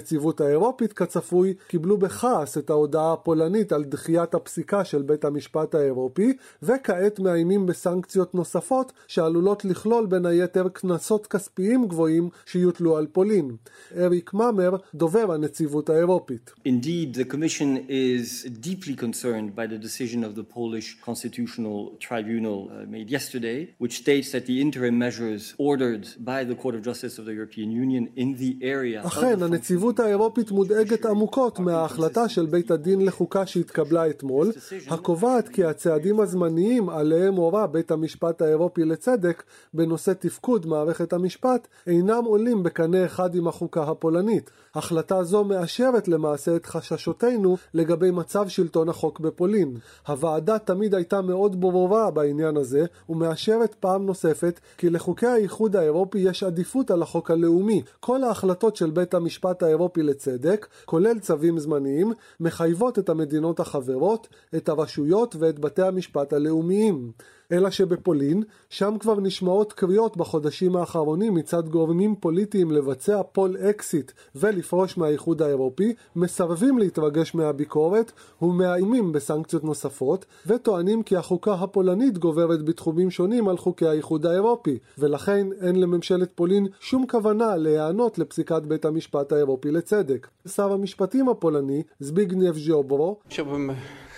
בנציבות 0.00 0.40
האירופית, 0.40 0.92
כצפוי, 0.92 1.54
קיבלו 1.68 1.98
בכעס 1.98 2.58
את 2.58 2.70
ההודעה 2.70 3.12
הפולנית 3.12 3.72
על 3.72 3.84
דחיית 3.84 4.34
הפסיקה 4.34 4.84
של 4.84 5.02
בית 5.02 5.24
המשפט 5.24 5.74
האירופי, 5.74 6.32
וכעת 6.62 7.18
מאיימים 7.18 7.66
בסנקציות 7.66 8.34
נוספות 8.34 8.92
שעלולות 9.08 9.64
לכלול 9.64 10.06
בין 10.06 10.26
היתר 10.26 10.68
קנסות 10.68 11.26
כספיים 11.26 11.88
גבוהים 11.88 12.28
שיוטלו 12.46 12.96
על 12.96 13.06
פולין. 13.06 13.56
אריק 13.96 14.34
ממר, 14.34 14.76
דובר 14.94 15.32
הנציבות 15.32 15.90
האירופית. 15.90 16.50
Indeed, 16.66 17.14
the 17.14 17.24
Commission 17.24 17.76
is 17.88 18.48
deeply 18.60 18.94
concerned 18.94 19.54
by 19.54 19.66
the 19.66 19.78
decision 19.78 20.24
of 20.24 20.34
the 20.34 20.44
Polish 20.44 20.96
Constitutional 21.04 21.78
Tribunal 22.00 22.58
uh, 22.70 22.90
made 22.94 23.10
yesterday, 23.10 23.58
which 23.78 23.94
states 24.04 24.28
that 24.32 24.44
the 24.46 24.60
interim 24.64 24.96
measures 24.98 25.54
ordered 25.58 26.04
by 26.30 26.44
the 26.50 26.56
Court 26.62 26.74
of 26.74 26.82
Justice 26.88 27.14
of 27.20 27.24
the 27.28 27.34
European 27.40 27.70
Union 27.84 28.04
in 28.16 28.28
the 28.42 28.52
area 28.62 29.06
אכן, 29.06 29.42
הנציבות 29.42 29.89
האירופית 29.98 30.50
מודאגת 30.50 31.06
עמוקות 31.06 31.58
מההחלטה 31.58 32.28
של 32.28 32.46
בית 32.46 32.70
הדין 32.70 33.04
לחוקה 33.04 33.46
שהתקבלה 33.46 34.10
אתמול, 34.10 34.52
הקובעת 34.88 35.48
כי 35.48 35.64
הצעדים 35.64 36.20
הזמניים 36.20 36.88
עליהם 36.88 37.34
הורה 37.34 37.66
בית 37.66 37.90
המשפט 37.90 38.42
האירופי 38.42 38.84
לצדק 38.84 39.42
בנושא 39.74 40.12
תפקוד 40.12 40.66
מערכת 40.66 41.12
המשפט 41.12 41.68
אינם 41.86 42.24
עולים 42.24 42.62
בקנה 42.62 43.04
אחד 43.04 43.34
עם 43.34 43.48
החוקה 43.48 43.82
הפולנית. 43.82 44.50
החלטה 44.74 45.22
זו 45.24 45.44
מאשרת 45.44 46.08
למעשה 46.08 46.56
את 46.56 46.66
חששותינו 46.66 47.56
לגבי 47.74 48.10
מצב 48.10 48.48
שלטון 48.48 48.88
החוק 48.88 49.20
בפולין. 49.20 49.76
הוועדה 50.08 50.58
תמיד 50.58 50.94
הייתה 50.94 51.22
מאוד 51.22 51.60
ברורה 51.60 52.10
בעניין 52.10 52.56
הזה, 52.56 52.84
ומאשרת 53.08 53.74
פעם 53.74 54.06
נוספת 54.06 54.60
כי 54.78 54.90
לחוקי 54.90 55.26
האיחוד 55.26 55.76
האירופי 55.76 56.18
יש 56.18 56.42
עדיפות 56.42 56.90
על 56.90 57.02
החוק 57.02 57.30
הלאומי. 57.30 57.82
כל 58.00 58.24
ההחלטות 58.24 58.76
של 58.76 58.90
בית 58.90 59.14
המשפט 59.14 59.62
האירופי 59.62 59.79
לצדק, 59.96 60.66
כולל 60.84 61.18
צווים 61.18 61.58
זמניים, 61.58 62.12
מחייבות 62.40 62.98
את 62.98 63.08
המדינות 63.08 63.60
החברות, 63.60 64.28
את 64.56 64.68
הרשויות 64.68 65.36
ואת 65.38 65.58
בתי 65.58 65.82
המשפט 65.82 66.32
הלאומיים. 66.32 67.12
אלא 67.52 67.70
שבפולין, 67.70 68.42
שם 68.70 68.96
כבר 69.00 69.20
נשמעות 69.20 69.72
קריאות 69.72 70.16
בחודשים 70.16 70.76
האחרונים 70.76 71.34
מצד 71.34 71.68
גורמים 71.68 72.16
פוליטיים 72.16 72.70
לבצע 72.70 73.22
Polexit 73.22 74.12
ולפרוש 74.34 74.98
מהאיחוד 74.98 75.42
האירופי, 75.42 75.94
מסרבים 76.16 76.78
להתרגש 76.78 77.34
מהביקורת 77.34 78.12
ומאיימים 78.42 79.12
בסנקציות 79.12 79.64
נוספות, 79.64 80.24
וטוענים 80.46 81.02
כי 81.02 81.16
החוקה 81.16 81.54
הפולנית 81.54 82.18
גוברת 82.18 82.62
בתחומים 82.62 83.10
שונים 83.10 83.48
על 83.48 83.56
חוקי 83.56 83.86
האיחוד 83.86 84.26
האירופי, 84.26 84.78
ולכן 84.98 85.46
אין 85.60 85.80
לממשלת 85.80 86.30
פולין 86.34 86.66
שום 86.80 87.06
כוונה 87.06 87.56
להיענות 87.56 88.18
לפסיקת 88.18 88.62
בית 88.62 88.84
המשפט 88.84 89.32
האירופי 89.32 89.70
לצדק. 89.70 90.28
שר 90.48 90.72
המשפטים 90.72 91.28
הפולני, 91.28 91.82
זביגנייב 92.00 92.56
ז'יוברו, 92.58 93.16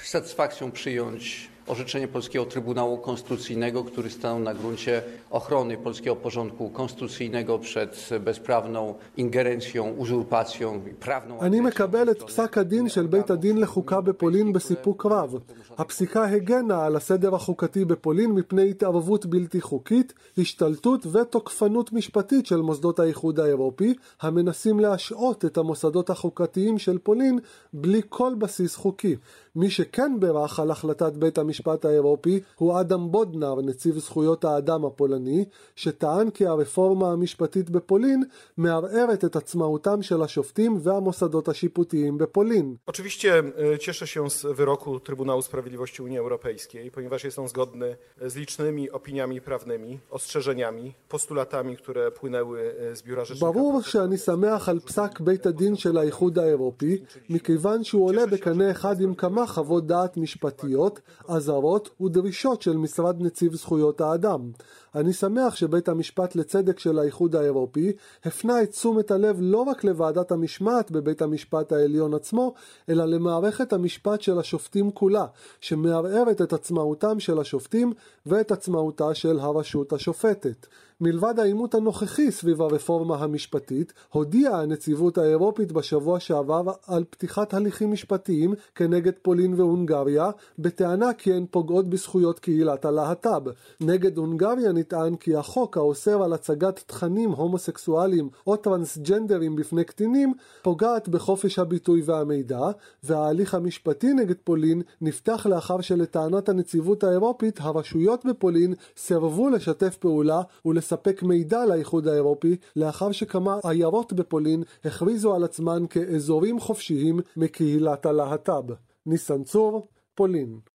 satysfakcją 0.04 0.70
przyjąć 0.70 1.51
orzeczenie 1.66 2.08
Polskiego 2.08 2.44
Trybunału 2.44 2.98
Konstytucyjnego, 2.98 3.84
który 3.84 4.10
stanął 4.10 4.38
na 4.38 4.54
gruncie 4.54 5.02
ochrony 5.30 5.76
polskiego 5.76 6.16
porządku 6.16 6.70
konstytucyjnego 6.70 7.58
przed 7.58 8.08
bezprawną 8.20 8.94
ingerencją, 9.16 9.94
uzurpacją 9.98 10.80
i 10.90 10.94
prawną... 10.94 11.40
אני 11.40 11.60
מקבל 11.60 12.10
את 12.10 12.22
פסק 12.22 12.58
הדין 12.58 12.88
של 12.88 13.06
בית 13.06 13.30
הדין 13.30 13.60
לחוקה 13.60 14.00
בפולין 14.00 14.52
בסיפוק 14.52 15.06
רב. 15.06 15.34
הפסיקה 15.78 16.24
הגנה 16.24 16.84
על 16.84 16.96
הסדר 16.96 17.34
החוקתי 17.34 17.84
בפולין 17.84 18.30
מפני 18.30 18.70
התערבות 18.70 19.26
בלתי 19.26 19.60
חוקית, 19.60 20.12
השתלטות 20.38 21.06
ותוקפנות 21.06 21.92
משפטית 21.92 22.46
של 22.46 22.60
מוסדות 22.60 22.98
האיחוד 22.98 23.40
האירופי, 23.40 23.94
המנסים 24.20 24.80
להשעות 24.80 25.44
את 25.44 25.56
המוסדות 25.58 26.10
החוקתיים 26.10 26.78
של 26.78 26.98
פולין 26.98 27.38
בלי 27.72 28.00
כל 28.08 28.34
בסיס 28.38 28.76
חוקי. 28.76 29.16
מי 29.56 29.70
שכן 29.70 30.16
בירך 30.20 30.60
על 30.60 30.70
החלטת 30.70 31.12
בית 31.12 31.38
המשפט 31.38 31.84
האירופי 31.84 32.40
הוא 32.56 32.80
אדם 32.80 33.10
בודנר, 33.10 33.60
נציב 33.62 33.98
זכויות 33.98 34.44
האדם 34.44 34.84
הפולני, 34.84 35.44
שטען 35.76 36.30
כי 36.30 36.46
הרפורמה 36.46 37.12
המשפטית 37.12 37.70
בפולין 37.70 38.24
מערערת 38.56 39.24
את 39.24 39.36
עצמאותם 39.36 40.02
של 40.02 40.22
השופטים 40.22 40.78
והמוסדות 40.82 41.48
השיפוטיים 41.48 42.18
בפולין. 42.18 42.76
Oczywiście 42.86 43.42
cieszę 43.78 44.06
się 44.06 44.30
z 44.30 44.46
wyroku 44.46 45.00
Trybunału 45.00 45.42
Sprawiedliwości 45.42 46.02
Unii 46.02 46.18
Europejskiej, 46.18 46.90
ponieważ 46.90 47.24
jest 47.24 47.38
on 47.38 47.48
zgodny 47.48 47.96
z 48.26 48.36
licznymi 48.36 48.90
opiniami 48.90 49.40
prawnymi, 49.40 49.98
ostrzeżeniami, 50.10 50.92
postulatami, 51.08 51.76
które 51.76 52.10
płynęły 52.10 52.74
z 52.94 53.02
Biura 53.02 53.24
Rzecznika. 53.24 53.52
ברור 53.52 53.82
שאני 53.82 54.18
שמח 54.18 54.68
על 54.68 54.80
פסק 54.80 55.20
בית 55.20 55.46
הדין 55.46 55.76
של 55.76 55.98
האיחוד 55.98 56.38
האירופי, 56.38 56.98
מכיוון 57.30 57.84
שהוא 57.84 58.06
עולה 58.06 58.26
בקנה 58.26 58.70
אחד 58.70 59.00
עם 59.00 59.14
כמה 59.14 59.41
חוות 59.50 59.86
דעת 59.86 60.16
משפטיות, 60.16 61.00
אזהרות 61.28 61.90
ודרישות 62.00 62.62
של 62.62 62.76
משרד 62.76 63.22
נציב 63.22 63.54
זכויות 63.54 64.00
האדם. 64.00 64.50
אני 64.94 65.12
שמח 65.12 65.56
שבית 65.56 65.88
המשפט 65.88 66.36
לצדק 66.36 66.78
של 66.78 66.98
האיחוד 66.98 67.36
האירופי 67.36 67.92
הפנה 68.24 68.62
את 68.62 68.70
תשומת 68.70 69.10
הלב 69.10 69.36
לא 69.40 69.62
רק 69.62 69.84
לוועדת 69.84 70.32
המשמעת 70.32 70.90
בבית 70.90 71.22
המשפט 71.22 71.72
העליון 71.72 72.14
עצמו, 72.14 72.54
אלא 72.88 73.04
למערכת 73.04 73.72
המשפט 73.72 74.20
של 74.20 74.38
השופטים 74.38 74.90
כולה, 74.90 75.26
שמערערת 75.60 76.42
את 76.42 76.52
עצמאותם 76.52 77.20
של 77.20 77.38
השופטים 77.38 77.92
ואת 78.26 78.52
עצמאותה 78.52 79.14
של 79.14 79.38
הרשות 79.38 79.92
השופטת. 79.92 80.66
מלבד 81.02 81.38
העימות 81.38 81.74
הנוכחי 81.74 82.30
סביב 82.30 82.62
הרפורמה 82.62 83.16
המשפטית, 83.16 83.92
הודיעה 84.12 84.62
הנציבות 84.62 85.18
האירופית 85.18 85.72
בשבוע 85.72 86.20
שעבר 86.20 86.72
על 86.86 87.04
פתיחת 87.10 87.54
הליכים 87.54 87.92
משפטיים 87.92 88.54
כנגד 88.74 89.12
פולין 89.22 89.54
והונגריה, 89.54 90.30
בטענה 90.58 91.12
כי 91.12 91.32
הן 91.32 91.46
פוגעות 91.50 91.88
בזכויות 91.88 92.38
קהילת 92.38 92.84
הלהט"ב. 92.84 93.50
נגד 93.80 94.16
הונגריה 94.18 94.72
נטען 94.72 95.16
כי 95.16 95.36
החוק 95.36 95.76
האוסר 95.76 96.22
על 96.22 96.32
הצגת 96.32 96.82
תכנים 96.86 97.30
הומוסקסואליים 97.30 98.28
או 98.46 98.56
טרנסג'נדרים 98.56 99.56
בפני 99.56 99.84
קטינים, 99.84 100.34
פוגעת 100.62 101.08
בחופש 101.08 101.58
הביטוי 101.58 102.02
והמידע, 102.04 102.70
וההליך 103.04 103.54
המשפטי 103.54 104.12
נגד 104.12 104.36
פולין 104.44 104.82
נפתח 105.00 105.46
לאחר 105.46 105.80
שלטענת 105.80 106.48
הנציבות 106.48 107.04
האירופית, 107.04 107.58
הרשויות 107.60 108.24
בפולין 108.24 108.74
סירבו 108.96 109.48
לשתף 109.48 109.96
פעולה 109.96 110.42
ולס... 110.66 110.91
לספק 110.92 111.22
מידע 111.22 111.66
לאיחוד 111.66 112.08
האירופי 112.08 112.56
לאחר 112.76 113.12
שכמה 113.12 113.58
עיירות 113.64 114.12
בפולין 114.12 114.62
הכריזו 114.84 115.34
על 115.34 115.44
עצמן 115.44 115.84
כאזורים 115.90 116.60
חופשיים 116.60 117.20
מקהילת 117.36 118.06
הלהט"ב. 118.06 118.72
ניסן 119.06 119.42
צור, 119.44 119.88
פולין. 120.14 120.71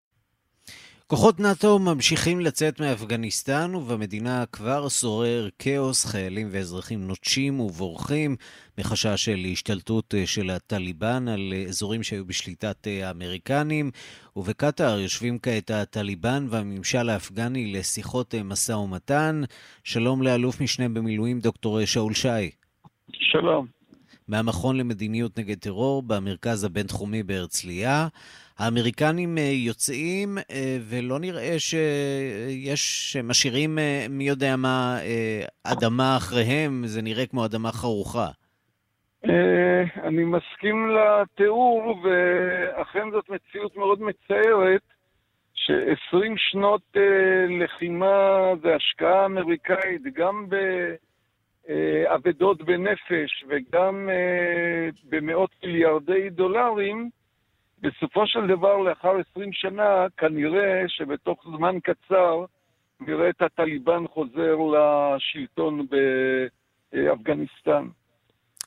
כוחות 1.09 1.39
נאט"ו 1.39 1.79
ממשיכים 1.79 2.39
לצאת 2.39 2.79
מאפגניסטן 2.81 3.75
ובמדינה 3.75 4.45
כבר 4.51 4.89
שורר 4.89 5.49
כאוס, 5.59 6.05
חיילים 6.05 6.47
ואזרחים 6.51 7.07
נוטשים 7.07 7.59
ובורחים 7.59 8.35
מחשש 8.77 9.25
של 9.25 9.37
השתלטות 9.51 10.13
של 10.25 10.49
הטליבן 10.49 11.27
על 11.27 11.53
אזורים 11.67 12.03
שהיו 12.03 12.25
בשליטת 12.25 12.87
האמריקנים 12.87 13.91
ובקטאר 14.35 14.99
יושבים 14.99 15.39
כעת 15.39 15.71
הטליבן 15.71 16.45
והממשל 16.49 17.09
האפגני 17.09 17.73
לשיחות 17.73 18.35
משא 18.35 18.71
ומתן. 18.71 19.41
שלום 19.83 20.21
לאלוף 20.21 20.61
משנה 20.61 20.89
במילואים 20.89 21.39
דוקטור 21.39 21.85
שאול 21.85 22.13
שי. 22.13 22.51
שלום. 23.13 23.67
מהמכון 24.27 24.77
למדיניות 24.77 25.39
נגד 25.39 25.59
טרור 25.59 26.03
במרכז 26.03 26.63
הבינתחומי 26.63 27.23
בהרצליה. 27.23 28.07
האמריקנים 28.59 29.37
יוצאים 29.67 30.37
ולא 30.89 31.19
נראה 31.19 31.59
שיש, 31.59 33.11
שמשאירים 33.11 33.77
מי 34.09 34.23
יודע 34.23 34.55
מה 34.55 34.97
אדמה 35.63 36.17
אחריהם, 36.17 36.81
זה 36.85 37.01
נראה 37.01 37.25
כמו 37.25 37.45
אדמה 37.45 37.71
חרוכה. 37.71 38.27
אני 40.03 40.23
מסכים 40.23 40.89
לתיאור, 40.89 41.99
ואכן 42.03 43.11
זאת 43.11 43.29
מציאות 43.29 43.75
מאוד 43.75 44.01
מצערת, 44.01 44.81
ש-20 45.53 46.33
שנות 46.37 46.81
לחימה 47.59 48.53
זה 48.61 48.75
השקעה 48.75 49.25
אמריקאית 49.25 50.01
גם 50.15 50.45
אה, 51.69 52.15
אבדות 52.15 52.61
בנפש 52.61 53.45
וגם 53.49 54.09
אה, 54.09 54.89
במאות 55.09 55.49
מיליארדי 55.63 56.29
דולרים, 56.29 57.09
בסופו 57.81 58.27
של 58.27 58.47
דבר, 58.47 58.77
לאחר 58.77 59.11
20 59.31 59.53
שנה, 59.53 60.05
כנראה 60.17 60.83
שבתוך 60.87 61.45
זמן 61.57 61.75
קצר 61.83 62.45
נראה 62.99 63.29
את 63.29 63.41
הטליבן 63.41 64.07
חוזר 64.07 64.55
לשלטון 64.73 65.87
באפגניסטן. 66.91 67.87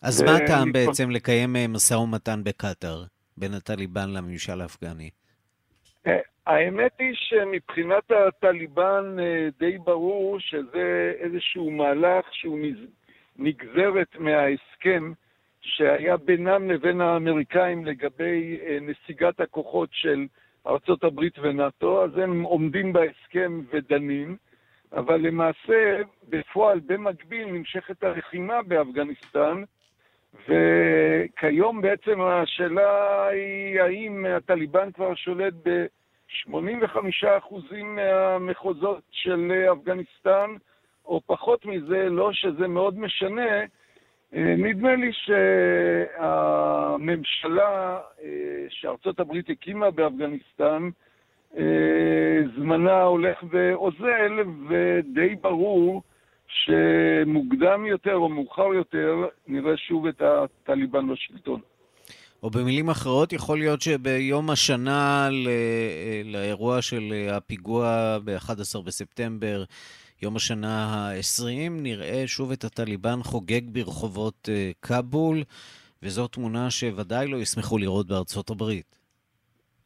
אז 0.03 0.23
מה 0.23 0.37
הטעם 0.37 0.73
בעצם 0.73 1.11
לקיים 1.11 1.57
משא 1.69 1.95
ומתן 1.95 2.45
בקטאר 2.45 3.05
בין 3.37 3.55
הטליבן 3.55 4.11
לממשל 4.11 4.61
האפגני? 4.61 5.11
האמת 6.47 6.93
היא 6.99 7.15
שמבחינת 7.15 8.11
הטליבן 8.11 9.17
די 9.59 9.79
ברור 9.79 10.41
שזה 10.41 11.13
איזשהו 11.19 11.71
מהלך 11.71 12.27
שהוא 12.33 12.59
נגזרת 13.37 14.17
מההסכם 14.19 15.13
שהיה 15.61 16.17
בינם 16.17 16.71
לבין 16.71 17.01
האמריקאים 17.01 17.85
לגבי 17.85 18.59
נסיגת 18.81 19.41
הכוחות 19.41 19.89
של 19.93 20.27
ארצות 20.67 21.05
הברית 21.05 21.39
ונאט"ו, 21.39 22.05
אז 22.05 22.19
הם 22.19 22.43
עומדים 22.43 22.93
בהסכם 22.93 23.61
ודנים, 23.73 24.37
אבל 24.93 25.21
למעשה 25.21 26.01
בפועל 26.29 26.81
במקביל 26.87 27.49
נמשכת 27.49 28.05
הלחימה 28.05 28.63
באפגניסטן, 28.63 29.63
וכיום 30.49 31.81
בעצם 31.81 32.21
השאלה 32.21 33.27
היא 33.27 33.81
האם 33.81 34.27
הטליבן 34.27 34.93
כבר 34.93 35.15
שולט 35.15 35.55
ב-85% 35.65 37.75
מהמחוזות 37.85 39.03
של 39.11 39.53
אפגניסטן, 39.73 40.51
או 41.05 41.21
פחות 41.27 41.67
מזה, 41.67 42.09
לא 42.09 42.33
שזה 42.33 42.69
מאוד 42.69 42.99
משנה. 42.99 43.65
נדמה 44.33 44.95
לי 44.95 45.11
שהממשלה 46.18 47.99
שארצות 48.68 49.20
הברית 49.20 49.51
הקימה 49.51 49.91
באפגניסטן, 49.91 50.91
זמנה 52.57 53.03
הולך 53.03 53.39
ואוזל, 53.51 54.33
ודי 54.68 55.35
ברור 55.41 56.03
שמוקדם 56.49 57.87
יותר 57.87 58.14
או 58.14 58.28
מאוחר 58.28 58.74
יותר 58.74 59.16
נראה 59.47 59.76
שוב 59.76 60.07
את 60.07 60.22
הטליבן 60.22 61.09
בשלטון. 61.09 61.61
או 62.43 62.51
במילים 62.51 62.89
אחרות, 62.89 63.33
יכול 63.33 63.59
להיות 63.59 63.81
שביום 63.81 64.51
השנה 64.51 65.28
לאירוע 66.24 66.83
של 66.83 67.28
הפיגוע 67.31 68.18
ב-11 68.24 68.83
בספטמבר, 68.85 69.64
יום 70.23 70.37
השנה 70.37 70.85
ה-20, 70.85 71.71
נראה 71.71 72.23
שוב 72.27 72.53
את 72.53 72.64
הטליבן 72.64 73.23
חוגג 73.23 73.71
ברחובות 73.73 74.49
כבול, 74.83 75.43
וזו 76.03 76.29
תמונה 76.29 76.71
שוודאי 76.71 77.27
לא 77.29 77.37
ישמחו 77.37 77.79
לראות 77.79 78.07
בארצות 78.07 78.51
הברית. 78.51 78.97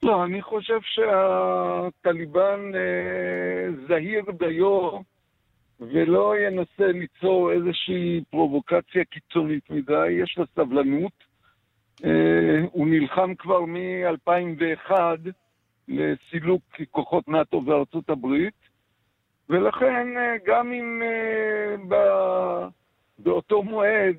לא, 0.03 0.24
אני 0.24 0.43
חושב 0.43 0.78
שהטליבן 0.82 2.61
אה, 2.74 3.87
זהיר 3.89 4.24
דיו 4.39 4.91
ולא 5.80 6.35
ינסה 6.39 6.87
ליצור 6.93 7.53
איזושהי 7.53 8.20
פרובוקציה 8.30 9.05
קיצונית 9.05 9.70
מדי, 9.70 10.11
יש 10.11 10.39
לה 10.39 10.45
סבלנות. 10.55 11.12
אה, 12.05 12.11
הוא 12.72 12.87
נלחם 12.87 13.35
כבר 13.35 13.61
מ-2001 13.61 14.93
לסילוק 15.89 16.62
כוחות 16.91 17.28
נאט"ו 17.28 17.61
בארצות 17.61 18.11
הברית, 18.11 18.63
ולכן 19.49 20.07
גם 20.47 20.72
אם 20.72 21.03
ב... 21.88 21.95
באותו 23.18 23.62
מועד 23.62 24.16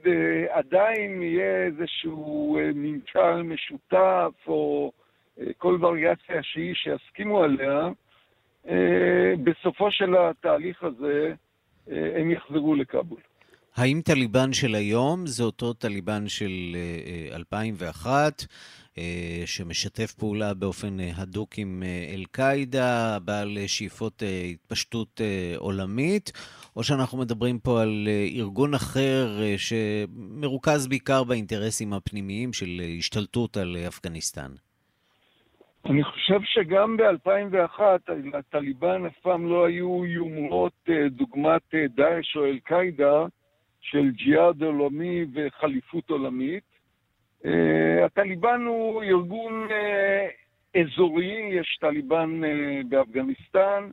עדיין 0.49 1.21
יהיה 1.21 1.65
איזשהו 1.65 2.57
ממשל 2.75 3.41
משותף 3.43 4.31
או 4.47 4.91
כל 5.57 5.77
וריאציה 5.81 6.43
שהיא 6.43 6.73
שיסכימו 6.75 7.43
עליה, 7.43 7.89
בסופו 9.43 9.91
של 9.91 10.15
התהליך 10.17 10.83
הזה 10.83 11.33
הם 11.87 12.31
יחזרו 12.31 12.75
לכאבול. 12.75 13.19
האם 13.75 14.01
טליבן 14.05 14.53
של 14.53 14.75
היום 14.75 15.27
זה 15.27 15.43
אותו 15.43 15.73
טליבן 15.73 16.27
של 16.27 16.75
2001, 17.33 18.45
שמשתף 19.45 20.11
פעולה 20.11 20.53
באופן 20.53 20.97
הדוק 21.17 21.49
עם 21.57 21.83
אל-קאעידה, 22.13 23.17
בעל 23.25 23.57
שאיפות 23.67 24.23
התפשטות 24.53 25.21
עולמית, 25.57 26.31
או 26.75 26.83
שאנחנו 26.83 27.17
מדברים 27.17 27.59
פה 27.59 27.81
על 27.81 28.07
ארגון 28.37 28.73
אחר 28.73 29.27
שמרוכז 29.57 30.87
בעיקר 30.87 31.23
באינטרסים 31.23 31.93
הפנימיים 31.93 32.53
של 32.53 32.81
השתלטות 32.99 33.57
על 33.57 33.77
אפגניסטן? 33.87 34.51
אני 35.85 36.03
חושב 36.03 36.39
שגם 36.43 36.97
ב-2001 36.97 37.81
לטליבן 38.33 39.05
אף 39.05 39.17
פעם 39.21 39.49
לא 39.49 39.65
היו 39.65 40.05
יומרות 40.05 40.89
דוגמת 41.09 41.75
דאעש 41.95 42.35
או 42.35 42.45
אל-קאעידה 42.45 43.25
של 43.81 44.11
ג'יהאד 44.11 44.63
עולמי 44.63 45.25
וחליפות 45.33 46.09
עולמית. 46.09 46.74
Uh, 47.45 48.05
הטליבן 48.05 48.61
הוא 48.65 49.03
ארגון 49.03 49.67
uh, 49.69 50.79
אזורי, 50.79 51.49
יש 51.51 51.77
טליבן 51.81 52.41
uh, 52.43 52.87
באפגניסטן. 52.89 53.89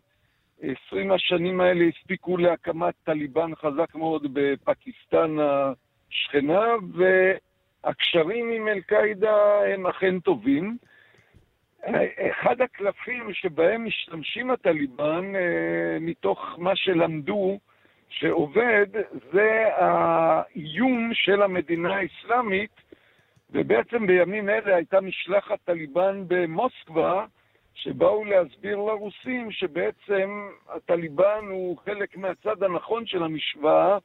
20 0.86 1.12
השנים 1.12 1.60
האלה 1.60 1.84
הספיקו 1.84 2.36
להקמת 2.36 2.94
טליבן 3.04 3.54
חזק 3.54 3.94
מאוד 3.94 4.26
בפקיסטן 4.32 5.36
השכנה, 5.40 6.64
והקשרים 6.94 8.50
עם 8.50 8.68
אל-קאעידה 8.68 9.60
הם 9.74 9.86
אכן 9.86 10.20
טובים. 10.20 10.76
אחד 12.30 12.60
הקלפים 12.60 13.32
שבהם 13.32 13.84
משתמשים 13.84 14.50
הטליבן, 14.50 15.32
מתוך 16.00 16.54
מה 16.58 16.76
שלמדו, 16.76 17.58
שעובד 18.08 18.86
זה 19.32 19.68
האיום 19.76 21.10
של 21.14 21.42
המדינה 21.42 21.96
האסלאמית, 21.96 22.81
ובעצם 23.52 24.06
בימים 24.06 24.48
אלה 24.48 24.76
הייתה 24.76 25.00
משלחת 25.00 25.58
טליבן 25.64 26.24
במוסקבה, 26.28 27.26
שבאו 27.74 28.24
להסביר 28.24 28.76
לרוסים 28.76 29.50
שבעצם 29.50 30.48
הטליבן 30.68 31.44
הוא 31.50 31.78
חלק 31.84 32.16
מהצד 32.16 32.62
הנכון 32.62 33.06
של 33.06 33.22
המשוואה, 33.22 33.98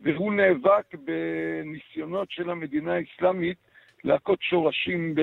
והוא 0.00 0.34
נאבק 0.34 0.94
בניסיונות 0.94 2.30
של 2.30 2.50
המדינה 2.50 2.94
האסלאמית 2.94 3.58
להכות 4.04 4.42
שורשים 4.42 5.14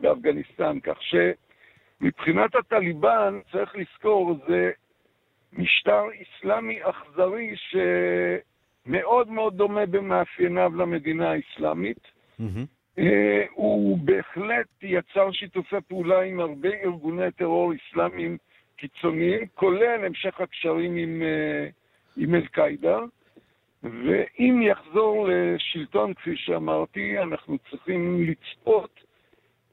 באפגניסטן. 0.00 0.80
כך 0.80 0.98
שמבחינת 1.02 2.54
הטליבן, 2.54 3.40
צריך 3.52 3.76
לזכור, 3.76 4.36
זה 4.48 4.70
משטר 5.52 6.02
אסלאמי 6.22 6.78
אכזרי 6.82 7.54
שמאוד 8.86 9.30
מאוד 9.30 9.56
דומה 9.56 9.86
במאפייניו 9.86 10.72
למדינה 10.76 11.30
האסלאמית. 11.30 12.13
Mm-hmm. 12.40 13.00
הוא 13.54 13.98
בהחלט 13.98 14.66
יצר 14.82 15.32
שיתופי 15.32 15.76
פעולה 15.88 16.20
עם 16.20 16.40
הרבה 16.40 16.68
ארגוני 16.84 17.30
טרור 17.30 17.72
אסלאמיים 17.74 18.36
קיצוניים, 18.76 19.46
כולל 19.54 20.04
המשך 20.04 20.40
הקשרים 20.40 20.96
עם, 20.96 21.22
עם 22.16 22.34
אל-קאעידה. 22.34 22.98
ואם 23.82 24.62
יחזור 24.62 25.28
לשלטון, 25.30 26.14
כפי 26.14 26.36
שאמרתי, 26.36 27.18
אנחנו 27.18 27.58
צריכים 27.70 28.26
לצפות 28.28 29.00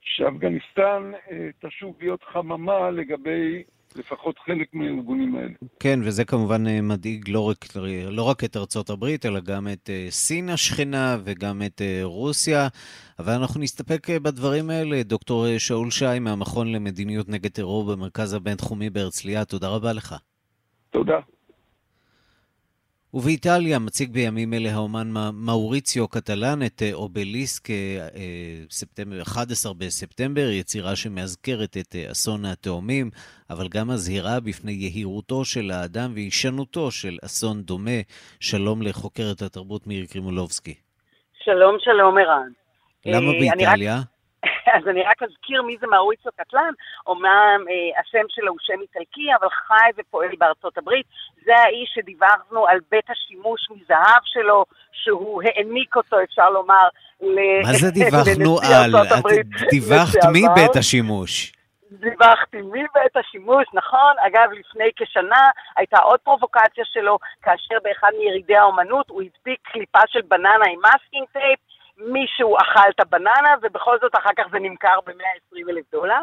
שאפגניסטן 0.02 1.12
תשוב 1.60 1.96
להיות 2.00 2.24
חממה 2.24 2.92
לגבי 2.92 3.64
לפחות 3.96 4.40
חלק 4.46 4.68
מהארגונים 4.74 5.36
האלה. 5.36 5.54
כן, 5.80 6.00
וזה 6.04 6.26
כמובן 6.26 6.88
מדאיג 6.88 7.30
לא 7.30 7.50
רק, 7.50 7.66
לא 8.10 8.24
רק 8.24 8.44
את 8.44 8.58
ארצות 8.58 8.90
הברית, 8.90 9.26
אלא 9.26 9.40
גם 9.40 9.68
את 9.68 9.90
סין 10.10 10.50
השכנה 10.50 11.18
וגם 11.24 11.62
את 11.66 11.82
רוסיה. 12.04 12.68
אבל 13.20 13.34
אנחנו 13.34 13.60
נסתפק 13.60 14.08
בדברים 14.10 14.70
האלה. 14.70 15.04
דוקטור 15.04 15.58
שאול 15.58 15.92
שי 15.92 16.20
מהמכון 16.22 16.72
למדיניות 16.72 17.30
נגד 17.30 17.52
טרור 17.52 17.86
במרכז 17.86 18.34
הבינתחומי 18.34 18.90
בהרצליה, 18.90 19.46
תודה 19.46 19.68
רבה 19.68 19.94
לך. 19.94 20.16
תודה. 20.90 21.20
ובאיטליה 23.14 23.80
מציג 23.80 24.12
בימים 24.12 24.54
אלה 24.54 24.74
האומן 24.74 25.12
מאוריציו 25.34 26.08
קטלן 26.08 26.64
את 26.66 26.82
אובליסק, 26.94 27.68
ספטמבר, 28.70 29.22
11 29.22 29.74
בספטמבר, 29.74 30.50
יצירה 30.50 30.96
שמאזכרת 30.96 31.78
את 31.78 31.96
אסון 32.12 32.46
התאומים, 32.46 33.10
אבל 33.50 33.68
גם 33.68 33.88
מזהירה 33.88 34.40
בפני 34.40 34.72
יהירותו 34.72 35.46
של 35.46 35.72
האדם 35.72 36.12
והישנותו 36.14 36.92
של 36.92 37.18
אסון 37.26 37.62
דומה. 37.62 38.02
שלום 38.40 38.82
לחוקרת 38.82 39.42
התרבות 39.42 39.88
מירי 39.88 40.08
קרימולובסקי. 40.08 40.74
שלום, 41.44 41.78
שלום 41.80 42.18
ערן. 42.18 42.50
למה 43.06 43.32
באיטליה? 43.32 44.02
אז 44.76 44.88
אני 44.88 45.04
רק 45.04 45.24
אזכיר 45.24 45.62
מי 45.62 45.78
זה 45.80 45.88
מאוריציו 45.88 46.32
קטלן, 46.38 46.74
אומנם 47.08 47.66
אה, 47.70 48.02
השם 48.02 48.26
שלו 48.30 48.52
הוא 48.52 48.58
שם 48.62 48.82
איטלקי, 48.82 49.28
אבל 49.40 49.50
חי 49.50 49.90
ופועל 49.98 50.36
בארצות 50.38 50.78
הברית. 50.78 51.06
זה 51.46 51.56
האיש 51.56 51.92
שדיווחנו 51.96 52.68
על 52.68 52.80
בית 52.92 53.10
השימוש 53.10 53.68
מזהב 53.72 54.22
שלו, 54.26 54.66
שהוא 54.92 55.44
העניק 55.46 55.96
אותו, 55.96 56.24
אפשר 56.24 56.50
לומר, 56.50 56.88
מה 57.64 57.74
זה 57.74 57.92
דיווחנו 58.00 58.58
על? 58.60 58.96
את 58.96 59.70
דיווחת 59.70 60.26
מבית 60.34 60.76
השימוש. 60.76 61.54
דיווחתי 61.92 62.62
מבית 62.62 63.16
השימוש, 63.16 63.66
נכון? 63.74 64.14
אגב, 64.20 64.50
לפני 64.52 64.90
כשנה 64.96 65.50
הייתה 65.78 66.00
עוד 66.00 66.20
פרובוקציה 66.20 66.86
שלו, 66.86 67.18
כאשר 67.42 67.76
באחד 67.84 68.10
מירידי 68.20 68.56
האומנות 68.56 69.10
הוא 69.10 69.22
הדביק 69.22 69.60
קליפה 69.64 70.00
של 70.08 70.22
בננה 70.22 70.66
עם 70.74 70.80
masking 70.82 71.26
tape, 71.34 71.60
מישהו 72.06 72.58
אכל 72.58 72.90
את 72.90 73.00
הבננה, 73.00 73.56
ובכל 73.62 73.98
זאת 74.02 74.16
אחר 74.16 74.30
כך 74.38 74.44
זה 74.52 74.60
נמכר 74.60 75.00
ב-120 75.06 75.70
אלף 75.70 75.86
דולר. 75.92 76.20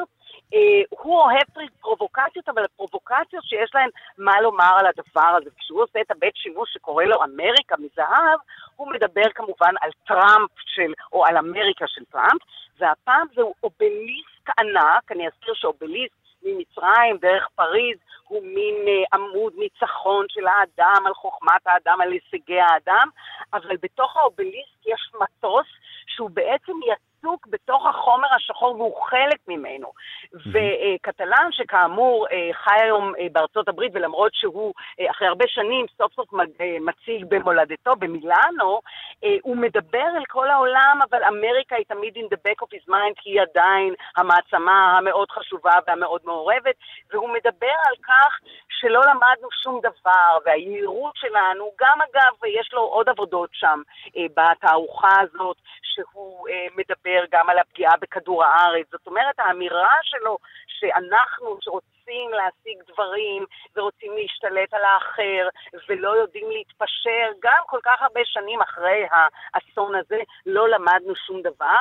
אה, 0.55 0.87
הוא 0.91 1.21
אוהב 1.21 1.69
פרובוקציות, 1.81 2.49
אבל 2.49 2.65
פרובוקציות 2.77 3.45
שיש 3.45 3.71
להן 3.75 3.89
מה 4.19 4.41
לומר 4.41 4.73
על 4.79 4.87
הדבר 4.87 5.37
הזה. 5.37 5.51
כשהוא 5.59 5.83
עושה 5.83 6.01
את 6.01 6.11
הבית 6.11 6.37
שימוש 6.37 6.73
שקורא 6.73 7.05
לו 7.05 7.25
אמריקה 7.25 7.75
מזהב, 7.79 8.39
הוא 8.77 8.93
מדבר 8.93 9.31
כמובן 9.35 9.75
על 9.81 9.91
טראמפ 10.07 10.51
של, 10.67 10.93
או 11.13 11.27
על 11.27 11.37
אמריקה 11.37 11.85
של 11.89 12.05
טראמפ, 12.05 12.43
והפעם 12.79 13.27
זהו 13.35 13.55
אובליסק 13.63 14.49
ענק, 14.61 15.13
אני 15.13 15.27
אזכיר 15.27 15.55
שאובליסק 15.55 16.18
ממצרים 16.43 17.17
דרך 17.21 17.49
פריז 17.55 17.99
הוא 18.29 18.43
מין 18.43 18.75
אה, 18.75 19.17
עמוד 19.19 19.53
ניצחון 19.57 20.27
של 20.29 20.47
האדם 20.47 21.07
על 21.07 21.15
חוכמת 21.15 21.67
האדם, 21.67 22.01
על 22.01 22.13
הישגי 22.13 22.61
האדם, 22.61 23.09
אבל 23.53 23.77
בתוך 23.83 24.17
האובליסק 24.17 24.87
יש 24.87 25.13
מטוס 25.21 25.67
שהוא 26.07 26.31
בעצם 26.31 26.73
יצוק 27.19 27.47
בתוך 27.47 27.87
החומר 27.87 28.35
השחור 28.35 28.75
והוא 28.75 29.03
חלק 29.03 29.39
ממנו. 29.49 29.93
וקטלן, 30.33 31.49
שכאמור 31.51 32.27
אה, 32.33 32.51
חי 32.53 32.81
היום 32.83 33.13
אה, 33.19 33.27
בארצות 33.33 33.69
הברית, 33.69 33.93
ולמרות 33.95 34.35
שהוא 34.35 34.75
אחרי 35.11 35.29
הרבה 35.29 35.45
שנים 35.49 35.87
סוף 35.99 36.13
סוף 36.13 36.29
מציג 36.81 37.25
במולדתו, 37.29 37.97
במילאנו, 37.97 38.81
הוא 39.43 39.57
מדבר 39.57 40.09
אל 40.17 40.25
כל 40.29 40.51
העולם, 40.51 40.99
אבל 41.11 41.25
אמריקה 41.25 41.77
היא 41.77 41.85
תמיד 41.89 42.17
in 42.17 42.35
the 42.35 42.39
back 42.49 42.65
of 42.65 42.69
his 42.77 42.89
mind, 42.89 43.15
כי 43.17 43.31
היא 43.31 43.41
עדיין 43.41 43.95
המעצמה 44.17 44.99
המאוד 44.99 45.31
חשובה 45.31 45.73
והמאוד 45.87 46.21
מעורבת, 46.25 46.75
והוא 47.13 47.29
מדבר 47.29 47.77
על 47.89 47.95
כך 48.03 48.39
שלא 48.69 49.01
למדנו 49.01 49.49
שום 49.63 49.81
דבר, 49.81 50.39
והיהירות 50.45 51.17
שלנו, 51.17 51.71
גם 51.81 51.99
אגב, 52.01 52.45
יש 52.61 52.71
לו 52.73 52.81
עוד 52.81 53.09
עבודות 53.09 53.51
שם 53.53 53.83
בתערוכה 54.17 55.21
הזאת, 55.21 55.57
שהוא 55.83 56.49
מדבר 56.77 57.08
גם 57.31 57.51
על 57.51 57.59
הפגיעה 57.59 57.97
בכדור 58.01 58.45
הארץ. 58.45 58.87
זאת 58.91 59.07
אומרת, 59.07 59.35
האמירה 59.39 59.97
שלו 60.03 60.39
שאנחנו, 60.67 61.57
שרוצים 61.61 62.31
להשיג 62.31 62.83
דברים 62.93 63.45
ורוצים 63.77 64.13
להשתלט 64.17 64.75
על 64.75 64.85
האחר 64.85 65.49
ולא 65.89 66.09
יודעים 66.09 66.51
להתפשר, 66.51 67.31
גם 67.43 67.63
כל 67.67 67.79
כך 67.83 68.03
הרבה 68.03 68.21
שנים 68.25 68.61
אחרי 68.61 69.05
האסון 69.55 69.95
הזה 69.95 70.19
לא 70.47 70.69
למדנו 70.69 71.17
שום 71.17 71.43
דבר. 71.43 71.81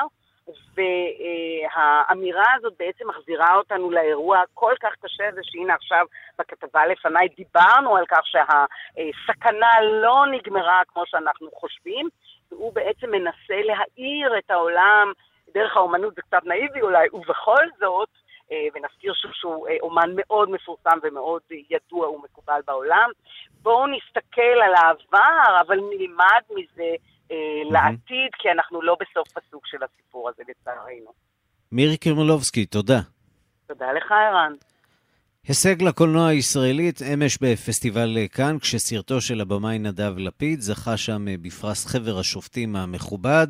והאמירה 0.74 2.54
הזאת 2.56 2.72
בעצם 2.78 3.08
מחזירה 3.08 3.54
אותנו 3.54 3.90
לאירוע 3.90 4.38
הכל 4.38 4.74
כך 4.80 4.92
קשה 5.00 5.28
הזה, 5.28 5.40
שהנה 5.44 5.74
עכשיו 5.74 6.06
בכתבה 6.38 6.86
לפניי 6.86 7.28
דיברנו 7.28 7.96
על 7.96 8.06
כך 8.06 8.20
שהסכנה 8.24 9.70
לא 9.82 10.26
נגמרה 10.30 10.82
כמו 10.88 11.02
שאנחנו 11.06 11.50
חושבים, 11.50 12.08
והוא 12.52 12.72
בעצם 12.74 13.10
מנסה 13.10 13.62
להאיר 13.64 14.38
את 14.38 14.50
העולם, 14.50 15.12
דרך 15.54 15.76
האומנות 15.76 16.14
זה 16.14 16.22
קצת 16.22 16.44
נאיבי 16.44 16.80
אולי, 16.80 17.08
ובכל 17.12 17.66
זאת, 17.80 18.08
אה, 18.52 18.66
ונזכיר 18.74 19.14
שוב 19.14 19.30
שהוא 19.34 19.68
אה, 19.68 19.76
אומן 19.80 20.10
מאוד 20.16 20.50
מפורסם 20.50 20.98
ומאוד 21.02 21.42
ידוע 21.70 22.10
ומקובל 22.10 22.60
בעולם. 22.66 23.10
בואו 23.62 23.86
נסתכל 23.86 24.58
על 24.64 24.74
העבר, 24.74 25.60
אבל 25.66 25.76
נלמד 25.76 26.42
מזה 26.50 26.94
אה, 27.30 27.62
לעתיד, 27.70 28.30
כי 28.38 28.50
אנחנו 28.50 28.82
לא 28.82 28.96
בסוף 29.00 29.28
פסוק 29.28 29.66
של 29.66 29.78
הסיפור 29.82 30.28
הזה, 30.28 30.42
לצערנו. 30.48 31.12
מירי 31.72 31.96
קרמלובסקי, 31.96 32.66
תודה. 32.66 33.00
תודה 33.66 33.92
לך, 33.92 34.12
ערן. 34.12 34.52
הישג 35.48 35.82
לקולנוע 35.82 36.26
הישראלית 36.26 37.02
אמש 37.02 37.38
בפסטיבל 37.40 38.18
כאן, 38.32 38.58
כשסרטו 38.58 39.20
של 39.20 39.40
הבמאי 39.40 39.78
נדב 39.78 40.14
לפיד 40.18 40.60
זכה 40.60 40.96
שם 40.96 41.24
בפרס 41.42 41.86
חבר 41.86 42.18
השופטים 42.18 42.76
המכובד. 42.76 43.46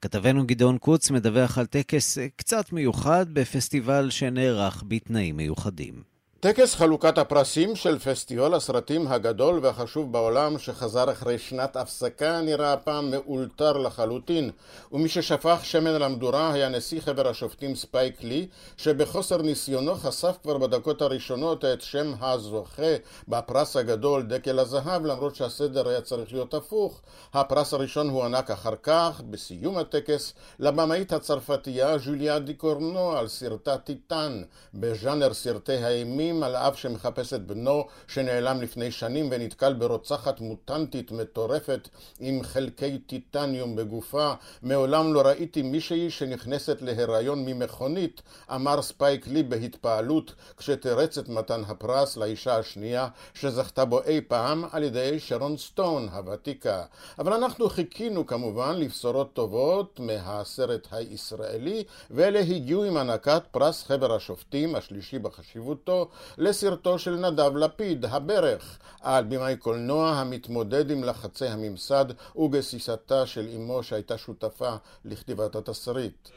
כתבנו 0.00 0.46
גדעון 0.46 0.78
קוץ 0.78 1.10
מדווח 1.10 1.58
על 1.58 1.66
טקס 1.66 2.18
קצת 2.36 2.72
מיוחד 2.72 3.26
בפסטיבל 3.32 4.10
שנערך 4.10 4.84
בתנאים 4.88 5.36
מיוחדים. 5.36 6.15
טקס 6.46 6.74
חלוקת 6.74 7.18
הפרסים 7.18 7.76
של 7.76 7.98
פסטיבל 7.98 8.54
הסרטים 8.54 9.06
הגדול 9.06 9.58
והחשוב 9.62 10.12
בעולם 10.12 10.58
שחזר 10.58 11.12
אחרי 11.12 11.38
שנת 11.38 11.76
הפסקה 11.76 12.40
נראה 12.40 12.72
הפעם 12.72 13.10
מאולתר 13.10 13.72
לחלוטין. 13.72 14.50
ומי 14.92 15.08
ששפך 15.08 15.60
שמן 15.62 15.90
על 15.90 16.02
המדורה 16.02 16.52
היה 16.52 16.68
נשיא 16.68 17.00
חבר 17.00 17.28
השופטים 17.28 17.74
ספייק 17.74 18.24
לי 18.24 18.46
שבחוסר 18.76 19.42
ניסיונו 19.42 19.94
חשף 19.94 20.36
כבר 20.42 20.58
בדקות 20.58 21.02
הראשונות 21.02 21.64
את 21.64 21.82
שם 21.82 22.12
הזוכה 22.20 22.96
בפרס 23.28 23.76
הגדול 23.76 24.22
דקל 24.22 24.58
הזהב 24.58 25.06
למרות 25.06 25.34
שהסדר 25.36 25.88
היה 25.88 26.00
צריך 26.00 26.32
להיות 26.32 26.54
הפוך. 26.54 27.00
הפרס 27.34 27.74
הראשון 27.74 28.08
הוענק 28.08 28.50
אחר 28.50 28.74
כך 28.82 29.20
בסיום 29.30 29.78
הטקס 29.78 30.32
לבמאית 30.58 31.12
הצרפתייה 31.12 31.98
ז'וליה 31.98 32.38
דוקורנו 32.38 33.12
על 33.16 33.28
סרטה 33.28 33.78
טיטן. 33.78 34.42
בז'אנר 34.74 35.34
סרטי 35.34 35.72
האימים 35.72 36.35
שנים 36.36 36.42
על 36.42 36.56
אב 36.56 36.74
שמחפש 36.74 37.32
את 37.32 37.46
בנו 37.46 37.84
שנעלם 38.08 38.60
לפני 38.62 38.90
שנים 38.90 39.28
ונתקל 39.30 39.72
ברוצחת 39.72 40.40
מוטנטית 40.40 41.12
מטורפת 41.12 41.88
עם 42.20 42.42
חלקי 42.42 42.98
טיטניום 42.98 43.76
בגופה. 43.76 44.32
מעולם 44.62 45.14
לא 45.14 45.20
ראיתי 45.20 45.62
מישהי 45.62 46.10
שנכנסת 46.10 46.82
להיריון 46.82 47.44
ממכונית, 47.44 48.22
אמר 48.54 48.82
ספייק 48.82 49.26
לי 49.26 49.42
בהתפעלות 49.42 50.34
כשתירץ 50.56 51.18
את 51.18 51.28
מתן 51.28 51.62
הפרס 51.68 52.16
לאישה 52.16 52.56
השנייה 52.56 53.08
שזכתה 53.34 53.84
בו 53.84 54.02
אי 54.02 54.20
פעם 54.20 54.64
על 54.72 54.82
ידי 54.82 55.20
שרון 55.20 55.56
סטון 55.56 56.08
הוותיקה. 56.08 56.82
אבל 57.18 57.32
אנחנו 57.32 57.68
חיכינו 57.68 58.26
כמובן 58.26 58.74
לבשורות 58.76 59.32
טובות 59.32 60.00
מהסרט 60.00 60.88
הישראלי 60.90 61.84
ואלה 62.10 62.38
הגיעו 62.38 62.84
עם 62.84 62.96
הענקת 62.96 63.42
פרס 63.50 63.84
חבר 63.84 64.14
השופטים 64.14 64.74
השלישי 64.74 65.18
בחשיבותו 65.18 66.08
לסרטו 66.38 66.98
של 66.98 67.14
נדב 67.14 67.56
לפיד, 67.56 68.04
הברך, 68.04 68.78
על 69.00 69.24
במאי 69.24 69.56
קולנוע 69.56 70.10
המתמודד 70.10 70.90
עם 70.90 71.04
לחצי 71.04 71.46
הממסד 71.46 72.04
וגסיסתה 72.36 73.26
של 73.26 73.48
אמו 73.56 73.82
שהייתה 73.82 74.18
שותפה 74.18 74.76
לכתיבת 75.04 75.56
התסריט. 75.56 76.28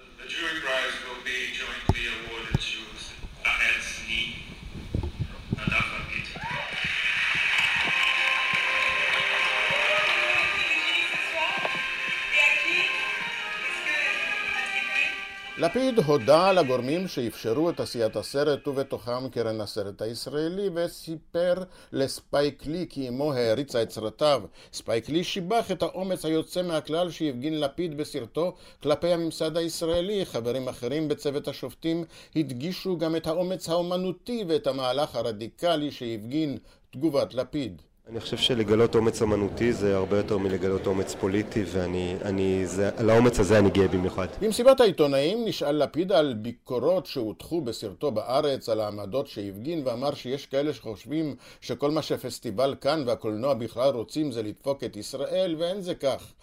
לפיד 15.61 15.99
הודה 15.99 16.51
לגורמים 16.51 17.07
שאפשרו 17.07 17.69
את 17.69 17.79
עשיית 17.79 18.15
הסרט 18.15 18.67
ובתוכם 18.67 19.29
קרן 19.29 19.61
הסרט 19.61 20.01
הישראלי 20.01 20.69
וסיפר 20.73 21.53
לספייק 21.91 22.65
לי 22.65 22.85
כי 22.89 23.09
אמו 23.09 23.33
העריצה 23.33 23.81
את 23.81 23.91
סרטיו. 23.91 24.41
ספייק 24.73 25.09
לי 25.09 25.23
שיבח 25.23 25.71
את 25.71 25.83
האומץ 25.83 26.25
היוצא 26.25 26.61
מהכלל 26.61 27.11
שהפגין 27.11 27.59
לפיד 27.59 27.97
בסרטו 27.97 28.55
כלפי 28.83 29.13
הממסד 29.13 29.57
הישראלי. 29.57 30.25
חברים 30.25 30.67
אחרים 30.67 31.07
בצוות 31.07 31.47
השופטים 31.47 32.03
הדגישו 32.35 32.97
גם 32.97 33.15
את 33.15 33.27
האומץ 33.27 33.69
האומנותי 33.69 34.43
ואת 34.47 34.67
המהלך 34.67 35.15
הרדיקלי 35.15 35.91
שהפגין 35.91 36.57
נדב 36.91 37.33
לפיד. 37.33 37.81
אני 38.11 38.19
חושב 38.19 38.37
שלגלות 38.37 38.95
אומץ 38.95 39.21
אמנותי 39.21 39.73
זה 39.73 39.95
הרבה 39.97 40.17
יותר 40.17 40.37
מלגלות 40.37 40.87
אומץ 40.87 41.15
פוליטי 41.15 41.63
ואני, 41.67 42.15
אני, 42.25 42.67
זה, 42.67 42.89
על 42.97 43.09
האומץ 43.09 43.39
הזה 43.39 43.59
אני 43.59 43.69
גאה 43.69 43.87
במיוחד. 43.87 44.27
במסיבת 44.41 44.79
העיתונאים 44.79 45.45
נשאל 45.45 45.83
לפיד 45.83 46.11
על 46.11 46.33
ביקורות 46.33 47.05
שהוטחו 47.05 47.61
בסרטו 47.61 48.11
בארץ, 48.11 48.69
על 48.69 48.79
העמדות 48.79 49.27
שהפגין 49.27 49.81
ואמר 49.85 50.13
שיש 50.13 50.45
כאלה 50.45 50.73
שחושבים 50.73 51.35
שכל 51.61 51.91
מה 51.91 52.01
שפסטיבל 52.01 52.75
קאן 52.81 53.03
והקולנוע 53.05 53.53
בכלל 53.53 53.89
רוצים 53.89 54.31
זה 54.31 54.43
לדפוק 54.43 54.83
את 54.83 54.97
ישראל 54.97 55.55
ואין 55.59 55.81
זה 55.81 55.95
כך. 55.95 56.33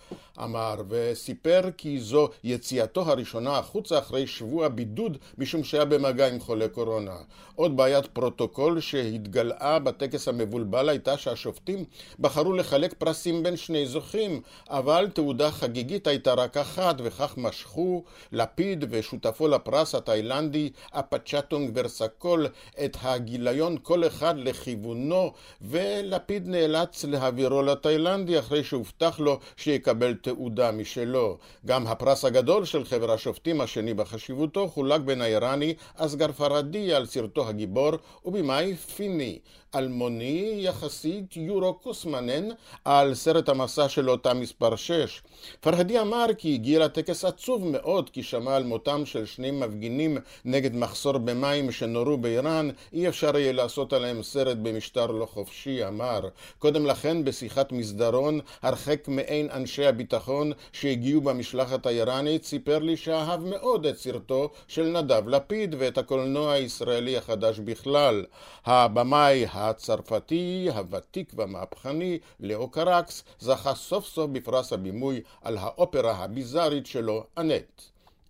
אמר 0.43 0.75
וסיפר 0.89 1.61
כי 1.77 2.01
זו 2.01 2.29
יציאתו 2.45 3.01
הראשונה 3.01 3.59
החוצה 3.59 3.99
אחרי 3.99 4.27
שבוע 4.27 4.69
בידוד 4.69 5.19
משום 5.39 5.65
שהיה 5.65 5.85
במגע 5.85 6.29
עם 6.29 6.41
חולה 6.41 6.69
קורונה. 6.69 7.17
עוד 7.55 7.77
בעיית 7.77 8.07
פרוטוקול 8.07 8.81
שהתגלעה 8.81 9.79
בטקס 9.79 10.29
המבולבל 10.29 10.89
הייתה 10.89 11.19
שהשופט 11.19 11.57
השופטים 11.57 11.85
בחרו 12.19 12.53
לחלק 12.53 12.95
פרסים 12.99 13.43
בין 13.43 13.57
שני 13.57 13.87
זוכים, 13.87 14.41
אבל 14.71 15.09
תעודה 15.15 15.51
חגיגית 15.51 16.07
הייתה 16.07 16.35
רק 16.35 16.57
אחת, 16.57 16.97
וכך 17.05 17.35
משכו 17.37 18.05
לפיד 18.33 18.85
ושותפו 18.91 19.49
לפרס 19.49 19.95
התאילנדי 19.95 20.71
אפיצ'טפונג 20.91 21.71
ויראסתקול 21.75 22.47
את 22.85 22.97
הגיליון 23.03 23.77
כל 23.83 24.07
אחד 24.07 24.35
לכיוונו, 24.39 25.33
ולפיד 25.61 26.49
נאלץ 26.49 27.05
להעבירו 27.05 27.63
לתאילנדי 27.63 28.39
אחרי 28.39 28.65
שהובטח 28.65 29.21
לו 29.21 29.39
שיקבל 29.57 29.96
תעודה 30.23 30.73
משלו. 30.73 31.37
גם 31.67 31.87
הפרס 31.87 32.25
הגדול 32.25 32.65
של 32.65 32.85
חבר 32.85 33.13
השופטים 33.13 33.61
השני 33.61 33.95
בחשיבותו 33.95 34.69
חולק 34.69 35.01
בין 35.01 35.23
האיראני 35.23 35.75
אסגר 35.97 36.33
פרדי 36.33 36.95
על 36.95 37.07
סרטו 37.07 37.49
הגיבור 37.49 37.91
ובמאי 38.25 38.77
פיני. 38.77 39.39
אלמוני 39.75 40.55
יחסית 40.59 41.37
יורו 41.37 41.75
קוסמנן 41.75 42.49
על 42.85 43.15
סרט 43.15 43.49
המסע 43.49 43.89
של 43.89 44.11
אותה 44.11 44.35
מספר 44.35 44.77
6. 44.77 45.23
פרהדי 45.61 46.01
אמר 46.01 46.27
כי 46.39 46.55
הגיע 46.55 46.79
לטקס 46.79 47.25
עצוב 47.25 47.65
מאוד 47.65 48.11
כי 48.11 48.23
שמע 48.23 48.57
על 48.57 48.65
מותם 48.65 49.07
של 49.07 49.27
שני 49.27 49.51
מפגינים 49.51 50.19
נגד 50.45 50.77
מחסור 50.77 51.19
במים 51.19 51.73
שנורו 51.73 52.17
באיראן, 52.17 52.71
אי 52.93 53.09
אפשר 53.09 53.37
יהיה 53.37 53.53
לעשות 53.53 53.93
עליהם 53.93 54.23
סרט 54.23 54.57
במשטר 54.57 55.07
לא 55.07 55.27
חופשי, 55.27 55.87
אמר. 55.87 56.21
קודם 56.59 56.87
לכן 56.87 57.25
בשיחת 57.25 57.73
מסדרון, 57.73 58.41
הרחק 58.63 59.09
מעין 59.09 59.49
אנשי 59.51 59.87
הביטחון 59.87 60.53
שהגיעו 60.73 61.21
במשלחת 61.21 61.87
האיראנית, 61.87 62.45
סיפר 62.45 62.79
לי 62.79 62.97
שאהב 62.97 63.45
מאוד 63.45 63.87
את 63.87 63.99
סרטו 63.99 64.51
של 64.69 64.87
נדב 64.87 65.29
לפיד 65.29 65.75
ואת 65.79 65.99
הקולנוע 65.99 66.53
הישראלי 66.53 67.17
החדש 67.17 67.59
בכלל. 67.59 68.25
הבמאי 68.67 69.47
הצרפתי 69.57 70.69
הוותיק 70.75 71.33
והמהפכני 71.37 72.19
לאו 72.41 72.69
קרקס 72.69 73.25
זכה 73.39 73.75
סוף 73.75 74.07
סוף 74.07 74.31
בפרס 74.31 74.73
הבימוי 74.73 75.23
על 75.43 75.59
האופרה 75.59 76.13
הביזארית 76.13 76.87
שלו, 76.87 77.25
אנט. 77.39 77.83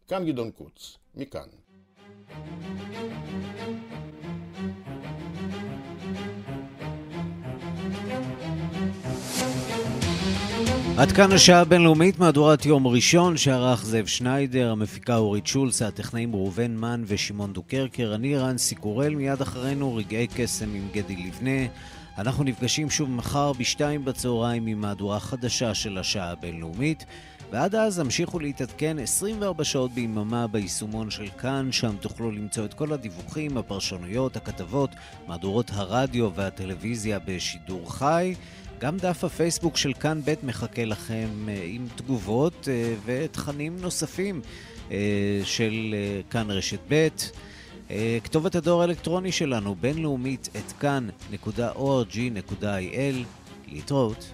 כאן 0.09 0.27
גדעון 0.27 0.51
קוץ, 0.51 0.99
מכאן. 1.15 1.49
עד 10.99 11.13
כאן 11.13 11.33
השעה 11.33 11.61
הבינלאומית, 11.61 12.19
מהדורת 12.19 12.67
יום 12.67 12.87
ראשון, 12.87 13.37
שערך 13.37 13.85
זאב 13.85 14.07
שניידר, 14.07 14.71
המפיקה 14.71 15.17
אורית 15.17 15.47
שולס, 15.47 15.83
הטכנאים 15.83 16.35
ראובן 16.35 16.77
מן 16.77 17.03
ושמעון 17.07 17.53
דוקרקר, 17.53 18.13
אני 18.15 18.37
רנסי 18.37 18.75
קורל, 18.75 19.15
מיד 19.15 19.41
אחרינו 19.41 19.95
רגעי 19.95 20.27
קסם 20.27 20.75
עם 20.75 20.89
גדי 20.93 21.17
לבנה. 21.17 21.67
אנחנו 22.19 22.45
נפגשים 22.45 22.91
שוב 22.91 23.11
מחר 23.11 23.53
בשתיים 23.53 24.05
בצהריים 24.05 24.67
עם 24.67 24.81
מהדורה 24.81 25.21
חדשה 25.21 25.75
של 25.75 25.99
השעה 25.99 26.31
הבינלאומית, 26.31 27.05
ועד 27.53 27.75
אז 27.75 27.99
המשיכו 27.99 28.39
להתעדכן 28.39 28.99
24 28.99 29.65
שעות 29.65 29.93
ביממה 29.93 30.47
ביישומון 30.47 31.11
של 31.11 31.29
כאן, 31.39 31.73
שם 31.73 31.97
תוכלו 32.01 32.31
למצוא 32.31 32.65
את 32.65 32.75
כל 32.75 32.93
הדיווחים, 32.93 33.59
הפרשנויות, 33.59 34.37
הכתבות, 34.37 34.91
מהדורות 35.27 35.71
הרדיו 35.75 36.35
והטלוויזיה 36.35 37.19
בשידור 37.19 37.93
חי. 37.93 38.35
גם 38.79 38.97
דף 38.97 39.25
הפייסבוק 39.25 39.77
של 39.77 39.93
כאן 39.93 40.21
ב' 40.25 40.35
מחכה 40.43 40.85
לכם 40.85 41.29
אה, 41.49 41.63
עם 41.65 41.87
תגובות 41.97 42.69
אה, 42.69 42.95
ותכנים 43.05 43.77
נוספים 43.81 44.41
אה, 44.91 44.97
של 45.45 45.95
כאן 46.31 46.51
רשת 46.51 46.81
ב'. 46.89 47.09
כתובת 48.25 48.55
הדואר 48.55 48.81
האלקטרוני 48.81 49.33
שלנו, 49.33 49.75
בינלאומית, 49.75 50.49
את 50.57 50.73
כאן.org.il. 50.81 51.17
להתראות. 53.69 54.33